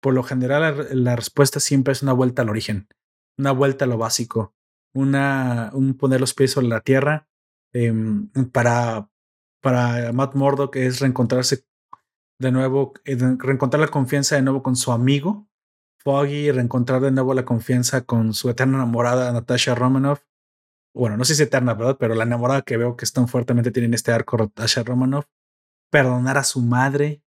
[0.01, 2.89] por lo general la, respuesta siempre es una vuelta al origen,
[3.39, 4.55] una vuelta a lo básico,
[4.95, 7.29] una, un poner los pies sobre la tierra
[7.73, 9.09] em, para,
[9.63, 11.65] para Matt Murdock es reencontrarse
[12.39, 15.49] de nuevo, eh, reencontrar la confianza de nuevo con su amigo
[16.05, 20.21] Foggy, reencontrar de nuevo la confianza con su eterna enamorada Natasha Romanoff
[20.95, 21.97] bueno, no sé si es eterna, ¿verdad?
[21.99, 25.27] Pero la enamorada que veo que están fuertemente tienen este arco, Natasha Romanoff,
[25.91, 27.23] perdonar a su madre,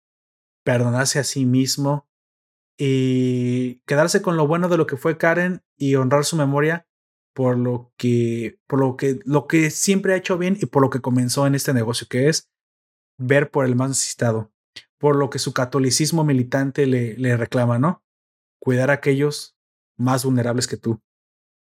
[0.65, 2.09] perdonarse a sí mismo
[2.79, 6.87] y quedarse con lo bueno de lo que fue Karen y honrar su memoria
[7.35, 10.89] por lo que, por lo que, lo que siempre ha hecho bien y por lo
[10.89, 12.51] que comenzó en este negocio, que es
[13.19, 14.53] ver por el más necesitado,
[14.99, 18.03] por lo que su catolicismo militante le, le reclama, ¿no?
[18.59, 19.57] Cuidar a aquellos
[19.99, 21.01] más vulnerables que tú.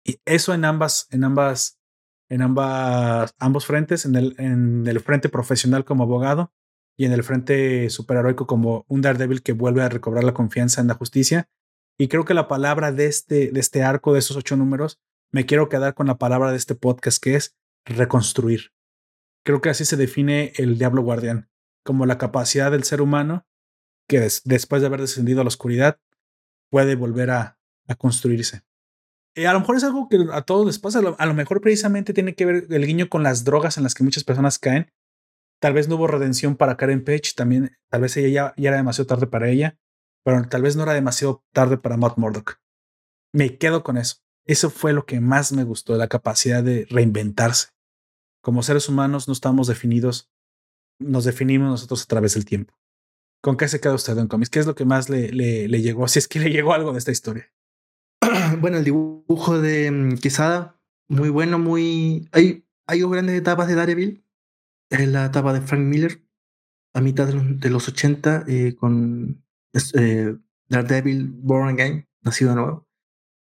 [0.04, 1.77] Y eso en ambas, en ambas
[2.28, 6.52] en ambas, ambos frentes, en el, en el frente profesional como abogado
[6.96, 10.88] y en el frente superheroico como un Daredevil que vuelve a recobrar la confianza en
[10.88, 11.48] la justicia.
[11.96, 15.00] Y creo que la palabra de este, de este arco, de esos ocho números,
[15.30, 18.72] me quiero quedar con la palabra de este podcast que es reconstruir.
[19.44, 21.48] Creo que así se define el Diablo Guardián,
[21.84, 23.46] como la capacidad del ser humano
[24.08, 26.00] que después de haber descendido a la oscuridad
[26.70, 28.62] puede volver a, a construirse.
[29.38, 30.98] Eh, a lo mejor es algo que a todos les pasa.
[30.98, 34.02] A lo, mejor precisamente tiene que ver el guiño con las drogas en las que
[34.02, 34.90] muchas personas caen.
[35.60, 37.34] Tal vez no hubo redención para Karen Page.
[37.36, 39.78] También, tal vez ella ya, era demasiado tarde para ella.
[40.24, 42.60] Pero tal vez no era demasiado tarde para Matt Murdock.
[43.32, 44.16] Me quedo con eso.
[44.44, 47.68] Eso fue lo que más me gustó, la capacidad de reinventarse.
[48.42, 50.32] Como seres humanos no estamos definidos,
[50.98, 52.74] nos definimos nosotros a través del tiempo.
[53.40, 54.50] ¿Con qué se queda usted, en cómics?
[54.50, 56.08] ¿Qué es lo que más le, le, le llegó?
[56.08, 57.52] Si es que le llegó algo de esta historia.
[58.60, 62.28] bueno, el dibujo de mm, Quesada, muy bueno, muy.
[62.32, 64.24] Hay, hay dos grandes etapas de Daredevil.
[64.90, 66.22] Es la etapa de Frank Miller,
[66.94, 69.44] a mitad de los, 80, eh, con
[69.94, 70.34] eh,
[70.68, 72.88] Daredevil Born Again, nacido de nuevo.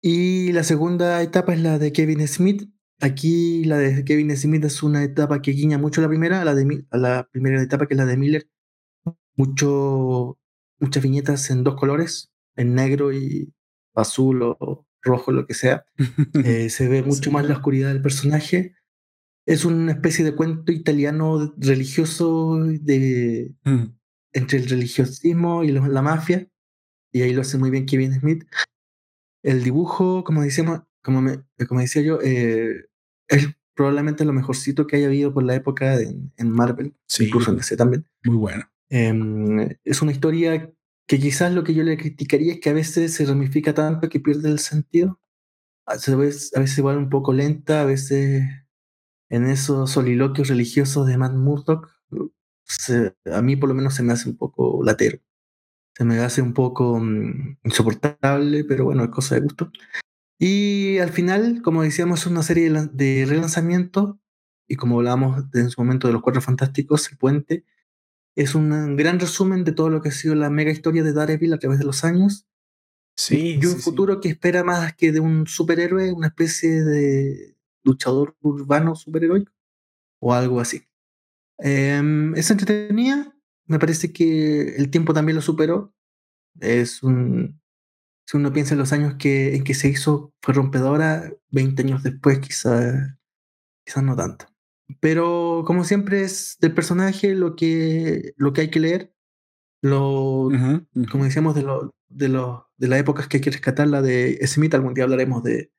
[0.00, 4.82] Y la segunda etapa es la de Kevin Smith, aquí la de Kevin Smith es
[4.82, 7.98] una etapa que guiña mucho a la primera, de, a la primera etapa que es
[7.98, 8.48] la de Miller.
[9.36, 10.38] Mucho,
[10.78, 13.52] muchas viñetas en dos colores, en negro y
[13.96, 15.84] azul o rojo, lo que sea.
[16.44, 18.74] Eh, se ve mucho más la oscuridad del personaje.
[19.46, 23.84] Es una especie de cuento italiano religioso de, mm.
[24.32, 26.48] entre el religiosismo y la mafia.
[27.12, 28.44] Y ahí lo hace muy bien Kevin Smith.
[29.42, 32.86] El dibujo, como decíamos, como, me, como decía yo, eh,
[33.28, 37.76] es probablemente lo mejorcito que haya habido por la época en Marvel, incluso en DC
[37.76, 38.06] también.
[38.24, 38.64] Muy bueno.
[38.88, 40.72] Em, es una historia
[41.06, 44.20] que quizás lo que yo le criticaría es que a veces se ramifica tanto que
[44.20, 45.20] pierde el sentido.
[45.86, 48.44] A veces, a veces igual un poco lenta, a veces
[49.28, 51.88] en esos soliloquios religiosos de Matt Murdock,
[53.32, 55.18] a mí por lo menos se me hace un poco latero.
[55.94, 59.70] Se me hace un poco mm, insoportable, pero bueno, es cosa de gusto.
[60.38, 64.20] Y al final, como decíamos, es una serie de relanzamiento,
[64.68, 67.64] y como hablábamos en su momento de los Cuatro Fantásticos, El Puente,
[68.36, 71.54] es un gran resumen de todo lo que ha sido la mega historia de Daredevil
[71.54, 72.46] a través de los años.
[73.16, 73.58] Sí.
[73.60, 78.94] Y un futuro que espera más que de un superhéroe, una especie de luchador urbano
[78.94, 79.52] superheroico
[80.20, 80.82] o algo así.
[81.58, 83.34] Em, es entretenida,
[83.66, 85.94] me parece que el tiempo también lo superó.
[86.60, 87.60] Es un.
[88.26, 92.02] Si uno piensa en los años que, en que se hizo, fue rompedora, 20 años
[92.02, 93.16] después, quizás
[93.84, 94.46] quizá no tanto.
[95.00, 99.12] Pero como siempre es del personaje lo que, lo que hay que leer.
[99.82, 100.48] Lo,
[101.10, 104.38] Como decíamos, de, lo, de, lo, de las épocas que hay que rescatar, la de
[104.46, 105.70] Smith, algún día hablaremos de,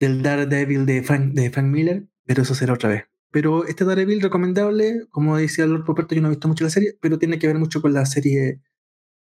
[0.00, 3.04] del Daredevil de Frank, de Frank Miller, pero eso será otra vez.
[3.30, 6.96] Pero este Daredevil recomendable, como decía Lord Poperto, yo no he visto mucho la serie,
[7.00, 8.60] pero tiene que ver mucho con la serie,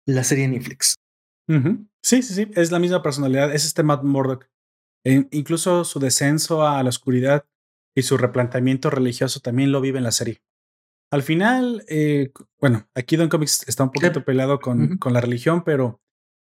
[0.05, 0.97] la serie Netflix.
[2.03, 4.49] Sí, sí, sí, es la misma personalidad, es este Matt Murdock.
[5.05, 7.45] E incluso su descenso a la oscuridad
[7.95, 10.43] y su replanteamiento religioso también lo vive en la serie.
[11.11, 15.65] Al final, eh, bueno, aquí Don Comics está un poquito peleado con, con, la religión,
[15.65, 16.01] pero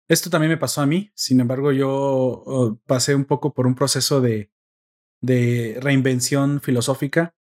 [0.10, 1.10] esto también me pasó a mí.
[1.16, 4.52] Sin embargo, yo oh, pasé un poco por un proceso de,
[5.22, 7.34] de reinvención filosófica.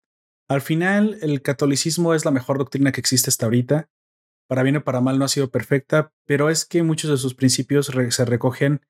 [0.47, 3.89] Al final, el catolicismo es la mejor doctrina que existe hasta ahorita.
[4.47, 7.33] Para bien o para mal no ha sido perfecta, pero es que muchos de sus
[7.33, 8.81] principios se recogen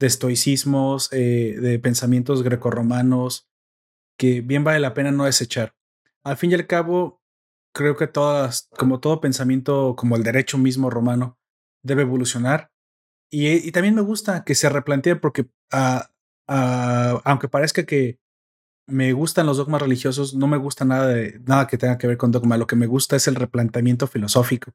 [0.00, 3.48] de estoicismos, eh, de pensamientos grecorromanos,
[4.16, 5.74] que bien vale la pena no desechar.
[6.22, 7.20] Al fin y al cabo,
[7.74, 11.38] creo que todas, como todo pensamiento, como el derecho mismo romano,
[11.82, 12.70] debe evolucionar.
[13.30, 16.08] Y, también me gusta que se replantee porque, ah,
[16.46, 18.20] aunque parezca que
[18.86, 22.16] me gustan los dogmas religiosos, no me gusta nada, de, nada que tenga que ver
[22.16, 22.56] con dogma.
[22.56, 24.72] Lo que me gusta es el replanteamiento filosófico.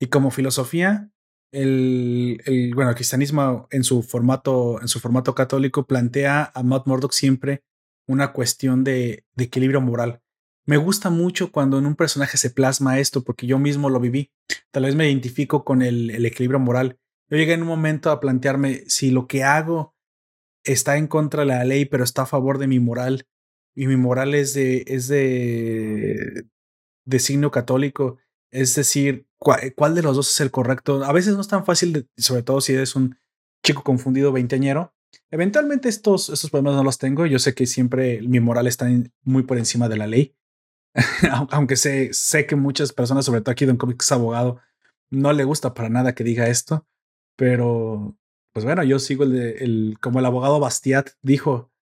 [0.00, 1.10] Y como filosofía,
[1.52, 7.12] el, el, bueno, cristianismo en su formato, en su formato católico plantea a Matt Murdock
[7.12, 7.62] siempre
[8.06, 10.20] una cuestión de, equilibrio moral.
[10.66, 14.30] Me gusta mucho cuando en un personaje se plasma esto porque yo mismo lo viví.
[14.70, 16.98] Tal vez me identifico con el, equilibrio moral.
[17.28, 19.94] Yo llegué en un momento a plantearme si lo que hago
[20.62, 23.26] está en contra de la ley, pero está a favor de mi moral,
[23.74, 26.46] y mi moral es de, es de,
[27.04, 28.18] de signo católico,
[28.50, 31.04] es decir, ¿cuál, de los dos es el correcto?
[31.04, 33.16] A veces no es tan fácil, sobre todo si eres un
[33.64, 34.94] chico confundido veinteañero,
[35.30, 37.26] Eventualmente estos, estos problemas no los tengo.
[37.26, 38.88] Yo sé que siempre mi moral está
[39.22, 40.34] muy por encima de la ley.
[41.50, 44.60] Aunque sé, sé que muchas personas, sobre todo aquí Don Comics abogado,
[45.10, 46.86] no le gusta para nada que diga esto.
[47.36, 48.16] Pero,
[48.52, 51.72] pues bueno, yo sigo el, de, el como el abogado Bastiat dijo,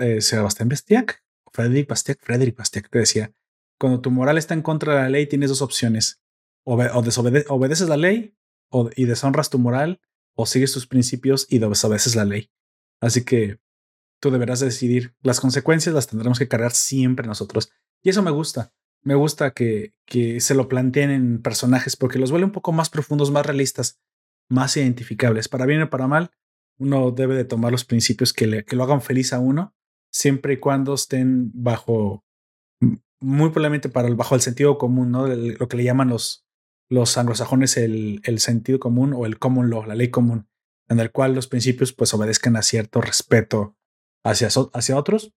[0.00, 3.32] eh, Sebastián Bastiac, Frederick Bastiac, Frederick Bastiac, que decía,
[3.78, 6.20] cuando tu moral está en contra de la ley, tienes dos opciones.
[6.64, 8.34] O, obedeces la ley
[8.70, 10.00] o, y deshonras tu moral,
[10.34, 12.50] o sigues tus principios y desobedeces la ley.
[13.00, 13.58] Así que
[14.20, 15.14] tú deberás decidir.
[15.22, 17.70] Las consecuencias las tendremos que cargar siempre nosotros.
[18.02, 18.72] Y eso me gusta.
[19.02, 22.88] Me gusta que, que se lo planteen en personajes porque los vuelve un poco más
[22.88, 24.00] profundos, más realistas,
[24.48, 25.48] más identificables.
[25.48, 26.30] Para bien o para mal,
[26.78, 29.74] uno debe de tomar los principios que, le, que lo hagan feliz a uno,
[30.10, 32.24] siempre y cuando estén bajo,
[33.20, 35.26] muy probablemente para el, bajo el sentido común, ¿no?
[35.26, 36.43] lo que le llaman los,
[36.88, 40.48] los anglosajones el, el sentido común o el common law, la ley común
[40.88, 43.76] en el cual los principios pues obedezcan a cierto respeto
[44.24, 45.32] hacia, hacia otros.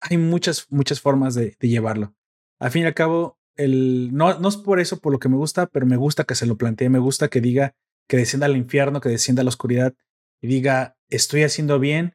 [0.00, 2.14] Hay muchas, muchas formas de, llevarlo.
[2.58, 5.36] Al fin y al cabo, el, no, no es por eso por lo que me
[5.36, 7.74] gusta, pero me gusta que se lo plantee, me gusta que diga
[8.08, 9.94] que descienda al infierno, que descienda a la oscuridad
[10.40, 12.14] y diga, estoy haciendo bien,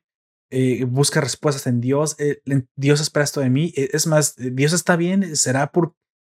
[0.50, 2.42] eh, busca respuestas en Dios, eh,
[2.76, 5.96] Dios espera esto de mí, eh, es más, Dios está bien, será por,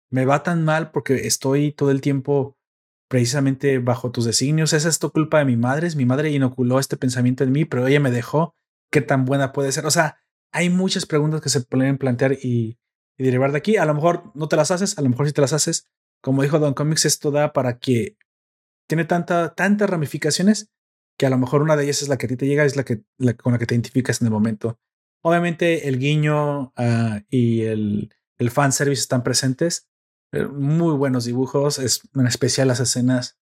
[0.09, 2.57] me va tan mal porque estoy todo el tiempo
[3.07, 4.73] precisamente bajo tus designios.
[4.73, 5.89] ¿Es esto culpa de mi madre?
[5.95, 8.55] Mi madre inoculó este pensamiento en mí, pero ella me dejó.
[8.91, 9.85] ¿Qué tan buena puede ser?
[9.85, 10.17] O sea,
[10.51, 12.79] hay muchas preguntas que se pueden plantear y,
[13.17, 13.77] derivar de aquí.
[13.77, 15.89] A lo mejor no te las haces, a lo mejor sí te las haces.
[16.21, 18.17] Como dijo Don Comics, esto da para que
[18.87, 20.71] tiene tanta, tantas ramificaciones
[21.17, 22.75] que a lo mejor una de ellas es la que a ti te llega, es
[22.75, 23.03] la que
[23.37, 24.79] con la que te identificas en el momento.
[25.23, 29.89] Obviamente el guiño uh, y el, el fanservice están presentes.
[30.33, 33.37] Eh, muy buenos dibujos, es en especial las escenas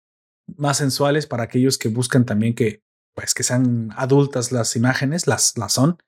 [0.56, 2.82] más sensuales para aquellos que buscan también que,
[3.14, 5.98] pues, que sean adultas las imágenes, las, las son.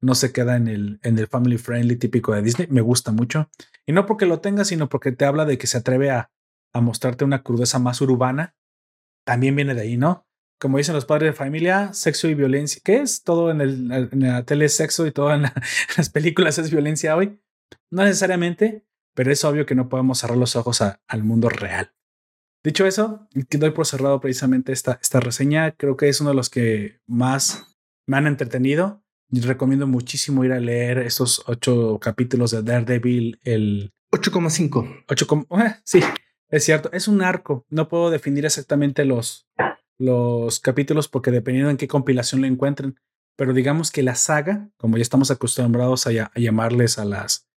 [0.00, 2.68] No se queda en el, en el family friendly típico de Disney.
[2.70, 3.48] Me gusta mucho.
[3.86, 6.30] Y no porque lo tenga, sino porque te habla de que se atreve a,
[6.74, 8.54] a mostrarte una crudeza más urbana.
[9.24, 10.26] También viene de ahí, ¿no?
[10.60, 12.80] Como dicen los padres de familia, sexo y violencia.
[12.84, 13.22] ¿Qué es?
[13.22, 15.42] Todo en, el, en la tele es sexo y todo en,
[15.96, 17.40] las películas es violencia hoy.
[17.90, 18.84] No necesariamente,
[19.16, 21.90] pero es obvio que no podemos cerrar los ojos al mundo real.
[22.62, 25.72] Dicho eso, doy por cerrado precisamente esta, esta reseña.
[25.72, 29.02] Creo que es uno de los que más me han entretenido.
[29.30, 33.40] Y recomiendo muchísimo ir a leer estos ocho capítulos de Daredevil.
[33.42, 35.04] El 8,5.
[35.08, 36.00] 8, eh, sí,
[36.50, 36.92] es cierto.
[36.92, 37.64] Es un arco.
[37.70, 39.48] No puedo definir exactamente los,
[39.98, 43.00] los capítulos porque dependiendo en qué compilación lo encuentren.
[43.36, 47.48] Pero digamos que la saga, como ya estamos acostumbrados a, a llamarles a las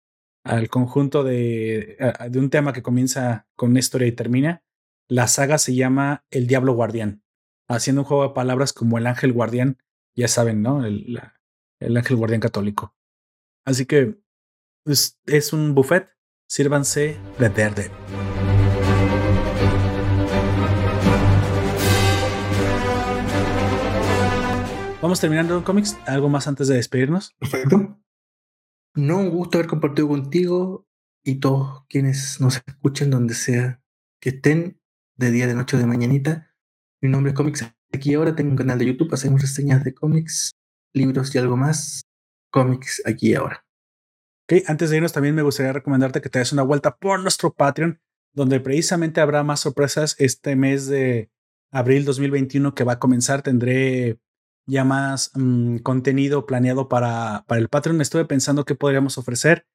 [0.49, 1.95] al conjunto de,
[2.29, 4.63] de un tema que comienza con una historia y termina,
[5.07, 7.21] la saga se llama El Diablo Guardián,
[7.67, 9.77] haciendo un juego de palabras como el ángel guardián,
[10.15, 10.85] ya saben, ¿no?
[10.87, 11.21] El,
[11.79, 12.95] el ángel guardián católico.
[13.63, 14.17] Así que
[14.83, 16.09] pues, es un buffet,
[16.47, 17.91] sírvanse de verde.
[24.99, 25.95] Vamos terminando con cómics.
[26.07, 27.35] ¿Algo más antes de despedirnos?
[27.39, 27.98] Perfecto.
[28.95, 30.87] No, un gusto haber compartido contigo
[31.23, 33.81] y todos quienes nos escuchen donde sea
[34.19, 34.79] que estén
[35.15, 36.53] de día, de noche o de mañanita.
[37.01, 40.51] Mi nombre es Comics aquí ahora, tengo un canal de YouTube, hacemos reseñas de cómics,
[40.93, 42.01] libros y algo más.
[42.51, 43.65] Cómics aquí ahora.
[44.45, 47.53] Ok, antes de irnos también me gustaría recomendarte que te des una vuelta por nuestro
[47.53, 48.01] Patreon,
[48.33, 51.29] donde precisamente habrá más sorpresas este mes de
[51.71, 53.43] abril 2021 que va a comenzar.
[53.43, 54.19] Tendré
[54.69, 58.01] ya más mm, contenido planeado para, para el Patreon.
[58.01, 59.65] Estuve pensando qué podríamos ofrecer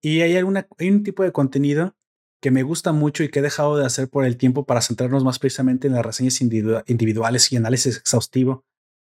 [0.00, 1.96] y hay, un tipo de contenido
[2.40, 5.24] que me gusta mucho y que he dejado de hacer por el tiempo para centrarnos
[5.24, 8.64] más precisamente en las reseñas individuales y análisis exhaustivo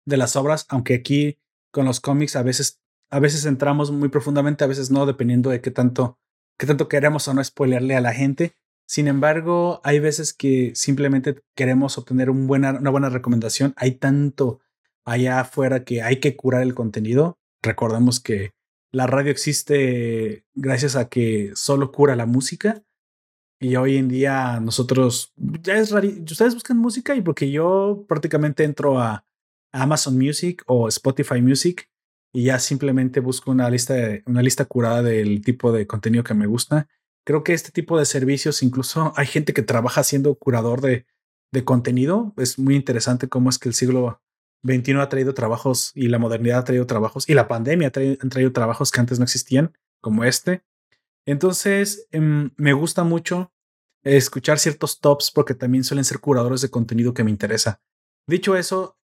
[0.04, 1.38] de las obras, aunque aquí
[1.72, 5.62] con los cómics a veces, a veces entramos muy profundamente, a veces no, dependiendo de
[5.62, 6.18] qué tanto,
[6.58, 8.54] qué tanto queremos o no spoilerle a la gente.
[8.86, 13.72] Sin embargo, hay veces que simplemente queremos obtener una buena recomendación.
[13.78, 14.60] Hay tanto
[15.04, 17.38] allá afuera que hay que curar el contenido.
[17.62, 18.52] Recordemos que
[18.92, 22.82] la radio existe gracias a que solo cura la música
[23.60, 28.64] y hoy en día nosotros, ya es raro, ustedes buscan música y porque yo prácticamente
[28.64, 29.24] entro a
[29.72, 31.90] Amazon Music o Spotify Music
[32.32, 33.94] y ya simplemente busco una lista,
[34.26, 36.88] una lista curada del tipo de contenido que me gusta.
[37.24, 41.06] Creo que este tipo de servicios, incluso hay gente que trabaja siendo curador de,
[41.52, 42.34] de contenido.
[42.36, 44.20] Es muy interesante cómo es que el siglo
[44.64, 48.16] XXI ha traído trabajos y la modernidad ha traído trabajos y la pandemia ha traído,
[48.20, 50.62] han traído trabajos que antes no existían, como este.
[51.26, 53.52] Entonces, em, me gusta mucho
[54.02, 57.80] escuchar ciertos tops porque también suelen ser curadores de contenido que me interesa.
[58.26, 58.98] Dicho eso,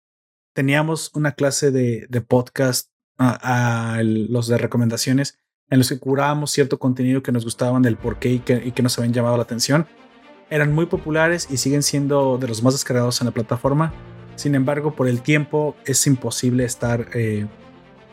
[0.55, 5.39] teníamos una clase de, de podcast a, los de recomendaciones
[5.69, 8.83] en los que curábamos cierto contenido que nos gustaban del porqué y que, y que
[8.83, 9.87] nos habían llamado la atención.
[10.49, 13.95] Eran muy populares y siguen siendo de los más descargados en la plataforma.
[14.41, 17.47] Sin embargo, por el tiempo es imposible estar eh,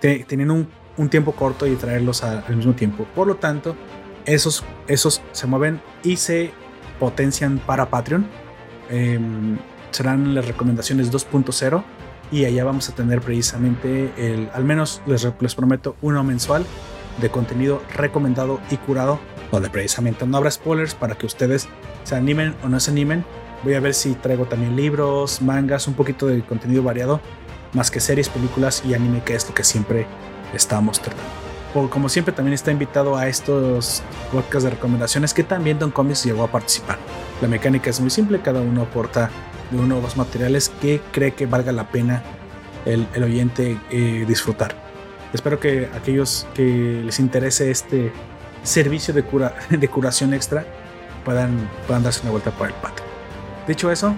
[0.01, 0.67] teniendo
[0.97, 3.07] un, tiempo corto y traerlos al mismo tiempo.
[3.15, 3.77] Por lo tanto,
[4.25, 6.51] esos, esos se mueven y se
[6.99, 8.27] potencian para Patreon.
[8.89, 9.57] Em,
[9.91, 11.81] serán las recomendaciones 2.0
[12.29, 16.65] y allá vamos a tener precisamente el, al menos les, les prometo, uno mensual
[17.21, 19.17] de contenido recomendado y curado,
[19.49, 21.69] donde precisamente no habrá spoilers para que ustedes
[22.03, 23.23] se animen o no se animen.
[23.63, 27.19] Voy a ver si traigo también libros, mangas, un poquito de contenido variado,
[27.73, 30.05] más que series, películas y anime, que es lo que siempre
[30.53, 31.47] estamos tratando
[31.87, 34.01] como siempre, también está invitado a estos
[34.31, 36.97] podcasts de recomendaciones que también Don Comics llegó a participar.
[37.41, 39.29] La mecánica es muy simple, cada uno aporta
[39.69, 42.23] de uno o dos materiales que cree que valga la pena
[42.85, 44.75] el, oyente eh, disfrutar.
[45.33, 48.11] Espero que aquellos que les interese este
[48.63, 50.65] servicio de, cura, de curación extra
[51.23, 53.06] puedan, puedan darse una vuelta por el pato.
[53.67, 54.15] Dicho eso,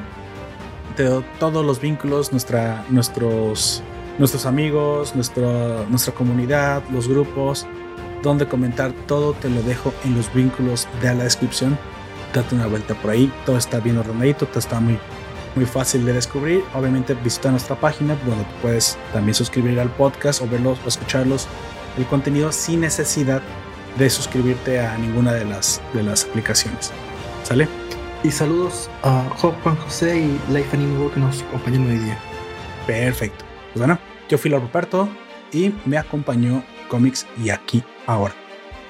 [0.95, 3.84] te doy todos los vínculos, nuestros
[4.19, 7.65] nuestros amigos, nuestra, nuestra comunidad, los grupos,
[8.21, 11.80] donde comentar, todo te lo dejo en los vínculos de la descripción.
[12.34, 14.99] Date una vuelta por ahí, todo está bien ordenadito, todo está muy,
[15.55, 16.63] muy fácil de descubrir.
[16.76, 21.47] Obviamente visita nuestra página donde puedes también suscribir al podcast o verlos o escucharlos
[21.97, 23.41] el contenido sin necesidad
[23.97, 26.91] de suscribirte a ninguna de las, de las aplicaciones.
[27.43, 27.78] ¿Sale?
[28.21, 32.17] Y saludos a Juan José y Life Anime que nos acompañaron hoy día.
[32.85, 33.45] Perfecto.
[33.71, 33.97] Pues bueno,
[34.27, 35.07] yo fui la Ruperto
[35.53, 38.33] y me acompañó Comics y aquí ahora.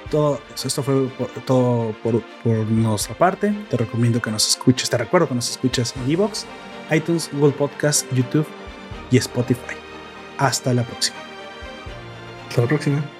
[0.10, 1.08] Todo esto fue
[1.46, 3.54] todo por, por, nuestra parte.
[3.70, 4.90] Te recomiendo que nos escuches.
[4.90, 6.48] Te recuerdo que nos escuches en Evox,
[6.90, 8.48] iTunes, Google Podcast, YouTube
[9.12, 9.76] y Spotify.
[10.40, 11.18] Hasta la próxima.
[12.50, 13.19] Hasta la próxima.